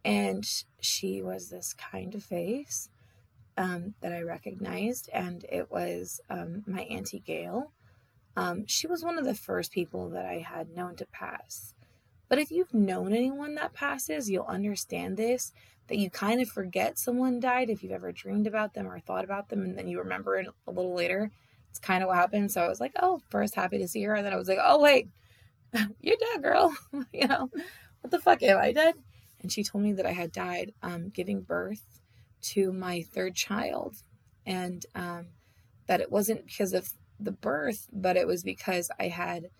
and 0.04 0.44
she 0.80 1.22
was 1.22 1.48
this 1.48 1.72
kind 1.72 2.14
of 2.14 2.24
face 2.24 2.88
um, 3.56 3.94
that 4.00 4.12
I 4.12 4.22
recognized, 4.22 5.08
and 5.12 5.44
it 5.48 5.70
was 5.70 6.20
um, 6.28 6.64
my 6.66 6.80
auntie 6.82 7.22
Gail. 7.24 7.70
Um, 8.36 8.66
she 8.66 8.88
was 8.88 9.04
one 9.04 9.18
of 9.18 9.24
the 9.24 9.34
first 9.34 9.70
people 9.72 10.08
that 10.10 10.26
I 10.26 10.38
had 10.38 10.74
known 10.74 10.96
to 10.96 11.06
pass. 11.06 11.71
But 12.32 12.38
if 12.38 12.50
you've 12.50 12.72
known 12.72 13.12
anyone 13.12 13.56
that 13.56 13.74
passes, 13.74 14.30
you'll 14.30 14.46
understand 14.46 15.18
this 15.18 15.52
that 15.88 15.98
you 15.98 16.08
kind 16.08 16.40
of 16.40 16.48
forget 16.48 16.98
someone 16.98 17.40
died 17.40 17.68
if 17.68 17.82
you've 17.82 17.92
ever 17.92 18.10
dreamed 18.10 18.46
about 18.46 18.72
them 18.72 18.86
or 18.86 18.98
thought 18.98 19.24
about 19.24 19.50
them 19.50 19.60
and 19.60 19.76
then 19.76 19.86
you 19.86 19.98
remember 19.98 20.36
it 20.38 20.46
a 20.66 20.70
little 20.70 20.94
later. 20.94 21.30
It's 21.68 21.78
kind 21.78 22.02
of 22.02 22.06
what 22.06 22.16
happened. 22.16 22.50
So 22.50 22.62
I 22.62 22.68
was 22.68 22.80
like, 22.80 22.94
oh, 23.02 23.20
first 23.28 23.54
happy 23.54 23.76
to 23.76 23.86
see 23.86 24.00
her. 24.04 24.14
And 24.14 24.24
then 24.24 24.32
I 24.32 24.36
was 24.36 24.48
like, 24.48 24.60
oh, 24.62 24.80
wait, 24.80 25.10
you're 26.00 26.16
dead, 26.32 26.42
girl. 26.42 26.74
you 27.12 27.28
know, 27.28 27.50
what 28.00 28.10
the 28.10 28.18
fuck 28.18 28.42
am 28.42 28.56
I 28.56 28.72
dead? 28.72 28.94
And 29.42 29.52
she 29.52 29.62
told 29.62 29.84
me 29.84 29.92
that 29.92 30.06
I 30.06 30.12
had 30.12 30.32
died 30.32 30.72
um, 30.82 31.10
giving 31.10 31.42
birth 31.42 32.00
to 32.44 32.72
my 32.72 33.02
third 33.02 33.34
child. 33.34 33.96
And 34.46 34.86
um, 34.94 35.26
that 35.86 36.00
it 36.00 36.10
wasn't 36.10 36.46
because 36.46 36.72
of 36.72 36.94
the 37.20 37.32
birth, 37.32 37.88
but 37.92 38.16
it 38.16 38.26
was 38.26 38.42
because 38.42 38.90
I 38.98 39.08
had 39.08 39.50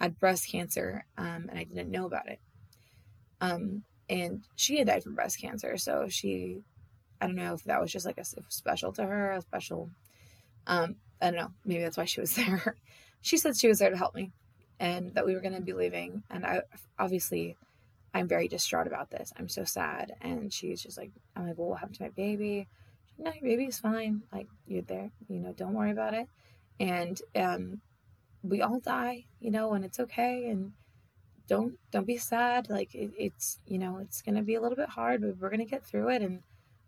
had 0.00 0.18
breast 0.18 0.48
cancer 0.48 1.04
um, 1.18 1.46
and 1.48 1.58
I 1.58 1.64
didn't 1.64 1.90
know 1.90 2.06
about 2.06 2.28
it. 2.28 2.40
Um, 3.40 3.82
and 4.08 4.42
she 4.56 4.78
had 4.78 4.88
died 4.88 5.02
from 5.02 5.14
breast 5.14 5.40
cancer. 5.40 5.76
So 5.76 6.08
she, 6.08 6.62
I 7.20 7.26
don't 7.26 7.36
know 7.36 7.54
if 7.54 7.64
that 7.64 7.80
was 7.80 7.92
just 7.92 8.06
like 8.06 8.18
a 8.18 8.24
special 8.24 8.92
to 8.94 9.04
her, 9.04 9.32
a 9.32 9.42
special, 9.42 9.90
um, 10.66 10.96
I 11.20 11.26
don't 11.26 11.36
know, 11.36 11.52
maybe 11.64 11.82
that's 11.82 11.96
why 11.96 12.04
she 12.04 12.20
was 12.20 12.34
there. 12.36 12.76
she 13.20 13.36
said 13.36 13.56
she 13.56 13.68
was 13.68 13.78
there 13.78 13.90
to 13.90 13.96
help 13.96 14.14
me 14.14 14.32
and 14.78 15.14
that 15.14 15.26
we 15.26 15.34
were 15.34 15.40
going 15.40 15.54
to 15.54 15.60
be 15.60 15.72
leaving. 15.72 16.22
And 16.30 16.44
I 16.44 16.62
obviously, 16.98 17.56
I'm 18.12 18.26
very 18.26 18.48
distraught 18.48 18.86
about 18.86 19.10
this. 19.10 19.32
I'm 19.38 19.48
so 19.48 19.64
sad. 19.64 20.12
And 20.20 20.52
she's 20.52 20.82
just 20.82 20.98
like, 20.98 21.10
I'm 21.36 21.46
like, 21.46 21.58
well, 21.58 21.68
what 21.68 21.80
happened 21.80 21.96
to 21.96 22.04
my 22.04 22.08
baby? 22.10 22.66
no, 23.20 23.32
your 23.32 23.56
baby's 23.56 23.78
fine. 23.78 24.22
Like, 24.32 24.48
you're 24.66 24.82
there, 24.82 25.10
you 25.28 25.40
know, 25.40 25.52
don't 25.52 25.74
worry 25.74 25.90
about 25.90 26.14
it. 26.14 26.28
And, 26.78 27.20
um, 27.36 27.80
we 28.42 28.62
all 28.62 28.80
die, 28.80 29.26
you 29.40 29.50
know, 29.50 29.72
and 29.74 29.84
it's 29.84 30.00
okay. 30.00 30.48
And, 30.48 30.72
don't 31.50 31.74
don't 31.90 32.06
be 32.06 32.16
sad 32.16 32.70
like 32.70 32.94
it, 32.94 33.10
it's 33.18 33.58
you 33.66 33.76
know 33.76 33.98
it's 33.98 34.22
gonna 34.22 34.40
be 34.40 34.54
a 34.54 34.60
little 34.60 34.76
bit 34.76 34.88
hard 34.88 35.20
but 35.20 35.36
we're 35.36 35.50
gonna 35.50 35.64
get 35.64 35.84
through 35.84 36.08
it 36.08 36.22
and 36.22 36.40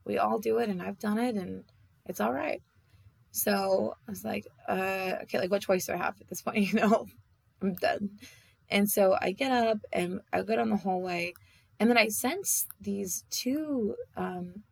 we 0.04 0.18
all 0.18 0.38
do 0.38 0.58
it 0.58 0.68
and 0.68 0.80
i've 0.80 1.00
done 1.00 1.18
it 1.18 1.34
and 1.34 1.64
it's 2.06 2.20
all 2.20 2.32
right. 2.32 2.62
So 3.32 3.96
i 4.06 4.10
was 4.10 4.24
like 4.24 4.46
uh 4.68 5.14
okay 5.22 5.40
like 5.40 5.50
what 5.50 5.62
choice 5.62 5.86
do 5.86 5.94
i 5.94 5.96
have 5.96 6.14
at 6.20 6.28
this 6.28 6.42
point 6.42 6.58
you 6.72 6.78
know? 6.78 7.06
I'm 7.60 7.74
done. 7.74 8.10
And 8.70 8.88
so 8.88 9.16
i 9.20 9.32
get 9.32 9.50
up 9.50 9.78
and 9.92 10.20
i 10.32 10.42
go 10.42 10.54
down 10.54 10.70
the 10.70 10.76
hallway 10.76 11.34
and 11.80 11.90
then 11.90 11.98
i 11.98 12.06
sense 12.06 12.68
these 12.80 13.24
two 13.30 13.96
um 14.16 14.62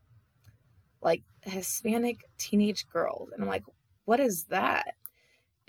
like 1.03 1.23
hispanic 1.43 2.21
teenage 2.39 2.87
girls 2.93 3.31
and 3.33 3.43
i'm 3.43 3.49
like 3.49 3.65
what 4.05 4.21
is 4.21 4.45
that 4.51 4.95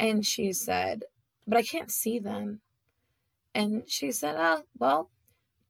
and 0.02 0.26
she 0.28 0.54
said 0.54 1.06
but 1.48 1.58
i 1.58 1.64
can't 1.64 1.92
see 1.92 2.20
them 2.20 2.62
and 3.54 3.84
she 3.88 4.12
said, 4.12 4.36
"Oh, 4.38 4.64
well, 4.78 5.10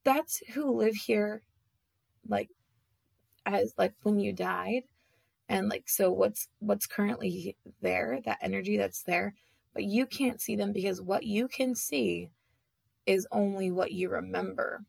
that's 0.04 0.42
who 0.54 0.70
live 0.76 0.94
here 0.94 1.42
like 2.28 2.50
as 3.46 3.74
like 3.78 3.94
when 4.02 4.20
you 4.20 4.32
died 4.32 4.84
and 5.48 5.68
like 5.68 5.88
so 5.88 6.12
what's 6.12 6.48
what's 6.60 6.86
currently 6.86 7.56
there, 7.82 8.20
that 8.24 8.38
energy 8.42 8.76
that's 8.76 9.02
there, 9.04 9.34
but 9.74 9.84
you 9.84 10.06
can't 10.06 10.40
see 10.40 10.56
them 10.56 10.72
because 10.72 11.00
what 11.02 11.24
you 11.24 11.48
can 11.48 11.74
see 11.74 12.30
is 13.06 13.26
only 13.32 13.70
what 13.70 13.92
you 13.92 14.10
remember. 14.10 14.84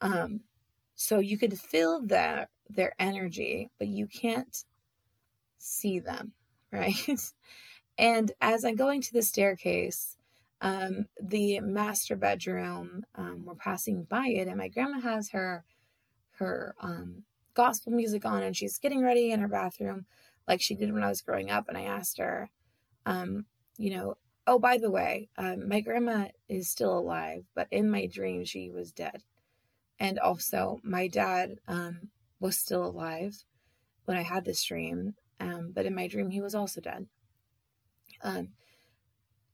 Um 0.00 0.40
so 0.94 1.18
you 1.20 1.38
could 1.38 1.58
feel 1.58 2.02
that 2.06 2.50
their 2.70 2.94
energy, 2.98 3.70
but 3.78 3.88
you 3.88 4.06
can't 4.06 4.64
see 5.58 5.98
them, 6.00 6.32
right? 6.72 6.94
And 7.98 8.32
as 8.40 8.64
I'm 8.64 8.76
going 8.76 9.00
to 9.02 9.12
the 9.12 9.22
staircase, 9.22 10.16
um, 10.60 11.06
the 11.20 11.60
master 11.60 12.16
bedroom. 12.16 13.04
Um, 13.14 13.44
we're 13.44 13.54
passing 13.54 14.04
by 14.04 14.28
it, 14.28 14.48
and 14.48 14.56
my 14.56 14.68
grandma 14.68 15.00
has 15.00 15.30
her 15.30 15.64
her 16.38 16.74
um, 16.80 17.24
gospel 17.54 17.92
music 17.92 18.24
on, 18.24 18.42
and 18.42 18.56
she's 18.56 18.78
getting 18.78 19.02
ready 19.02 19.30
in 19.30 19.40
her 19.40 19.48
bathroom, 19.48 20.06
like 20.46 20.60
she 20.60 20.74
did 20.74 20.92
when 20.92 21.02
I 21.02 21.08
was 21.08 21.22
growing 21.22 21.50
up. 21.50 21.68
And 21.68 21.78
I 21.78 21.82
asked 21.82 22.18
her, 22.18 22.50
um, 23.06 23.46
you 23.78 23.90
know, 23.90 24.16
oh 24.46 24.58
by 24.58 24.78
the 24.78 24.90
way, 24.90 25.28
um, 25.38 25.68
my 25.68 25.80
grandma 25.80 26.28
is 26.48 26.68
still 26.68 26.98
alive, 26.98 27.44
but 27.54 27.68
in 27.70 27.90
my 27.90 28.06
dream 28.06 28.44
she 28.44 28.70
was 28.70 28.92
dead, 28.92 29.22
and 29.98 30.18
also 30.18 30.80
my 30.82 31.08
dad 31.08 31.58
um, 31.68 32.10
was 32.40 32.56
still 32.58 32.84
alive 32.84 33.44
when 34.06 34.16
I 34.16 34.22
had 34.22 34.44
this 34.44 34.62
dream, 34.64 35.14
um, 35.40 35.72
but 35.74 35.86
in 35.86 35.94
my 35.94 36.06
dream 36.06 36.30
he 36.30 36.40
was 36.40 36.54
also 36.54 36.80
dead. 36.80 37.06
Um, 38.22 38.48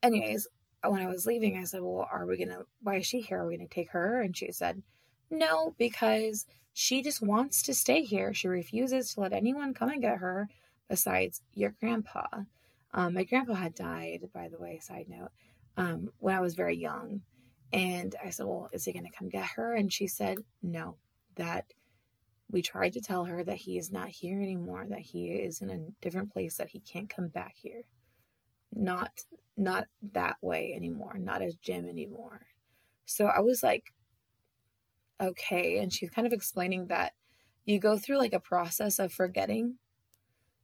anyways, 0.03 0.49
when 0.85 1.01
I 1.01 1.09
was 1.09 1.27
leaving, 1.27 1.57
I 1.57 1.65
said, 1.65 1.83
Well, 1.83 2.09
are 2.11 2.27
we 2.27 2.37
going 2.37 2.49
to, 2.49 2.67
why 2.83 2.97
is 2.97 3.07
she 3.07 3.21
here? 3.21 3.41
Are 3.41 3.47
we 3.47 3.57
going 3.57 3.69
to 3.69 3.75
take 3.75 3.91
her? 3.91 4.21
And 4.21 4.37
she 4.37 4.53
said, 4.53 4.83
No, 5.31 5.75
because 5.79 6.47
she 6.73 7.03
just 7.03 7.23
wants 7.23 7.63
to 7.65 7.75
stay 7.75 8.03
here. 8.03 8.33
She 8.35 8.49
refuses 8.49 9.15
to 9.15 9.21
let 9.21 9.33
anyone 9.33 9.75
come 9.75 9.91
and 9.91 10.03
get 10.03 10.19
her 10.19 10.49
besides 10.89 11.43
your 11.55 11.75
grandpa. 11.81 12.27
Um, 12.95 13.15
my 13.15 13.25
grandpa 13.25 13.55
had 13.55 13.75
died, 13.75 14.29
by 14.35 14.49
the 14.49 14.59
way, 14.59 14.79
side 14.79 15.07
note, 15.09 15.31
um, 15.77 16.11
when 16.19 16.35
I 16.35 16.41
was 16.41 16.55
very 16.55 16.77
young. 16.77 17.23
And 17.73 18.15
I 18.23 18.31
said, 18.31 18.47
Well, 18.47 18.69
is 18.73 18.85
he 18.85 18.93
going 18.93 19.07
to 19.07 19.17
come 19.17 19.29
get 19.29 19.47
her? 19.57 19.75
And 19.75 19.93
she 19.93 20.07
said, 20.07 20.39
No, 20.63 20.97
that 21.37 21.73
we 22.51 22.61
tried 22.61 22.93
to 22.93 23.01
tell 23.01 23.25
her 23.25 23.43
that 23.43 23.57
he 23.57 23.79
is 23.79 23.91
not 23.91 24.09
here 24.09 24.41
anymore, 24.41 24.85
that 24.89 25.01
he 25.01 25.29
is 25.29 25.63
in 25.63 25.71
a 25.71 26.03
different 26.03 26.33
place, 26.33 26.57
that 26.57 26.69
he 26.69 26.81
can't 26.81 27.09
come 27.09 27.29
back 27.29 27.55
here. 27.57 27.83
Not 28.73 29.25
not 29.57 29.87
that 30.13 30.37
way 30.41 30.73
anymore, 30.75 31.19
not 31.19 31.43
as 31.43 31.55
Jim 31.57 31.87
anymore. 31.89 32.41
So 33.05 33.27
I 33.27 33.41
was 33.41 33.63
like, 33.63 33.93
okay. 35.21 35.79
And 35.79 35.93
she's 35.93 36.11
kind 36.11 36.27
of 36.27 36.33
explaining 36.33 36.87
that 36.87 37.13
you 37.65 37.79
go 37.79 37.97
through 37.97 38.19
like 38.19 38.33
a 38.33 38.41
process 38.41 38.99
of 38.99 39.13
forgetting, 39.13 39.77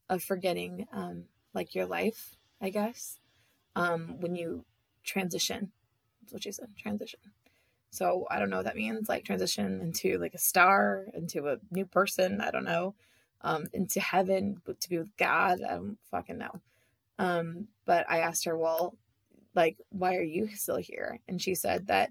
of 0.09 0.23
forgetting 0.23 0.87
um, 0.93 1.25
like 1.55 1.75
your 1.75 1.87
life, 1.87 2.37
I 2.61 2.71
guess, 2.71 3.19
um, 3.77 4.21
when 4.21 4.35
you 4.35 4.65
transition. 5.05 5.71
That's 6.21 6.33
what 6.33 6.43
she 6.43 6.53
said, 6.53 6.69
transition. 6.77 7.21
So 7.91 8.27
I 8.31 8.39
don't 8.39 8.51
know 8.51 8.57
what 8.57 8.67
that 8.67 8.77
means, 8.77 9.09
like 9.09 9.25
transition 9.25 9.81
into 9.81 10.19
like 10.19 10.35
a 10.35 10.39
star, 10.39 11.07
into 11.15 11.49
a 11.49 11.59
new 11.71 11.87
person. 11.87 12.41
I 12.41 12.51
don't 12.51 12.65
know, 12.65 12.95
um, 13.43 13.67
into 13.73 14.01
heaven 14.01 14.61
to 14.67 14.89
be 14.89 14.99
with 14.99 15.17
God. 15.17 15.61
I 15.63 15.75
don't 15.75 15.99
fucking 16.11 16.39
know. 16.39 16.61
Um, 17.19 17.69
but 17.85 18.07
I 18.09 18.21
asked 18.21 18.45
her, 18.45 18.57
well, 18.57 18.97
like, 19.55 19.77
why 19.91 20.17
are 20.17 20.23
you 20.23 20.49
still 20.55 20.77
here? 20.77 21.19
And 21.29 21.41
she 21.41 21.55
said 21.55 21.89
that 21.89 22.11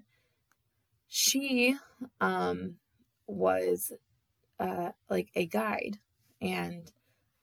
she 1.08 1.76
um, 2.20 2.74
was 3.26 3.92
uh, 4.60 4.90
like 5.08 5.28
a 5.34 5.46
guide 5.46 5.98
and 6.40 6.90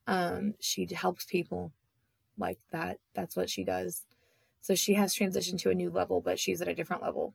um, 0.08 0.54
she 0.60 0.88
helps 0.94 1.26
people 1.26 1.72
like 2.38 2.60
that. 2.72 3.00
That's 3.14 3.36
what 3.36 3.50
she 3.50 3.64
does. 3.64 4.06
So 4.62 4.76
she 4.76 4.94
has 4.94 5.16
transitioned 5.16 5.60
to 5.62 5.70
a 5.70 5.76
new 5.76 5.90
level, 5.90 6.22
but 6.22 6.40
she's 6.40 6.62
at 6.62 6.68
a 6.68 6.76
different 6.76 7.02
level 7.02 7.34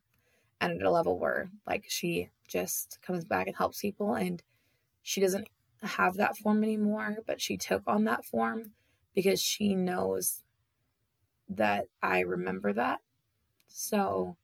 and 0.61 0.81
at 0.81 0.87
a 0.87 0.91
level 0.91 1.19
where 1.19 1.51
like 1.67 1.85
she 1.89 2.31
just 2.47 2.99
comes 3.03 3.25
back 3.25 3.47
and 3.47 3.57
helps 3.57 3.81
people 3.81 4.15
and 4.15 4.43
she 5.03 5.21
doesn't 5.21 5.49
have 5.83 6.17
that 6.17 6.37
form 6.37 6.63
anymore, 6.63 7.19
but 7.27 7.41
she 7.41 7.57
took 7.57 7.83
on 7.87 8.05
that 8.05 8.25
form 8.25 8.73
because 9.15 9.41
she 9.41 9.75
knows 9.75 10.43
that 11.49 11.87
I 12.03 12.21
remember 12.21 12.73
that. 12.73 13.01
So 13.69 14.37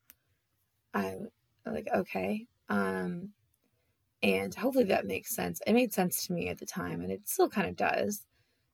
I'm 0.94 1.28
like, 1.64 1.88
okay. 1.94 2.46
Um, 2.68 3.30
and 4.22 4.54
hopefully 4.54 4.84
that 4.86 5.06
makes 5.06 5.34
sense. 5.34 5.60
It 5.66 5.72
made 5.72 5.92
sense 5.92 6.26
to 6.26 6.32
me 6.32 6.48
at 6.48 6.58
the 6.58 6.66
time, 6.66 7.00
and 7.00 7.12
it 7.12 7.28
still 7.28 7.48
kind 7.48 7.68
of 7.68 7.76
does. 7.76 8.26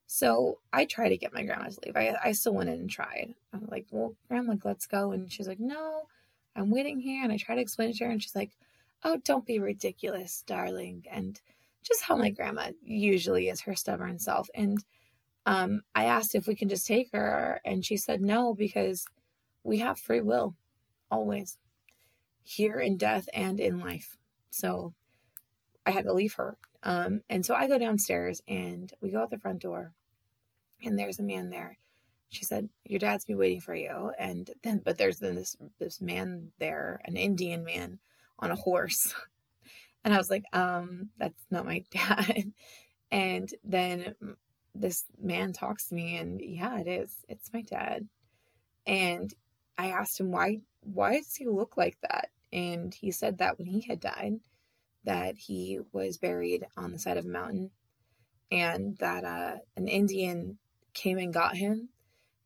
So 0.07 0.59
I 0.73 0.85
tried 0.85 1.11
to 1.11 1.17
get 1.17 1.35
my 1.35 1.43
grandma 1.43 1.69
to 1.69 1.79
leave. 1.85 1.97
I, 1.97 2.15
I 2.23 2.33
still 2.33 2.55
went 2.55 2.69
in 2.69 2.81
and 2.81 2.91
tried. 2.91 3.35
I'm 3.53 3.67
like, 3.71 3.87
well, 3.91 4.15
grandma, 4.29 4.53
like, 4.53 4.65
let's 4.65 4.87
go. 4.87 5.13
And 5.13 5.31
she's 5.33 5.49
like, 5.49 5.61
no, 5.61 6.03
I'm 6.55 6.71
waiting 6.71 7.01
here. 7.01 7.25
And 7.25 7.33
I 7.33 7.39
try 7.39 7.55
to 7.55 7.61
explain 7.61 7.93
to 7.93 8.05
her, 8.05 8.11
and 8.11 8.23
she's 8.23 8.37
like, 8.37 8.53
oh, 9.05 9.19
don't 9.25 9.47
be 9.47 9.59
ridiculous, 9.59 10.45
darling. 10.47 11.05
And 11.11 11.41
just 11.83 12.03
how 12.03 12.17
my 12.17 12.31
grandma 12.31 12.71
usually 12.83 13.49
is 13.49 13.61
her 13.63 13.75
stubborn 13.75 14.19
self. 14.19 14.49
And 14.55 14.83
um, 15.47 15.83
I 15.95 16.05
asked 16.05 16.35
if 16.35 16.47
we 16.47 16.55
can 16.55 16.69
just 16.69 16.87
take 16.87 17.11
her, 17.13 17.61
and 17.65 17.85
she 17.85 17.97
said 17.97 18.21
no 18.21 18.55
because 18.55 19.05
we 19.65 19.79
have 19.79 19.99
free 19.99 20.21
will 20.21 20.55
always 21.11 21.59
here 22.45 22.79
in 22.79 22.97
death 22.97 23.29
and 23.33 23.61
in 23.61 23.81
life. 23.81 24.17
So 24.51 24.95
I 25.87 25.91
had 25.91 26.05
to 26.05 26.13
leave 26.13 26.35
her. 26.35 26.57
Um, 26.83 27.23
and 27.29 27.45
so 27.45 27.55
I 27.55 27.69
go 27.69 27.79
downstairs 27.79 28.43
and 28.49 28.93
we 29.01 29.11
go 29.11 29.21
out 29.21 29.31
the 29.31 29.39
front 29.39 29.61
door, 29.61 29.93
and 30.85 30.99
there's 30.99 31.19
a 31.19 31.25
man 31.25 31.51
there. 31.51 31.79
She 32.29 32.45
said, 32.45 32.69
"Your 32.85 32.99
dad's 32.99 33.25
been 33.25 33.39
waiting 33.39 33.61
for 33.61 33.75
you." 33.75 34.13
And 34.19 34.51
then, 34.63 34.81
but 34.85 34.99
there's 34.99 35.19
then 35.19 35.37
this 35.37 35.57
this 35.79 36.01
man 36.01 36.53
there, 36.59 37.01
an 37.05 37.17
Indian 37.17 37.65
man 37.65 37.99
on 38.39 38.51
a 38.51 38.57
horse, 38.57 39.15
and 40.05 40.15
I 40.15 40.19
was 40.19 40.31
like, 40.31 40.45
"Um, 40.53 41.11
that's 41.19 41.45
not 41.51 41.67
my 41.67 41.85
dad." 41.91 42.53
And 43.11 43.53
then 43.63 44.15
this 44.75 45.05
man 45.21 45.53
talks 45.53 45.89
to 45.89 45.95
me, 45.95 46.17
and 46.17 46.41
yeah, 46.41 46.79
it 46.79 46.89
is. 46.89 47.17
It's 47.29 47.53
my 47.53 47.63
dad. 47.63 48.09
And 48.87 49.33
I 49.79 49.89
asked 49.89 50.19
him 50.21 50.33
why 50.33 50.61
why 50.83 51.19
does 51.19 51.35
he 51.35 51.47
look 51.47 51.77
like 51.77 51.99
that? 52.03 52.31
And 52.53 52.93
he 52.93 53.11
said 53.13 53.39
that 53.39 53.59
when 53.59 53.67
he 53.67 53.81
had 53.83 54.01
died, 54.01 54.41
that 55.05 55.37
he 55.37 55.81
was 55.93 56.19
buried 56.19 56.67
on 56.77 56.93
the 56.93 56.99
side 56.99 57.17
of 57.17 57.25
a 57.25 57.29
mountain 57.29 57.71
and 58.51 58.97
that 58.99 59.25
uh, 59.25 59.57
an 59.77 59.89
Indian 59.89 60.59
came 60.95 61.19
and 61.19 61.33
got 61.33 61.57
him 61.57 61.89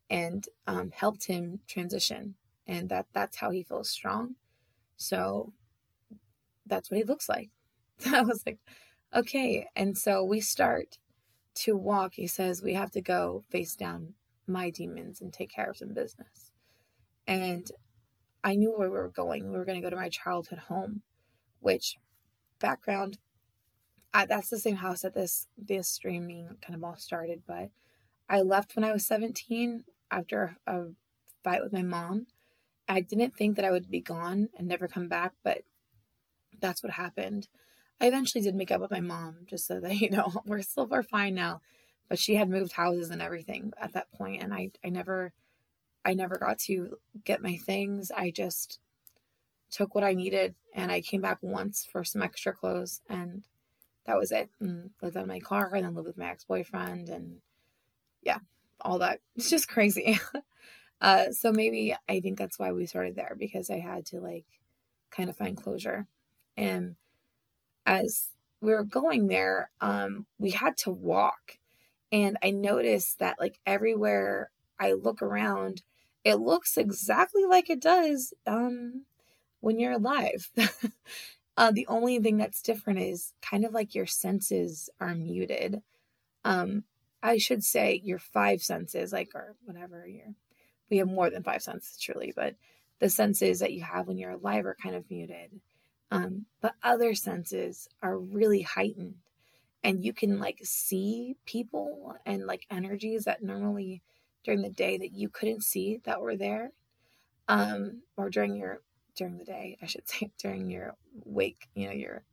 and 0.09 0.45
um, 0.67 0.91
helped 0.91 1.25
him 1.25 1.59
transition 1.67 2.35
and 2.65 2.89
that 2.89 3.05
that's 3.13 3.37
how 3.37 3.49
he 3.49 3.63
feels 3.63 3.89
strong 3.89 4.35
so 4.95 5.53
that's 6.65 6.89
what 6.89 6.97
he 6.97 7.03
looks 7.03 7.27
like 7.27 7.49
i 8.13 8.21
was 8.21 8.43
like 8.45 8.57
okay 9.13 9.67
and 9.75 9.97
so 9.97 10.23
we 10.23 10.39
start 10.39 10.97
to 11.57 11.75
walk 11.75 12.13
he 12.15 12.27
says 12.27 12.61
we 12.61 12.73
have 12.73 12.91
to 12.91 13.01
go 13.01 13.43
face 13.49 13.75
down 13.75 14.13
my 14.47 14.69
demons 14.69 15.21
and 15.21 15.33
take 15.33 15.49
care 15.51 15.69
of 15.69 15.77
some 15.77 15.93
business 15.93 16.51
and 17.27 17.69
I 18.43 18.55
knew 18.55 18.71
where 18.71 18.89
we 18.89 18.97
were 18.97 19.09
going. 19.09 19.51
We 19.51 19.57
were 19.57 19.65
going 19.65 19.79
to 19.79 19.85
go 19.85 19.89
to 19.89 20.01
my 20.01 20.09
childhood 20.09 20.59
home, 20.59 21.01
which 21.59 21.97
background, 22.59 23.17
I, 24.13 24.25
that's 24.25 24.49
the 24.49 24.57
same 24.57 24.77
house 24.77 25.01
that 25.01 25.13
this 25.13 25.47
this 25.57 25.89
streaming 25.89 26.57
kind 26.61 26.75
of 26.75 26.83
all 26.83 26.95
started. 26.95 27.43
But 27.45 27.71
I 28.29 28.41
left 28.41 28.75
when 28.75 28.85
I 28.85 28.93
was 28.93 29.05
17 29.05 29.83
after 30.09 30.57
a 30.65 30.85
fight 31.43 31.61
with 31.61 31.73
my 31.73 31.81
mom. 31.81 32.27
I 32.87 33.01
didn't 33.01 33.35
think 33.35 33.57
that 33.57 33.65
I 33.65 33.71
would 33.71 33.91
be 33.91 33.99
gone 33.99 34.47
and 34.57 34.65
never 34.65 34.87
come 34.87 35.09
back, 35.09 35.33
but 35.43 35.63
that's 36.61 36.81
what 36.81 36.93
happened. 36.93 37.49
I 37.99 38.07
eventually 38.07 38.43
did 38.43 38.55
make 38.55 38.71
up 38.71 38.81
with 38.81 38.91
my 38.91 39.01
mom, 39.01 39.37
just 39.45 39.67
so 39.67 39.79
that 39.79 39.95
you 40.01 40.09
know 40.09 40.31
we're 40.45 40.61
still 40.61 40.87
we're 40.87 41.03
fine 41.03 41.35
now. 41.35 41.61
But 42.09 42.19
she 42.19 42.35
had 42.35 42.49
moved 42.49 42.71
houses 42.71 43.09
and 43.09 43.21
everything 43.21 43.73
at 43.79 43.93
that 43.93 44.11
point, 44.11 44.41
and 44.41 44.53
I 44.53 44.71
I 44.83 44.89
never 44.89 45.33
I 46.05 46.13
never 46.13 46.37
got 46.37 46.59
to 46.59 46.97
get 47.25 47.41
my 47.41 47.57
things. 47.57 48.11
I 48.15 48.31
just 48.31 48.79
took 49.69 49.93
what 49.93 50.03
I 50.03 50.13
needed 50.13 50.55
and 50.73 50.89
I 50.89 51.01
came 51.01 51.21
back 51.21 51.39
once 51.41 51.85
for 51.91 52.03
some 52.05 52.21
extra 52.21 52.53
clothes 52.53 53.01
and 53.09 53.43
that 54.05 54.17
was 54.17 54.31
it. 54.31 54.49
And 54.61 54.91
lived 55.01 55.17
in 55.17 55.27
my 55.27 55.41
car 55.41 55.69
and 55.73 55.83
then 55.83 55.95
lived 55.95 56.07
with 56.07 56.17
my 56.17 56.29
ex 56.29 56.45
boyfriend 56.45 57.09
and 57.09 57.41
yeah, 58.21 58.39
all 58.79 58.99
that. 58.99 59.19
It's 59.35 59.49
just 59.49 59.67
crazy. 59.67 60.17
uh, 61.01 61.31
so 61.31 61.51
maybe 61.51 61.93
I 62.07 62.21
think 62.21 62.37
that's 62.37 62.57
why 62.57 62.71
we 62.71 62.85
started 62.85 63.15
there 63.15 63.35
because 63.37 63.69
I 63.69 63.79
had 63.79 64.05
to 64.07 64.21
like 64.21 64.45
kind 65.11 65.29
of 65.29 65.35
find 65.35 65.57
closure. 65.57 66.07
And 66.55 66.95
as 67.87 68.27
we 68.61 68.73
were 68.73 68.83
going 68.83 69.27
there, 69.27 69.71
um, 69.81 70.27
we 70.37 70.51
had 70.51 70.77
to 70.77 70.91
walk. 70.91 71.57
And 72.11 72.37
I 72.43 72.51
noticed 72.51 73.19
that 73.19 73.39
like 73.39 73.59
everywhere 73.65 74.51
I 74.79 74.93
look 74.93 75.21
around, 75.21 75.81
it 76.23 76.35
looks 76.35 76.77
exactly 76.77 77.45
like 77.45 77.69
it 77.69 77.81
does 77.81 78.33
um, 78.45 79.05
when 79.61 79.79
you're 79.79 79.93
alive. 79.93 80.51
uh, 81.57 81.71
the 81.71 81.87
only 81.87 82.19
thing 82.19 82.37
that's 82.37 82.61
different 82.61 82.99
is 82.99 83.33
kind 83.41 83.65
of 83.65 83.73
like 83.73 83.95
your 83.95 84.05
senses 84.05 84.89
are 84.99 85.15
muted. 85.15 85.81
Um, 86.43 86.83
I 87.23 87.37
should 87.37 87.63
say 87.63 88.01
your 88.03 88.19
five 88.19 88.61
senses, 88.61 89.11
like 89.11 89.29
or 89.33 89.55
whatever. 89.65 90.05
Your 90.07 90.25
we 90.89 90.97
have 90.97 91.07
more 91.07 91.29
than 91.29 91.43
five 91.43 91.61
senses, 91.61 91.99
truly, 91.99 92.31
but 92.35 92.55
the 92.99 93.09
senses 93.09 93.59
that 93.59 93.73
you 93.73 93.81
have 93.81 94.07
when 94.07 94.17
you're 94.17 94.31
alive 94.31 94.65
are 94.65 94.77
kind 94.81 94.95
of 94.95 95.09
muted. 95.09 95.59
Um, 96.09 96.45
but 96.61 96.75
other 96.83 97.13
senses 97.13 97.89
are 98.01 98.17
really 98.17 98.61
heightened, 98.61 99.15
and 99.83 100.03
you 100.03 100.13
can 100.13 100.39
like 100.39 100.59
see 100.63 101.35
people 101.45 102.15
and 102.25 102.45
like 102.45 102.65
energies 102.69 103.25
that 103.25 103.43
normally 103.43 104.01
during 104.43 104.61
the 104.61 104.69
day 104.69 104.97
that 104.97 105.11
you 105.11 105.27
couldn't 105.27 105.63
see 105.63 105.99
that 106.05 106.21
were 106.21 106.35
there 106.35 106.71
um 107.49 108.01
or 108.15 108.29
during 108.29 108.55
your 108.55 108.81
during 109.15 109.37
the 109.37 109.43
day 109.43 109.77
i 109.81 109.85
should 109.85 110.07
say 110.09 110.31
during 110.37 110.69
your 110.69 110.95
wake 111.25 111.67
you 111.75 111.87
know 111.87 111.93
your 111.93 112.23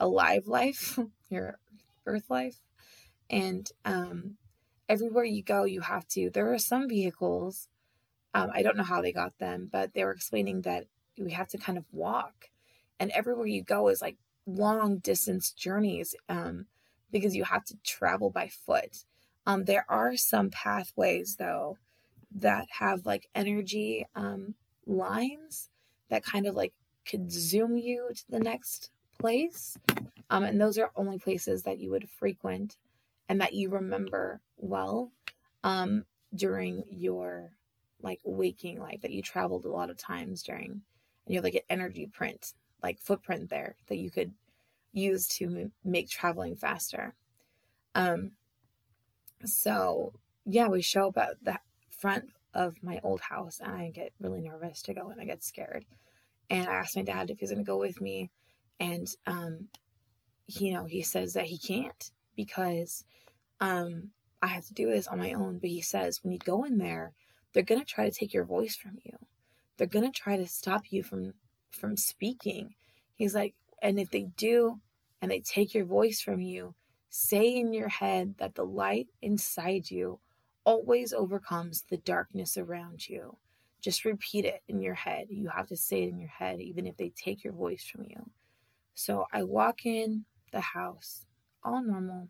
alive 0.00 0.46
life 0.46 0.98
your 1.28 1.58
earth 2.06 2.30
life. 2.30 2.60
And 3.28 3.70
um 3.84 4.38
everywhere 4.88 5.24
you 5.24 5.42
go 5.42 5.64
you 5.64 5.82
have 5.82 6.08
to 6.08 6.30
there 6.30 6.50
are 6.50 6.58
some 6.58 6.88
vehicles 6.88 7.68
um, 8.32 8.50
i 8.54 8.62
don't 8.62 8.76
know 8.76 8.82
how 8.82 9.02
they 9.02 9.12
got 9.12 9.38
them 9.38 9.68
but 9.70 9.92
they 9.92 10.02
were 10.02 10.12
explaining 10.12 10.62
that 10.62 10.86
we 11.18 11.32
have 11.32 11.48
to 11.48 11.58
kind 11.58 11.76
of 11.76 11.84
walk 11.92 12.48
and 13.00 13.10
everywhere 13.12 13.46
you 13.46 13.62
go 13.62 13.88
is 13.88 14.02
like 14.02 14.16
long 14.46 14.98
distance 14.98 15.52
journeys 15.52 16.14
um, 16.28 16.66
because 17.10 17.36
you 17.36 17.44
have 17.44 17.64
to 17.64 17.76
travel 17.84 18.30
by 18.30 18.48
foot 18.48 19.04
um, 19.46 19.64
there 19.64 19.86
are 19.88 20.16
some 20.16 20.50
pathways 20.50 21.36
though 21.36 21.78
that 22.34 22.68
have 22.70 23.06
like 23.06 23.28
energy 23.34 24.06
um, 24.14 24.54
lines 24.86 25.68
that 26.10 26.22
kind 26.24 26.46
of 26.46 26.54
like 26.54 26.72
could 27.06 27.32
zoom 27.32 27.76
you 27.76 28.10
to 28.14 28.24
the 28.28 28.40
next 28.40 28.90
place. 29.18 29.78
Um, 30.30 30.44
and 30.44 30.60
those 30.60 30.78
are 30.78 30.90
only 30.94 31.18
places 31.18 31.62
that 31.62 31.78
you 31.78 31.90
would 31.90 32.08
frequent 32.08 32.76
and 33.28 33.40
that 33.40 33.54
you 33.54 33.70
remember 33.70 34.40
well 34.58 35.10
um, 35.64 36.04
during 36.34 36.84
your 36.90 37.50
like 38.02 38.20
waking 38.24 38.78
life 38.78 39.00
that 39.00 39.12
you 39.12 39.22
traveled 39.22 39.64
a 39.64 39.70
lot 39.70 39.90
of 39.90 39.96
times 39.96 40.42
during 40.42 40.70
and 40.70 40.82
you 41.26 41.36
have 41.36 41.44
like 41.44 41.54
an 41.54 41.60
energy 41.68 42.06
print 42.06 42.52
like 42.82 43.00
footprint 43.00 43.50
there 43.50 43.76
that 43.88 43.98
you 43.98 44.10
could 44.10 44.32
use 44.92 45.26
to 45.28 45.70
make 45.84 46.08
traveling 46.08 46.56
faster. 46.56 47.14
Um, 47.94 48.32
so 49.44 50.12
yeah, 50.44 50.68
we 50.68 50.82
show 50.82 51.08
up 51.08 51.18
at 51.18 51.42
the 51.42 51.58
front 51.90 52.30
of 52.54 52.82
my 52.82 53.00
old 53.02 53.20
house, 53.20 53.60
and 53.60 53.70
I 53.70 53.90
get 53.90 54.12
really 54.20 54.40
nervous 54.40 54.82
to 54.82 54.94
go, 54.94 55.10
and 55.10 55.20
I 55.20 55.24
get 55.24 55.44
scared. 55.44 55.84
And 56.50 56.66
I 56.66 56.74
asked 56.74 56.96
my 56.96 57.02
dad 57.02 57.30
if 57.30 57.40
he's 57.40 57.50
going 57.50 57.64
to 57.64 57.70
go 57.70 57.78
with 57.78 58.00
me, 58.00 58.30
and 58.80 59.06
um, 59.26 59.68
you 60.46 60.72
know, 60.72 60.86
he 60.86 61.02
says 61.02 61.34
that 61.34 61.46
he 61.46 61.58
can't 61.58 62.10
because 62.34 63.04
um, 63.60 64.10
I 64.40 64.46
have 64.48 64.66
to 64.66 64.74
do 64.74 64.90
this 64.90 65.06
on 65.06 65.18
my 65.18 65.34
own. 65.34 65.58
But 65.58 65.70
he 65.70 65.82
says 65.82 66.20
when 66.22 66.32
you 66.32 66.38
go 66.38 66.64
in 66.64 66.78
there, 66.78 67.12
they're 67.52 67.62
going 67.62 67.80
to 67.80 67.86
try 67.86 68.08
to 68.08 68.16
take 68.16 68.32
your 68.32 68.44
voice 68.44 68.76
from 68.76 68.98
you. 69.04 69.18
They're 69.76 69.86
going 69.86 70.10
to 70.10 70.18
try 70.18 70.36
to 70.36 70.46
stop 70.46 70.90
you 70.90 71.02
from 71.02 71.34
from 71.70 71.96
speaking. 71.96 72.74
He's 73.14 73.34
like, 73.34 73.54
and 73.82 73.98
if 73.98 74.10
they 74.10 74.24
do, 74.36 74.80
and 75.20 75.30
they 75.30 75.40
take 75.40 75.74
your 75.74 75.84
voice 75.84 76.20
from 76.20 76.40
you, 76.40 76.74
say 77.10 77.56
in 77.56 77.72
your 77.72 77.88
head 77.88 78.34
that 78.38 78.54
the 78.54 78.64
light 78.64 79.08
inside 79.22 79.90
you 79.90 80.20
always 80.64 81.12
overcomes 81.12 81.84
the 81.88 81.96
darkness 81.96 82.56
around 82.56 83.08
you. 83.08 83.36
Just 83.80 84.04
repeat 84.04 84.44
it 84.44 84.62
in 84.68 84.80
your 84.80 84.94
head. 84.94 85.26
You 85.30 85.48
have 85.48 85.68
to 85.68 85.76
say 85.76 86.02
it 86.02 86.10
in 86.10 86.18
your 86.18 86.28
head, 86.28 86.60
even 86.60 86.86
if 86.86 86.96
they 86.96 87.10
take 87.10 87.44
your 87.44 87.52
voice 87.52 87.84
from 87.84 88.04
you. 88.04 88.30
So 88.94 89.26
I 89.32 89.44
walk 89.44 89.86
in 89.86 90.24
the 90.52 90.60
house, 90.60 91.24
all 91.62 91.82
normal. 91.82 92.28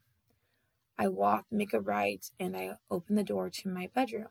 I 0.98 1.08
walk, 1.08 1.46
make 1.50 1.72
a 1.72 1.80
right, 1.80 2.24
and 2.38 2.56
I 2.56 2.72
open 2.90 3.16
the 3.16 3.22
door 3.22 3.50
to 3.50 3.68
my 3.68 3.88
bedroom. 3.94 4.28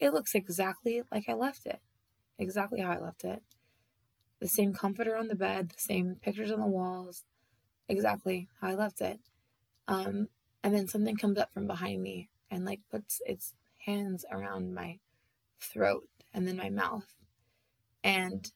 It 0.00 0.12
looks 0.12 0.34
exactly 0.34 1.02
like 1.12 1.28
I 1.28 1.34
left 1.34 1.66
it, 1.66 1.80
exactly 2.38 2.80
how 2.80 2.92
I 2.92 2.98
left 2.98 3.24
it. 3.24 3.42
The 4.40 4.48
same 4.48 4.74
comforter 4.74 5.16
on 5.16 5.28
the 5.28 5.34
bed, 5.34 5.70
the 5.70 5.80
same 5.80 6.16
pictures 6.20 6.50
on 6.50 6.60
the 6.60 6.66
walls, 6.66 7.24
exactly 7.88 8.48
how 8.60 8.68
I 8.68 8.74
left 8.74 9.00
it. 9.00 9.20
Um, 9.88 10.28
and 10.62 10.74
then 10.74 10.88
something 10.88 11.16
comes 11.16 11.38
up 11.38 11.52
from 11.52 11.66
behind 11.66 12.02
me 12.02 12.30
and 12.50 12.64
like 12.64 12.80
puts 12.90 13.20
its 13.26 13.54
hands 13.86 14.24
around 14.30 14.74
my 14.74 14.98
throat 15.60 16.08
and 16.32 16.46
then 16.46 16.56
my 16.56 16.70
mouth. 16.70 17.14
And 18.02 18.50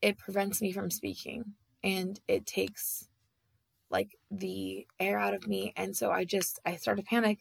it 0.00 0.18
prevents 0.18 0.60
me 0.60 0.72
from 0.72 0.90
speaking 0.90 1.54
and 1.82 2.20
it 2.26 2.46
takes 2.46 3.08
like 3.90 4.18
the 4.30 4.86
air 4.98 5.18
out 5.18 5.34
of 5.34 5.46
me. 5.46 5.72
And 5.76 5.96
so 5.96 6.10
I 6.10 6.24
just, 6.24 6.58
I 6.64 6.76
start 6.76 6.96
to 6.96 7.02
panic, 7.02 7.38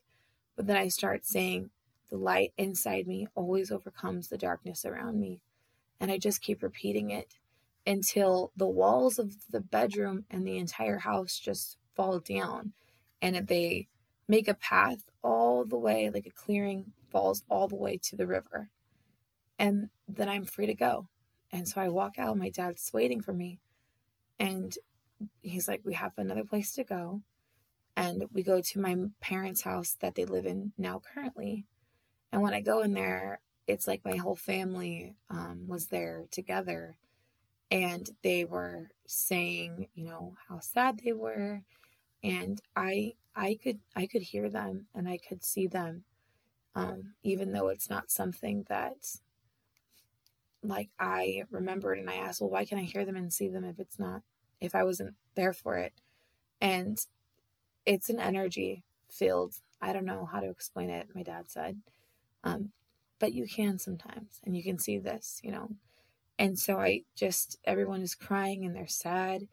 but 0.55 0.67
then 0.67 0.77
I 0.77 0.89
start 0.89 1.25
saying, 1.25 1.69
the 2.09 2.17
light 2.17 2.51
inside 2.57 3.07
me 3.07 3.27
always 3.35 3.71
overcomes 3.71 4.27
the 4.27 4.37
darkness 4.37 4.83
around 4.83 5.19
me. 5.19 5.41
And 5.99 6.11
I 6.11 6.17
just 6.17 6.41
keep 6.41 6.61
repeating 6.61 7.09
it 7.09 7.35
until 7.85 8.51
the 8.55 8.67
walls 8.67 9.17
of 9.19 9.33
the 9.49 9.61
bedroom 9.61 10.25
and 10.29 10.45
the 10.45 10.57
entire 10.57 10.99
house 10.99 11.39
just 11.39 11.77
fall 11.95 12.19
down 12.19 12.73
and 13.21 13.47
they 13.47 13.87
make 14.27 14.47
a 14.47 14.53
path 14.53 15.03
all 15.23 15.65
the 15.65 15.77
way, 15.77 16.09
like 16.09 16.25
a 16.25 16.31
clearing 16.31 16.93
falls 17.09 17.43
all 17.49 17.67
the 17.67 17.75
way 17.75 17.97
to 17.97 18.15
the 18.15 18.27
river. 18.27 18.69
And 19.59 19.89
then 20.07 20.29
I'm 20.29 20.45
free 20.45 20.65
to 20.67 20.73
go. 20.73 21.07
And 21.51 21.67
so 21.67 21.81
I 21.81 21.89
walk 21.89 22.17
out, 22.17 22.37
my 22.37 22.49
dad's 22.49 22.91
waiting 22.93 23.21
for 23.21 23.33
me. 23.33 23.59
And 24.39 24.75
he's 25.41 25.67
like, 25.67 25.81
We 25.83 25.93
have 25.93 26.13
another 26.17 26.45
place 26.45 26.71
to 26.73 26.83
go. 26.83 27.21
And 27.95 28.23
we 28.31 28.41
go 28.41 28.61
to 28.61 28.79
my 28.79 28.95
parents' 29.19 29.61
house 29.61 29.97
that 29.99 30.15
they 30.15 30.25
live 30.25 30.45
in 30.45 30.71
now 30.77 31.01
currently. 31.13 31.65
And 32.31 32.41
when 32.41 32.53
I 32.53 32.61
go 32.61 32.81
in 32.81 32.93
there, 32.93 33.41
it's 33.67 33.87
like 33.87 34.05
my 34.05 34.15
whole 34.15 34.35
family 34.35 35.13
um, 35.29 35.65
was 35.67 35.87
there 35.87 36.25
together 36.31 36.95
and 37.71 38.09
they 38.23 38.45
were 38.45 38.91
saying, 39.07 39.87
you 39.95 40.05
know, 40.05 40.35
how 40.49 40.59
sad 40.59 41.01
they 41.03 41.13
were. 41.13 41.63
And 42.23 42.61
I 42.75 43.15
I 43.35 43.59
could 43.63 43.79
I 43.95 44.07
could 44.07 44.23
hear 44.23 44.49
them 44.49 44.87
and 44.95 45.09
I 45.09 45.17
could 45.17 45.43
see 45.43 45.67
them, 45.67 46.05
um, 46.75 47.15
even 47.23 47.53
though 47.53 47.69
it's 47.69 47.89
not 47.89 48.11
something 48.11 48.65
that 48.69 48.97
like 50.63 50.89
I 50.99 51.43
remembered 51.49 51.97
and 51.99 52.09
I 52.09 52.15
asked, 52.15 52.41
well, 52.41 52.49
why 52.49 52.65
can 52.65 52.77
I 52.77 52.83
hear 52.83 53.05
them 53.05 53.15
and 53.15 53.33
see 53.33 53.47
them 53.47 53.63
if 53.63 53.79
it's 53.79 53.99
not 53.99 54.21
if 54.59 54.75
I 54.75 54.83
wasn't 54.83 55.15
there 55.35 55.53
for 55.53 55.77
it? 55.77 55.93
And 56.61 57.03
it's 57.85 58.09
an 58.09 58.19
energy 58.19 58.83
field 59.09 59.55
I 59.81 59.93
don't 59.93 60.05
know 60.05 60.25
how 60.31 60.41
to 60.41 60.49
explain 60.49 60.89
it, 60.91 61.09
my 61.15 61.23
dad 61.23 61.51
said. 61.51 61.81
Um, 62.43 62.71
but 63.19 63.33
you 63.33 63.47
can 63.47 63.79
sometimes, 63.79 64.39
and 64.45 64.55
you 64.55 64.63
can 64.63 64.79
see 64.79 64.97
this, 64.99 65.41
you 65.43 65.51
know. 65.51 65.71
And 66.41 66.57
so 66.57 66.79
I 66.79 67.03
just, 67.15 67.59
everyone 67.65 68.01
is 68.01 68.15
crying 68.15 68.65
and 68.65 68.75
they're 68.75 68.87
sad, 68.87 69.47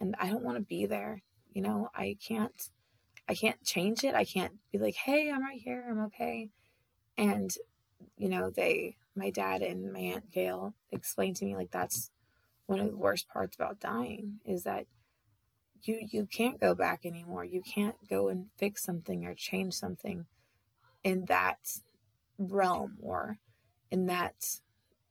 and 0.00 0.14
I 0.18 0.30
don't 0.30 0.42
want 0.42 0.56
to 0.56 0.62
be 0.62 0.86
there. 0.86 1.22
You 1.52 1.60
know, 1.60 1.90
I 1.94 2.16
can't, 2.26 2.70
I 3.28 3.34
can't 3.34 3.62
change 3.62 4.04
it. 4.04 4.14
I 4.14 4.24
can't 4.24 4.54
be 4.72 4.78
like, 4.78 4.94
hey, 4.94 5.30
I'm 5.30 5.42
right 5.42 5.60
here, 5.60 5.84
I'm 5.86 6.00
okay. 6.06 6.48
And, 7.18 7.54
you 8.16 8.30
know, 8.30 8.48
they, 8.48 8.96
my 9.14 9.28
dad 9.28 9.60
and 9.60 9.92
my 9.92 9.98
Aunt 9.98 10.30
Gail 10.30 10.72
explained 10.90 11.36
to 11.36 11.44
me, 11.44 11.56
like, 11.56 11.72
that's 11.72 12.10
one 12.64 12.80
of 12.80 12.90
the 12.90 12.96
worst 12.96 13.28
parts 13.28 13.54
about 13.54 13.78
dying 13.78 14.40
is 14.46 14.62
that 14.62 14.86
you 15.82 16.08
you 16.10 16.24
can't 16.24 16.58
go 16.58 16.74
back 16.74 17.04
anymore. 17.04 17.44
You 17.44 17.60
can't 17.60 17.96
go 18.08 18.28
and 18.28 18.46
fix 18.56 18.82
something 18.82 19.26
or 19.26 19.34
change 19.34 19.74
something 19.74 20.24
in 21.04 21.26
that 21.26 21.58
realm 22.38 22.96
or 23.02 23.36
in 23.90 24.06
that, 24.06 24.60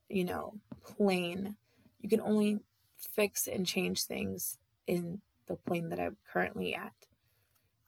you 0.10 0.26
know, 0.26 0.56
plane. 0.84 1.56
You 2.02 2.10
can 2.10 2.22
only 2.22 2.60
fix 2.98 3.48
and 3.48 3.66
change 3.66 4.04
things 4.04 4.58
in 4.88 5.22
the 5.48 5.56
plane 5.56 5.90
that 5.90 6.00
I'm 6.00 6.18
currently 6.32 6.76
at. 6.76 6.94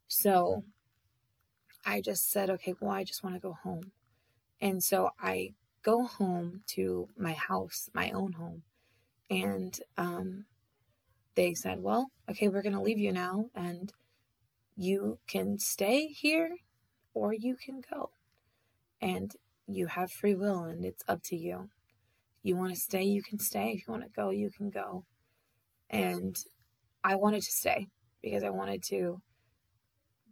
So 0.08 0.64
I 1.86 2.02
just 2.02 2.32
said, 2.32 2.50
okay, 2.50 2.76
well, 2.80 2.92
I 2.92 3.04
just 3.04 3.24
want 3.24 3.36
to 3.36 3.42
go 3.42 3.54
home. 3.64 3.92
And 4.60 4.84
so 4.84 5.12
I 5.20 5.54
go 5.84 6.06
home 6.06 6.62
to 6.68 7.10
my 7.18 7.34
house, 7.34 7.90
my 7.94 8.12
own 8.12 8.34
home. 8.34 8.64
And 9.30 9.80
um, 9.98 10.46
they 11.36 11.54
said, 11.54 11.82
well, 11.82 12.12
okay, 12.30 12.50
we're 12.50 12.62
going 12.62 12.76
to 12.76 12.82
leave 12.82 13.00
you 13.00 13.12
now. 13.12 13.50
And 13.56 13.92
you 14.76 15.20
can 15.28 15.58
stay 15.58 16.08
here 16.08 16.58
or 17.14 17.34
you 17.34 17.56
can 17.56 17.82
go 17.92 18.12
and 19.02 19.36
you 19.68 19.88
have 19.88 20.12
free 20.12 20.36
will 20.36 20.64
and 20.64 20.86
it's 20.86 21.04
up 21.08 21.24
to 21.24 21.36
you. 21.36 21.70
You 22.44 22.56
want 22.56 22.74
to 22.74 22.80
stay, 22.80 23.04
you 23.04 23.22
can 23.22 23.40
stay. 23.40 23.72
If 23.72 23.88
you 23.88 23.92
want 23.92 24.04
to 24.04 24.10
go, 24.10 24.30
you 24.30 24.50
can 24.50 24.70
go. 24.70 25.06
And 25.90 26.36
I 27.04 27.16
wanted 27.16 27.44
to 27.44 27.52
stay 27.52 27.88
because 28.22 28.44
I 28.44 28.50
wanted 28.50 28.84
to 28.84 29.22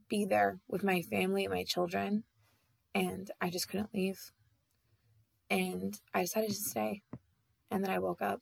be 0.08 0.26
there 0.26 0.60
with 0.68 0.84
my 0.84 1.02
family 1.02 1.46
and 1.46 1.54
my 1.54 1.64
children, 1.64 2.24
and 2.96 3.30
I 3.40 3.50
just 3.50 3.70
couldn't 3.70 3.94
leave. 3.94 4.32
And 5.50 6.00
I 6.14 6.22
decided 6.22 6.50
to 6.50 6.56
stay. 6.56 7.02
And 7.72 7.84
then 7.84 7.92
I 7.92 8.00
woke 8.00 8.22
up 8.22 8.42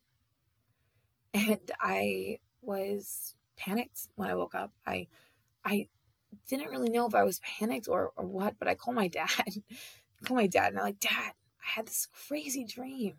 and 1.33 1.71
I 1.81 2.39
was 2.61 3.35
panicked 3.57 4.07
when 4.15 4.29
I 4.29 4.35
woke 4.35 4.55
up. 4.55 4.71
I 4.85 5.07
I 5.65 5.87
didn't 6.47 6.69
really 6.69 6.89
know 6.89 7.07
if 7.07 7.15
I 7.15 7.23
was 7.23 7.39
panicked 7.39 7.87
or, 7.89 8.11
or 8.15 8.25
what, 8.25 8.55
but 8.59 8.67
I 8.67 8.75
called 8.75 8.95
my 8.95 9.07
dad 9.09 9.29
called 10.25 10.39
my 10.39 10.47
dad 10.47 10.69
and 10.69 10.79
I'm 10.79 10.85
like, 10.85 10.99
Dad, 10.99 11.33
I 11.61 11.69
had 11.75 11.87
this 11.87 12.07
crazy 12.27 12.65
dream. 12.65 13.15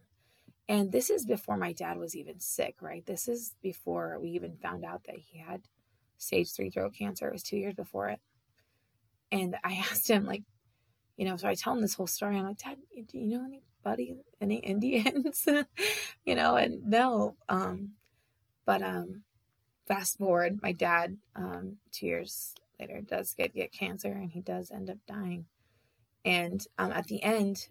And 0.69 0.93
this 0.93 1.09
is 1.09 1.25
before 1.25 1.57
my 1.57 1.73
dad 1.73 1.99
was 1.99 2.15
even 2.15 2.41
sick, 2.41 2.77
right? 2.83 3.05
This 3.07 3.27
is 3.27 3.55
before 3.63 4.19
we 4.21 4.31
even 4.31 4.57
found 4.57 4.85
out 4.85 5.05
that 5.05 5.17
he 5.17 5.39
had 5.39 5.63
stage 6.19 6.53
three 6.53 6.71
throat 6.71 6.95
cancer. 6.99 7.27
It 7.29 7.33
was 7.33 7.43
two 7.43 7.57
years 7.57 7.75
before 7.75 8.09
it. 8.11 8.21
And 9.33 9.57
I 9.65 9.75
asked 9.91 10.09
him, 10.09 10.27
like, 10.27 10.43
you 11.17 11.25
know, 11.25 11.37
so 11.37 11.49
I 11.49 11.55
tell 11.55 11.73
him 11.73 11.81
this 11.81 11.95
whole 11.95 12.07
story. 12.07 12.37
I'm 12.37 12.45
like, 12.45 12.59
Dad, 12.59 12.77
do 13.09 13.19
you 13.19 13.27
know 13.27 13.45
anybody, 13.45 14.15
any 14.41 14.57
Indians? 14.59 15.47
you 16.25 16.35
know, 16.35 16.57
and 16.57 16.85
no. 16.85 17.37
Um, 17.49 17.93
but 18.67 18.83
um, 18.83 19.23
fast 19.87 20.19
forward, 20.19 20.61
my 20.63 20.73
dad, 20.73 21.17
um, 21.35 21.79
two 21.91 22.07
years 22.07 22.55
later, 22.79 23.01
does 23.01 23.33
get, 23.33 23.55
get 23.55 23.73
cancer 23.73 24.13
and 24.13 24.31
he 24.31 24.43
does 24.43 24.71
end 24.71 24.91
up 24.91 24.99
dying. 25.07 25.47
And 26.25 26.65
um, 26.77 26.93
at 26.93 27.07
the 27.07 27.23
end 27.23 27.69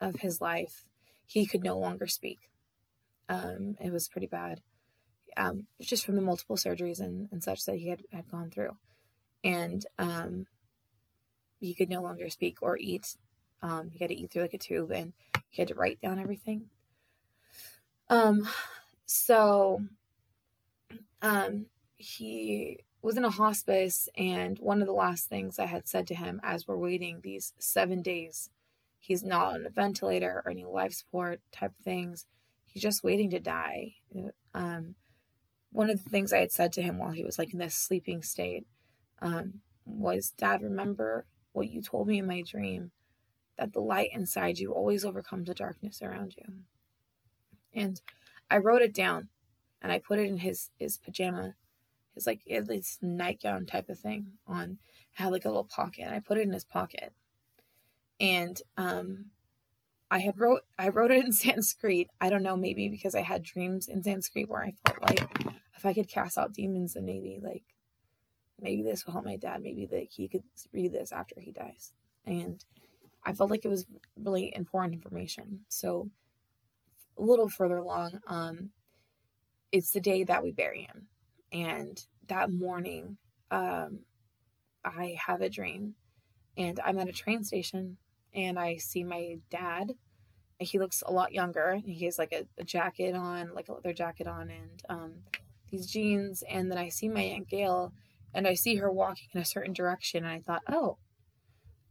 of 0.00 0.16
his 0.16 0.40
life, 0.40 0.86
he 1.26 1.46
could 1.46 1.62
no 1.62 1.78
longer 1.78 2.06
speak. 2.06 2.50
Um, 3.28 3.76
it 3.80 3.92
was 3.92 4.08
pretty 4.08 4.26
bad, 4.26 4.60
um, 5.36 5.66
just 5.80 6.04
from 6.04 6.16
the 6.16 6.22
multiple 6.22 6.56
surgeries 6.56 7.00
and, 7.00 7.28
and 7.32 7.42
such 7.42 7.64
that 7.64 7.76
he 7.76 7.88
had, 7.88 8.02
had 8.12 8.30
gone 8.30 8.50
through. 8.50 8.76
And 9.42 9.84
um, 9.98 10.46
he 11.60 11.74
could 11.74 11.88
no 11.88 12.02
longer 12.02 12.28
speak 12.28 12.58
or 12.60 12.76
eat. 12.78 13.16
Um, 13.62 13.90
he 13.90 13.98
had 13.98 14.10
to 14.10 14.16
eat 14.16 14.30
through 14.30 14.42
like 14.42 14.54
a 14.54 14.58
tube 14.58 14.90
and 14.90 15.12
he 15.48 15.62
had 15.62 15.68
to 15.68 15.74
write 15.74 16.00
down 16.00 16.18
everything. 16.18 16.66
Um, 18.10 18.46
so 19.06 19.80
um, 21.22 21.66
he 21.96 22.80
was 23.02 23.16
in 23.16 23.24
a 23.24 23.30
hospice, 23.30 24.08
and 24.16 24.58
one 24.58 24.80
of 24.80 24.86
the 24.86 24.92
last 24.92 25.28
things 25.28 25.58
I 25.58 25.66
had 25.66 25.86
said 25.86 26.06
to 26.08 26.14
him 26.14 26.40
as 26.42 26.66
we're 26.66 26.76
waiting 26.76 27.20
these 27.22 27.52
seven 27.58 28.02
days, 28.02 28.50
he's 29.04 29.22
not 29.22 29.54
on 29.54 29.66
a 29.66 29.70
ventilator 29.70 30.42
or 30.44 30.50
any 30.50 30.64
life 30.64 30.94
support 30.94 31.40
type 31.52 31.72
things. 31.82 32.24
He's 32.64 32.82
just 32.82 33.04
waiting 33.04 33.28
to 33.30 33.38
die. 33.38 33.96
Um, 34.54 34.94
one 35.70 35.90
of 35.90 36.02
the 36.02 36.08
things 36.08 36.32
I 36.32 36.38
had 36.38 36.52
said 36.52 36.72
to 36.72 36.82
him 36.82 36.96
while 36.96 37.10
he 37.10 37.22
was 37.22 37.38
like 37.38 37.52
in 37.52 37.58
this 37.58 37.74
sleeping 37.74 38.22
state 38.22 38.66
um, 39.20 39.60
was, 39.84 40.30
Dad, 40.30 40.62
remember 40.62 41.26
what 41.52 41.68
you 41.68 41.82
told 41.82 42.08
me 42.08 42.18
in 42.18 42.26
my 42.26 42.42
dream 42.42 42.92
that 43.58 43.74
the 43.74 43.80
light 43.80 44.08
inside 44.14 44.58
you 44.58 44.72
always 44.72 45.04
overcomes 45.04 45.48
the 45.48 45.54
darkness 45.54 46.00
around 46.00 46.34
you. 46.38 46.54
And 47.74 48.00
I 48.50 48.56
wrote 48.56 48.82
it 48.82 48.94
down 48.94 49.28
and 49.82 49.92
I 49.92 49.98
put 49.98 50.18
it 50.18 50.28
in 50.28 50.38
his 50.38 50.70
his 50.78 50.96
pajama, 50.96 51.56
his 52.14 52.26
like 52.26 52.40
his 52.46 52.98
nightgown 53.02 53.66
type 53.66 53.90
of 53.90 53.98
thing 53.98 54.38
on. 54.46 54.78
had 55.12 55.30
like 55.30 55.44
a 55.44 55.48
little 55.48 55.64
pocket. 55.64 56.08
I 56.08 56.20
put 56.20 56.38
it 56.38 56.46
in 56.46 56.52
his 56.54 56.64
pocket, 56.64 57.12
and 58.20 58.60
um, 58.76 59.26
I 60.10 60.18
had 60.20 60.38
wrote 60.38 60.62
I 60.78 60.88
wrote 60.88 61.10
it 61.10 61.24
in 61.24 61.32
Sanskrit. 61.34 62.08
I 62.20 62.30
don't 62.30 62.42
know, 62.42 62.56
maybe 62.56 62.88
because 62.88 63.14
I 63.14 63.22
had 63.22 63.42
dreams 63.42 63.88
in 63.88 64.02
Sanskrit 64.02 64.48
where 64.48 64.62
I 64.62 64.74
felt 64.86 65.02
like 65.02 65.28
if 65.76 65.84
I 65.84 65.92
could 65.92 66.08
cast 66.08 66.38
out 66.38 66.52
demons, 66.52 66.94
then 66.94 67.04
maybe 67.04 67.40
like 67.42 67.64
maybe 68.60 68.82
this 68.82 69.04
will 69.04 69.12
help 69.12 69.24
my 69.24 69.36
dad. 69.36 69.62
Maybe 69.62 69.86
that 69.86 70.06
he 70.10 70.28
could 70.28 70.44
read 70.72 70.92
this 70.92 71.12
after 71.12 71.40
he 71.40 71.52
dies. 71.52 71.92
And 72.26 72.64
I 73.24 73.32
felt 73.32 73.50
like 73.50 73.64
it 73.64 73.68
was 73.68 73.86
really 74.16 74.54
important 74.54 74.94
information. 74.94 75.60
So 75.68 76.10
a 77.18 77.22
little 77.22 77.48
further 77.48 77.78
along, 77.78 78.20
um, 78.26 78.70
it's 79.72 79.92
the 79.92 80.00
day 80.00 80.24
that 80.24 80.42
we 80.42 80.52
bury 80.52 80.82
him. 80.82 81.08
And 81.52 82.00
that 82.28 82.50
morning, 82.50 83.16
um, 83.50 84.00
I 84.84 85.16
have 85.26 85.40
a 85.40 85.48
dream 85.48 85.94
and 86.56 86.78
I'm 86.84 86.98
at 86.98 87.08
a 87.08 87.12
train 87.12 87.44
station 87.44 87.96
and 88.34 88.58
I 88.58 88.76
see 88.76 89.04
my 89.04 89.38
dad. 89.50 89.92
He 90.58 90.78
looks 90.78 91.02
a 91.06 91.12
lot 91.12 91.32
younger. 91.32 91.80
He 91.84 92.04
has 92.04 92.18
like 92.18 92.32
a, 92.32 92.46
a 92.58 92.64
jacket 92.64 93.14
on, 93.14 93.54
like 93.54 93.68
a 93.68 93.74
leather 93.74 93.92
jacket 93.92 94.26
on, 94.26 94.50
and 94.50 94.82
um, 94.88 95.12
these 95.70 95.86
jeans. 95.86 96.42
And 96.48 96.70
then 96.70 96.78
I 96.78 96.88
see 96.88 97.08
my 97.08 97.20
Aunt 97.20 97.48
Gail 97.48 97.92
and 98.32 98.46
I 98.46 98.54
see 98.54 98.76
her 98.76 98.90
walking 98.90 99.28
in 99.34 99.40
a 99.40 99.44
certain 99.44 99.72
direction. 99.72 100.24
And 100.24 100.32
I 100.32 100.40
thought, 100.40 100.62
oh, 100.68 100.98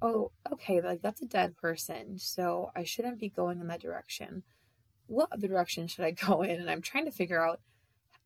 oh, 0.02 0.32
okay, 0.52 0.82
like 0.82 1.02
that's 1.02 1.22
a 1.22 1.28
dead 1.28 1.56
person. 1.58 2.20
So 2.20 2.72
I 2.76 2.84
shouldn't 2.84 3.20
be 3.20 3.30
going 3.30 3.60
in 3.60 3.68
that 3.68 3.82
direction. 3.82 4.44
What 5.08 5.30
other 5.32 5.48
direction 5.48 5.88
should 5.88 6.06
I 6.06 6.12
go 6.28 6.42
in? 6.42 6.60
And 6.60 6.70
I'm 6.70 6.82
trying 6.82 7.06
to 7.06 7.12
figure 7.12 7.44
out 7.44 7.60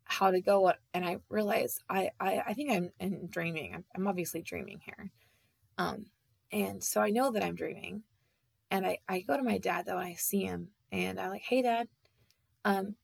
how 0.04 0.32
to 0.32 0.42
go. 0.42 0.74
And 0.94 1.06
I 1.06 1.18
realize 1.30 1.80
I, 1.90 2.12
I, 2.20 2.42
I 2.48 2.54
think 2.54 2.72
I'm, 2.72 2.92
I'm 3.00 3.28
dreaming. 3.28 3.74
I'm, 3.76 3.86
I'm 3.96 4.08
obviously 4.08 4.42
dreaming 4.42 4.80
here. 4.84 5.12
Um, 5.78 6.08
and 6.52 6.84
so 6.84 7.02
I 7.02 7.10
know 7.10 7.32
that 7.32 7.44
I'm 7.44 7.56
dreaming. 7.56 8.04
And 8.70 8.86
I, 8.86 8.98
I 9.08 9.22
go 9.22 9.38
to 9.38 9.44
my 9.44 9.58
dad 9.58 9.86
though, 9.86 9.98
and 9.98 10.08
I 10.08 10.14
see 10.14 10.44
him 10.44 10.70
and 10.92 11.20
I'm 11.20 11.30
like, 11.30 11.42
hey 11.42 11.62
dad, 11.62 11.88
um, 12.66 12.96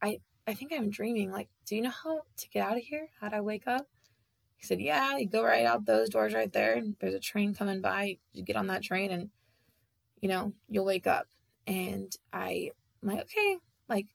I, 0.00 0.20
I 0.46 0.54
think 0.54 0.72
I'm 0.72 0.90
dreaming. 0.90 1.30
Like, 1.30 1.48
do 1.66 1.76
you 1.76 1.82
know 1.82 1.90
how 1.90 2.20
to 2.36 2.48
get 2.50 2.66
out 2.66 2.76
of 2.76 2.82
here? 2.82 3.08
How 3.20 3.28
do 3.28 3.36
I 3.36 3.40
wake 3.40 3.66
up? 3.66 3.86
He 4.62 4.66
said, 4.66 4.80
Yeah, 4.80 5.16
you 5.16 5.28
go 5.28 5.42
right 5.42 5.66
out 5.66 5.86
those 5.86 6.08
doors 6.08 6.34
right 6.34 6.52
there. 6.52 6.74
And 6.74 6.94
there's 7.00 7.14
a 7.14 7.20
train 7.20 7.52
coming 7.52 7.80
by. 7.80 8.18
You 8.32 8.44
get 8.44 8.54
on 8.54 8.68
that 8.68 8.82
train 8.84 9.10
and, 9.10 9.30
you 10.20 10.28
know, 10.28 10.52
you'll 10.68 10.84
wake 10.84 11.08
up. 11.08 11.26
And 11.66 12.14
I, 12.32 12.70
I'm 13.02 13.08
like, 13.08 13.22
okay. 13.22 13.56
Like, 13.88 14.06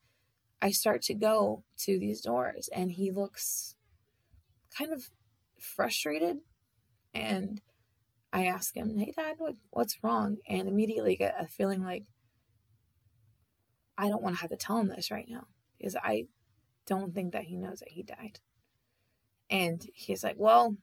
I 0.62 0.72
start 0.72 1.02
to 1.04 1.14
go 1.14 1.64
to 1.80 2.00
these 2.00 2.22
doors 2.22 2.70
and 2.74 2.92
he 2.92 3.12
looks 3.12 3.76
kind 4.78 4.94
of 4.94 5.10
frustrated. 5.60 6.38
And 7.14 7.62
I 8.38 8.46
ask 8.46 8.76
him, 8.76 8.98
Hey, 8.98 9.14
Dad, 9.16 9.36
what, 9.40 9.56
what's 9.72 10.04
wrong? 10.04 10.38
And 10.48 10.68
immediately 10.68 11.16
get 11.16 11.36
a 11.40 11.48
feeling 11.48 11.84
like, 11.84 12.04
I 13.98 14.10
don't 14.10 14.22
want 14.22 14.36
to 14.36 14.42
have 14.42 14.52
to 14.52 14.58
tell 14.58 14.78
him 14.78 14.90
this 14.90 15.10
right 15.10 15.28
now 15.28 15.48
because 15.78 15.96
I 15.96 16.26
don't 16.86 17.16
think 17.16 17.34
that 17.34 17.46
he 17.46 17.58
knows 17.58 17.80
that 17.80 17.90
he 17.90 18.04
died. 18.04 18.40
And 19.50 19.84
he's 19.94 20.24
like, 20.24 20.36
Well, 20.38 20.78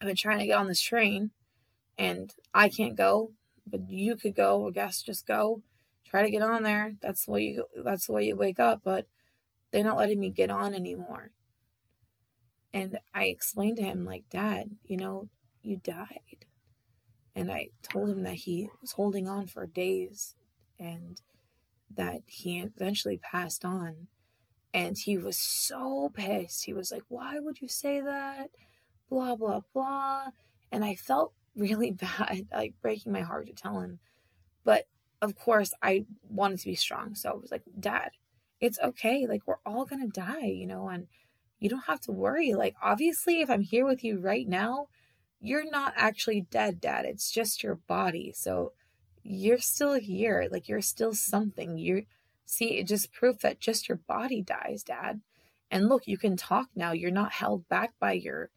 I've 0.00 0.08
been 0.08 0.16
trying 0.16 0.40
to 0.40 0.46
get 0.46 0.58
on 0.58 0.66
this 0.66 0.80
train 0.80 1.30
and 1.96 2.32
I 2.52 2.68
can't 2.68 2.96
go, 2.96 3.32
but 3.64 3.88
you 3.88 4.16
could 4.16 4.34
go. 4.34 4.66
I 4.66 4.70
guess 4.72 5.02
just 5.02 5.26
go. 5.26 5.62
Try 6.04 6.22
to 6.22 6.30
get 6.30 6.42
on 6.42 6.64
there. 6.64 6.94
That's 7.00 7.26
the 7.26 7.32
way 7.32 7.42
you 7.42 7.66
that's 7.84 8.06
the 8.06 8.12
way 8.14 8.24
you 8.24 8.36
wake 8.36 8.58
up, 8.58 8.80
but 8.82 9.06
they're 9.70 9.84
not 9.84 9.98
letting 9.98 10.18
me 10.18 10.30
get 10.30 10.50
on 10.50 10.74
anymore. 10.74 11.30
And 12.72 12.98
I 13.14 13.26
explained 13.26 13.76
to 13.76 13.82
him, 13.82 14.04
like, 14.04 14.24
Dad, 14.28 14.70
you 14.84 14.96
know, 14.96 15.28
you 15.62 15.76
died. 15.76 16.46
And 17.38 17.52
I 17.52 17.68
told 17.84 18.10
him 18.10 18.24
that 18.24 18.34
he 18.34 18.68
was 18.80 18.90
holding 18.90 19.28
on 19.28 19.46
for 19.46 19.64
days 19.64 20.34
and 20.76 21.22
that 21.94 22.22
he 22.26 22.58
eventually 22.58 23.16
passed 23.16 23.64
on. 23.64 24.08
And 24.74 24.98
he 24.98 25.16
was 25.16 25.36
so 25.36 26.10
pissed. 26.12 26.64
He 26.64 26.72
was 26.72 26.90
like, 26.90 27.04
Why 27.06 27.38
would 27.38 27.60
you 27.60 27.68
say 27.68 28.00
that? 28.00 28.50
Blah, 29.08 29.36
blah, 29.36 29.60
blah. 29.72 30.26
And 30.72 30.84
I 30.84 30.96
felt 30.96 31.32
really 31.56 31.92
bad, 31.92 32.48
like 32.52 32.74
breaking 32.82 33.12
my 33.12 33.20
heart 33.20 33.46
to 33.46 33.52
tell 33.52 33.78
him. 33.78 34.00
But 34.64 34.88
of 35.22 35.36
course, 35.36 35.72
I 35.80 36.06
wanted 36.28 36.58
to 36.58 36.66
be 36.66 36.74
strong. 36.74 37.14
So 37.14 37.30
I 37.30 37.34
was 37.34 37.52
like, 37.52 37.62
Dad, 37.78 38.10
it's 38.60 38.80
okay. 38.80 39.28
Like, 39.28 39.42
we're 39.46 39.62
all 39.64 39.84
going 39.84 40.02
to 40.02 40.20
die, 40.20 40.46
you 40.46 40.66
know, 40.66 40.88
and 40.88 41.06
you 41.60 41.68
don't 41.70 41.86
have 41.86 42.00
to 42.02 42.12
worry. 42.12 42.54
Like, 42.54 42.74
obviously, 42.82 43.42
if 43.42 43.48
I'm 43.48 43.62
here 43.62 43.86
with 43.86 44.02
you 44.02 44.18
right 44.18 44.46
now, 44.48 44.88
you're 45.40 45.70
not 45.70 45.94
actually 45.96 46.42
dead, 46.42 46.80
Dad. 46.80 47.04
It's 47.04 47.30
just 47.30 47.62
your 47.62 47.76
body. 47.76 48.32
So 48.34 48.72
you're 49.22 49.58
still 49.58 49.94
here. 49.94 50.48
Like, 50.50 50.68
you're 50.68 50.80
still 50.80 51.14
something. 51.14 51.78
You're 51.78 52.02
See, 52.50 52.78
it 52.78 52.84
just 52.84 53.12
proof 53.12 53.40
that 53.40 53.60
just 53.60 53.90
your 53.90 53.98
body 54.08 54.40
dies, 54.40 54.82
Dad. 54.82 55.20
And 55.70 55.86
look, 55.86 56.06
you 56.06 56.16
can 56.16 56.34
talk 56.34 56.68
now. 56.74 56.92
You're 56.92 57.10
not 57.10 57.32
held 57.32 57.68
back 57.68 57.92
by 58.00 58.12
your, 58.12 58.48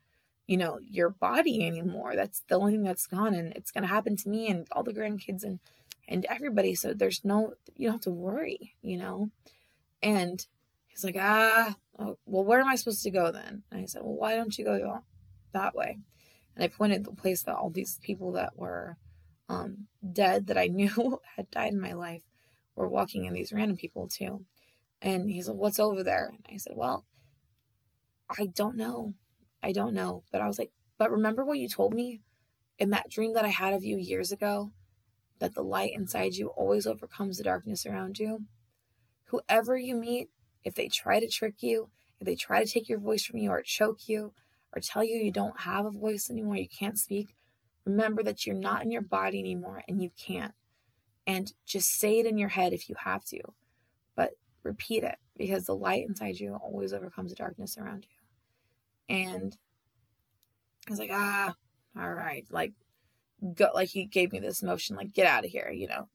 you 0.47 0.55
know, 0.55 0.79
your 0.81 1.09
body 1.09 1.67
anymore. 1.67 2.15
That's 2.15 2.41
the 2.47 2.55
only 2.55 2.71
thing 2.71 2.83
that's 2.83 3.05
gone, 3.05 3.35
and 3.35 3.51
it's 3.51 3.69
gonna 3.69 3.87
happen 3.87 4.15
to 4.15 4.29
me 4.29 4.47
and 4.47 4.65
all 4.71 4.83
the 4.83 4.93
grandkids 4.93 5.43
and 5.43 5.59
and 6.07 6.25
everybody. 6.29 6.73
So 6.73 6.93
there's 6.93 7.25
no, 7.25 7.55
you 7.75 7.87
don't 7.87 7.95
have 7.95 8.01
to 8.03 8.11
worry, 8.11 8.75
you 8.81 8.95
know. 8.95 9.29
And 10.01 10.45
he's 10.87 11.03
like, 11.03 11.17
ah, 11.19 11.75
oh, 11.99 12.17
well, 12.25 12.45
where 12.45 12.61
am 12.61 12.69
I 12.69 12.75
supposed 12.75 13.03
to 13.03 13.11
go 13.11 13.29
then? 13.29 13.63
And 13.71 13.81
I 13.81 13.85
said, 13.87 14.03
well, 14.03 14.15
why 14.15 14.35
don't 14.35 14.57
you 14.57 14.63
go 14.63 15.03
that 15.51 15.75
way? 15.75 15.99
And 16.55 16.63
I 16.63 16.67
pointed 16.67 17.05
the 17.05 17.11
place 17.11 17.43
that 17.43 17.55
all 17.55 17.69
these 17.69 17.99
people 18.03 18.33
that 18.33 18.57
were 18.57 18.97
um, 19.49 19.87
dead 20.11 20.47
that 20.47 20.57
I 20.57 20.67
knew 20.67 21.21
had 21.35 21.49
died 21.51 21.73
in 21.73 21.81
my 21.81 21.93
life 21.93 22.23
were 22.75 22.87
walking 22.87 23.25
in 23.25 23.33
these 23.33 23.53
random 23.53 23.77
people 23.77 24.07
too. 24.07 24.45
And 25.01 25.29
he's 25.29 25.47
like, 25.47 25.57
What's 25.57 25.79
over 25.79 26.03
there? 26.03 26.33
And 26.33 26.45
I 26.53 26.57
said, 26.57 26.73
Well, 26.75 27.05
I 28.29 28.47
don't 28.55 28.77
know. 28.77 29.13
I 29.63 29.71
don't 29.71 29.93
know. 29.93 30.23
But 30.31 30.41
I 30.41 30.47
was 30.47 30.59
like, 30.59 30.71
But 30.97 31.11
remember 31.11 31.43
what 31.43 31.59
you 31.59 31.67
told 31.67 31.93
me 31.93 32.21
in 32.77 32.91
that 32.91 33.09
dream 33.09 33.33
that 33.33 33.45
I 33.45 33.49
had 33.49 33.73
of 33.73 33.83
you 33.83 33.97
years 33.97 34.31
ago? 34.31 34.71
That 35.39 35.55
the 35.55 35.63
light 35.63 35.93
inside 35.95 36.35
you 36.35 36.49
always 36.49 36.85
overcomes 36.85 37.37
the 37.37 37.43
darkness 37.43 37.85
around 37.85 38.19
you? 38.19 38.45
Whoever 39.25 39.77
you 39.77 39.95
meet, 39.95 40.29
if 40.63 40.75
they 40.75 40.87
try 40.87 41.19
to 41.19 41.27
trick 41.27 41.55
you, 41.61 41.89
if 42.19 42.25
they 42.25 42.35
try 42.35 42.63
to 42.63 42.69
take 42.69 42.87
your 42.87 42.99
voice 42.99 43.25
from 43.25 43.39
you 43.39 43.49
or 43.49 43.63
choke 43.63 44.07
you 44.07 44.33
or 44.73 44.81
tell 44.81 45.03
you 45.03 45.17
you 45.17 45.31
don't 45.31 45.61
have 45.61 45.85
a 45.85 45.91
voice 45.91 46.29
anymore, 46.29 46.55
you 46.55 46.67
can't 46.67 46.99
speak, 46.99 47.35
remember 47.85 48.23
that 48.23 48.45
you're 48.45 48.55
not 48.55 48.83
in 48.83 48.91
your 48.91 49.01
body 49.01 49.39
anymore 49.39 49.83
and 49.87 50.01
you 50.01 50.11
can't 50.17 50.53
and 51.27 51.53
just 51.65 51.99
say 51.99 52.19
it 52.19 52.25
in 52.25 52.37
your 52.37 52.49
head 52.49 52.73
if 52.73 52.89
you 52.89 52.95
have 53.03 53.23
to, 53.25 53.39
but 54.15 54.31
repeat 54.63 55.03
it 55.03 55.17
because 55.37 55.65
the 55.65 55.75
light 55.75 56.05
inside 56.07 56.39
you 56.39 56.55
always 56.55 56.93
overcomes 56.93 57.31
the 57.31 57.35
darkness 57.35 57.77
around 57.77 58.05
you. 58.09 59.15
And 59.15 59.55
I 60.87 60.91
was 60.91 60.99
like, 60.99 61.11
ah, 61.11 61.55
all 61.99 62.13
right, 62.13 62.45
like, 62.49 62.73
go, 63.53 63.69
like 63.73 63.89
he 63.89 64.05
gave 64.05 64.31
me 64.31 64.39
this 64.39 64.63
motion, 64.63 64.95
like, 64.95 65.13
get 65.13 65.27
out 65.27 65.45
of 65.45 65.51
here, 65.51 65.71
you 65.71 65.87
know. 65.87 66.07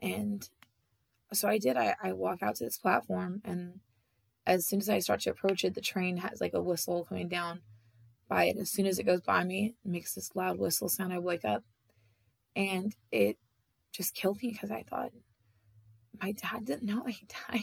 And 0.00 0.48
so 1.32 1.48
I 1.48 1.58
did. 1.58 1.76
I, 1.76 1.94
I 2.02 2.12
walk 2.12 2.42
out 2.42 2.56
to 2.56 2.64
this 2.64 2.78
platform, 2.78 3.42
and 3.44 3.80
as 4.46 4.66
soon 4.66 4.80
as 4.80 4.88
I 4.88 5.00
start 5.00 5.20
to 5.20 5.30
approach 5.30 5.64
it, 5.64 5.74
the 5.74 5.80
train 5.80 6.18
has 6.18 6.40
like 6.40 6.54
a 6.54 6.62
whistle 6.62 7.04
coming 7.04 7.28
down 7.28 7.60
by 8.28 8.44
it. 8.44 8.56
As 8.58 8.70
soon 8.70 8.86
as 8.86 8.98
it 8.98 9.04
goes 9.04 9.20
by 9.20 9.44
me, 9.44 9.74
it 9.84 9.90
makes 9.90 10.14
this 10.14 10.34
loud 10.34 10.58
whistle 10.58 10.88
sound. 10.88 11.12
I 11.12 11.18
wake 11.18 11.44
up, 11.44 11.64
and 12.54 12.94
it 13.10 13.38
just 13.92 14.14
killed 14.14 14.42
me 14.42 14.50
because 14.52 14.70
I 14.70 14.84
thought 14.88 15.10
my 16.20 16.32
dad 16.32 16.64
didn't 16.64 16.84
know 16.84 17.04
he 17.04 17.26
died. 17.50 17.62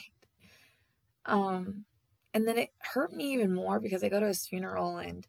Um, 1.25 1.85
and 2.33 2.47
then 2.47 2.57
it 2.57 2.69
hurt 2.79 3.13
me 3.13 3.33
even 3.33 3.53
more 3.53 3.79
because 3.79 4.03
I 4.03 4.09
go 4.09 4.19
to 4.19 4.27
his 4.27 4.45
funeral 4.45 4.97
and 4.97 5.25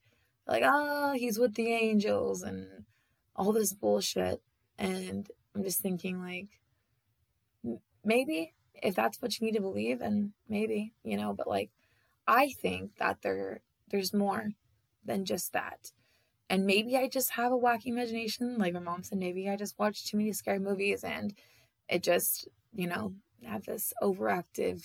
like, 0.47 0.63
ah, 0.65 1.11
oh, 1.11 1.13
he's 1.13 1.39
with 1.39 1.55
the 1.55 1.73
angels 1.73 2.43
and 2.43 2.85
all 3.37 3.53
this 3.53 3.73
bullshit. 3.73 4.43
And 4.79 5.31
I'm 5.55 5.63
just 5.63 5.81
thinking, 5.81 6.21
like, 6.21 6.49
maybe 8.05 8.54
if 8.83 8.95
that's 8.95 9.21
what 9.23 9.39
you 9.39 9.47
need 9.47 9.55
to 9.55 9.61
believe, 9.61 10.01
and 10.01 10.33
maybe, 10.49 10.93
you 11.05 11.17
know, 11.17 11.33
but 11.35 11.49
like, 11.49 11.71
I 12.27 12.51
think 12.63 12.97
that 12.99 13.23
there 13.23 13.61
there's 13.91 14.15
more 14.15 14.51
than 15.05 15.25
just 15.25 15.53
that. 15.53 15.93
And 16.51 16.67
maybe 16.67 16.97
I 16.97 17.09
just 17.09 17.33
have 17.33 17.53
a 17.53 17.57
wacky 17.59 17.87
imagination. 17.89 18.59
Like 18.59 18.75
my 18.75 18.81
mom 18.81 19.03
said, 19.05 19.19
maybe 19.19 19.49
I 19.49 19.57
just 19.57 19.79
watch 19.79 20.05
too 20.07 20.17
many 20.19 20.33
scary 20.33 20.59
movies 20.61 21.05
and 21.05 21.35
it 21.89 22.03
just, 22.03 22.49
you 22.75 22.87
know, 22.89 23.15
have 23.45 23.65
this 23.67 23.93
overactive 24.03 24.85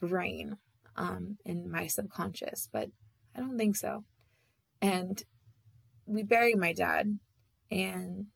brain. 0.00 0.58
um, 0.96 1.38
in 1.44 1.70
my 1.70 1.86
subconscious, 1.86 2.68
but 2.72 2.90
I 3.34 3.40
don't 3.40 3.56
think 3.58 3.76
so. 3.76 4.04
And 4.82 5.22
we 6.06 6.22
bury 6.24 6.54
my 6.54 6.72
dad, 6.72 7.18
and 7.70 8.26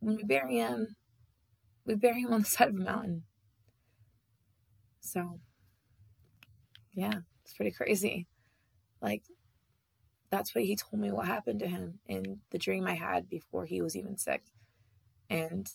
when 0.00 0.16
we 0.16 0.22
bury 0.24 0.56
him, 0.58 0.96
we 1.86 1.94
bury 1.96 2.22
him 2.22 2.32
on 2.32 2.40
the 2.42 2.46
side 2.56 2.68
of 2.68 2.76
a 2.76 2.78
mountain. 2.78 3.24
So, 5.06 5.38
yeah, 6.94 7.20
it's 7.44 7.54
pretty 7.54 7.70
crazy. 7.70 8.26
Like, 9.00 9.22
that's 10.30 10.54
what 10.54 10.64
he 10.64 10.76
told 10.76 11.00
me 11.00 11.12
what 11.12 11.26
happened 11.26 11.60
to 11.60 11.68
him 11.68 12.00
in 12.06 12.40
the 12.50 12.58
dream 12.58 12.86
I 12.86 12.94
had 12.94 13.28
before 13.28 13.64
he 13.64 13.80
was 13.80 13.96
even 13.96 14.16
sick. 14.16 14.42
And 15.30 15.70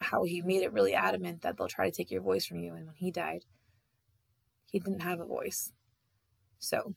how 0.00 0.24
he 0.24 0.42
made 0.42 0.62
it 0.62 0.72
really 0.72 0.94
adamant 0.94 1.42
that 1.42 1.56
they'll 1.56 1.68
try 1.68 1.88
to 1.88 1.96
take 1.96 2.10
your 2.10 2.22
voice 2.22 2.46
from 2.46 2.58
you. 2.58 2.74
And 2.74 2.86
when 2.86 2.96
he 2.96 3.10
died, 3.10 3.44
he 4.70 4.78
didn't 4.78 5.00
have 5.00 5.20
a 5.20 5.24
voice. 5.24 5.72
So, 6.58 6.94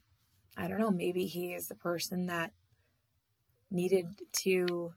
I 0.58 0.68
don't 0.68 0.80
know, 0.80 0.92
maybe 0.92 1.26
he 1.26 1.54
is 1.54 1.68
the 1.68 1.76
person 1.76 2.28
that 2.28 2.52
needed 3.72 4.08
to 4.44 4.94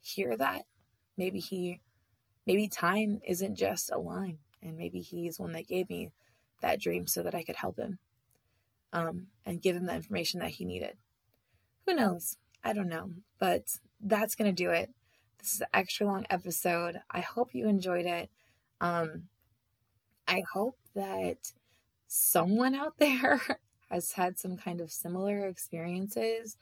hear 0.00 0.36
that. 0.36 0.62
Maybe 1.16 1.38
he, 1.40 1.80
maybe 2.46 2.68
time 2.68 3.20
isn't 3.26 3.56
just 3.56 3.90
a 3.92 3.98
line, 3.98 4.38
and 4.64 4.76
maybe 4.76 5.00
he's 5.00 5.38
one 5.38 5.52
that 5.52 5.68
gave 5.68 5.88
me 5.88 6.10
that 6.60 6.80
dream 6.80 7.06
so 7.06 7.22
that 7.22 7.34
I 7.34 7.44
could 7.44 7.56
help 7.56 7.78
him 7.78 7.98
um, 8.92 9.26
and 9.44 9.60
give 9.60 9.76
him 9.76 9.86
the 9.86 9.94
information 9.94 10.40
that 10.40 10.50
he 10.50 10.64
needed. 10.64 10.96
Who 11.86 11.94
knows? 11.94 12.38
I 12.62 12.72
don't 12.72 12.88
know, 12.88 13.10
but 13.38 13.78
that's 14.00 14.34
to 14.36 14.52
do 14.52 14.70
it. 14.70 14.90
This 15.38 15.54
is 15.54 15.60
an 15.60 15.66
extra 15.74 16.06
long 16.06 16.24
episode. 16.30 17.00
I 17.10 17.20
hope 17.20 17.54
you 17.54 17.68
enjoyed 17.68 18.06
it. 18.06 18.30
Um, 18.80 19.24
I 20.26 20.42
hope 20.54 20.78
that 20.94 21.52
someone 22.06 22.74
out 22.74 22.94
there 22.98 23.40
has 23.90 24.12
had 24.12 24.38
some 24.38 24.56
kind 24.56 24.80
of 24.80 24.90
similar 24.90 25.46
experiences, 25.46 26.56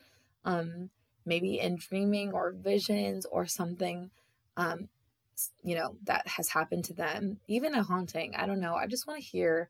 um, 0.45 0.91
maybe 1.25 1.61
in 1.61 1.77
dreaming 1.77 2.33
or 2.33 2.51
visions 2.53 3.27
or 3.27 3.47
something, 3.47 4.11
um, 4.57 4.89
you 5.63 5.77
know, 5.77 5.97
that 6.05 6.27
has 6.27 6.49
happened 6.49 6.85
to 6.87 6.95
them, 6.95 7.39
even 7.49 7.75
a 7.75 7.83
haunting. 7.83 8.35
I 8.37 8.47
don't 8.47 8.61
know. 8.61 8.75
I 8.75 8.87
just 8.87 9.07
want 9.07 9.21
to 9.21 9.27
hear. 9.27 9.69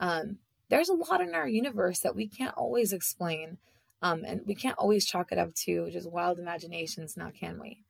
Um, 0.00 0.38
there's 0.70 0.88
a 0.88 0.94
lot 0.94 1.20
in 1.20 1.34
our 1.34 1.46
universe 1.46 2.00
that 2.00 2.16
we 2.16 2.26
can't 2.26 2.56
always 2.56 2.92
explain, 2.92 3.58
um, 4.02 4.24
and 4.26 4.40
we 4.46 4.54
can't 4.54 4.78
always 4.78 5.06
chalk 5.06 5.30
it 5.30 5.38
up 5.38 5.54
to 5.54 5.90
just 5.90 6.10
wild 6.10 6.38
imaginations, 6.38 7.16
now 7.16 7.30
can 7.30 7.60
we? 7.60 7.84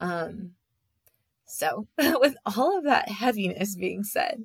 Um, 0.00 0.52
so, 1.46 1.86
with 1.98 2.36
all 2.44 2.78
of 2.78 2.84
that 2.84 3.08
heaviness 3.08 3.76
being 3.76 4.02
said, 4.02 4.44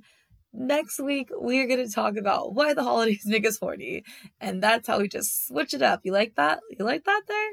next 0.53 0.99
week 0.99 1.29
we 1.39 1.59
are 1.59 1.67
going 1.67 1.85
to 1.85 1.93
talk 1.93 2.17
about 2.17 2.53
why 2.53 2.73
the 2.73 2.83
holidays 2.83 3.25
make 3.25 3.45
us 3.45 3.59
horny 3.59 4.03
and 4.41 4.63
that's 4.63 4.87
how 4.87 4.99
we 4.99 5.07
just 5.07 5.47
switch 5.47 5.73
it 5.73 5.81
up 5.81 6.01
you 6.03 6.11
like 6.11 6.35
that 6.35 6.59
you 6.71 6.83
like 6.83 7.03
that 7.03 7.21
there 7.27 7.51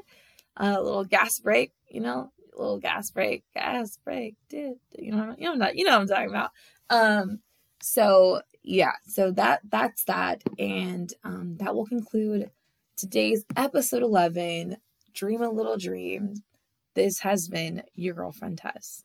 a 0.59 0.79
uh, 0.79 0.81
little 0.81 1.05
gas 1.05 1.39
break 1.39 1.73
you 1.91 2.01
know 2.01 2.31
little 2.57 2.79
gas 2.79 3.11
break 3.11 3.45
gas 3.55 3.99
break 4.05 4.35
did 4.49 4.75
you 4.99 5.13
know 5.13 5.35
you 5.39 5.55
know 5.55 5.71
you 5.75 5.85
know 5.85 5.93
what 5.93 6.01
i'm 6.03 6.09
talking 6.09 6.31
about. 6.31 6.51
Um 6.91 7.41
so 7.83 8.41
yeah 8.63 8.93
so 9.07 9.31
that 9.33 9.61
that's 9.69 10.05
that. 10.05 10.43
And 10.59 11.13
um 11.25 11.57
that 11.59 11.75
will 11.75 11.87
conclude 11.87 12.51
today's 12.97 13.45
episode 13.57 14.03
11 14.03 14.77
dream 15.15 15.43
a 15.43 15.51
little 15.51 15.77
dream. 15.77 16.35
This 16.95 17.19
has 17.21 17.49
been 17.49 17.83
your 17.95 18.15
girlfriend 18.15 18.59
tess 18.59 19.05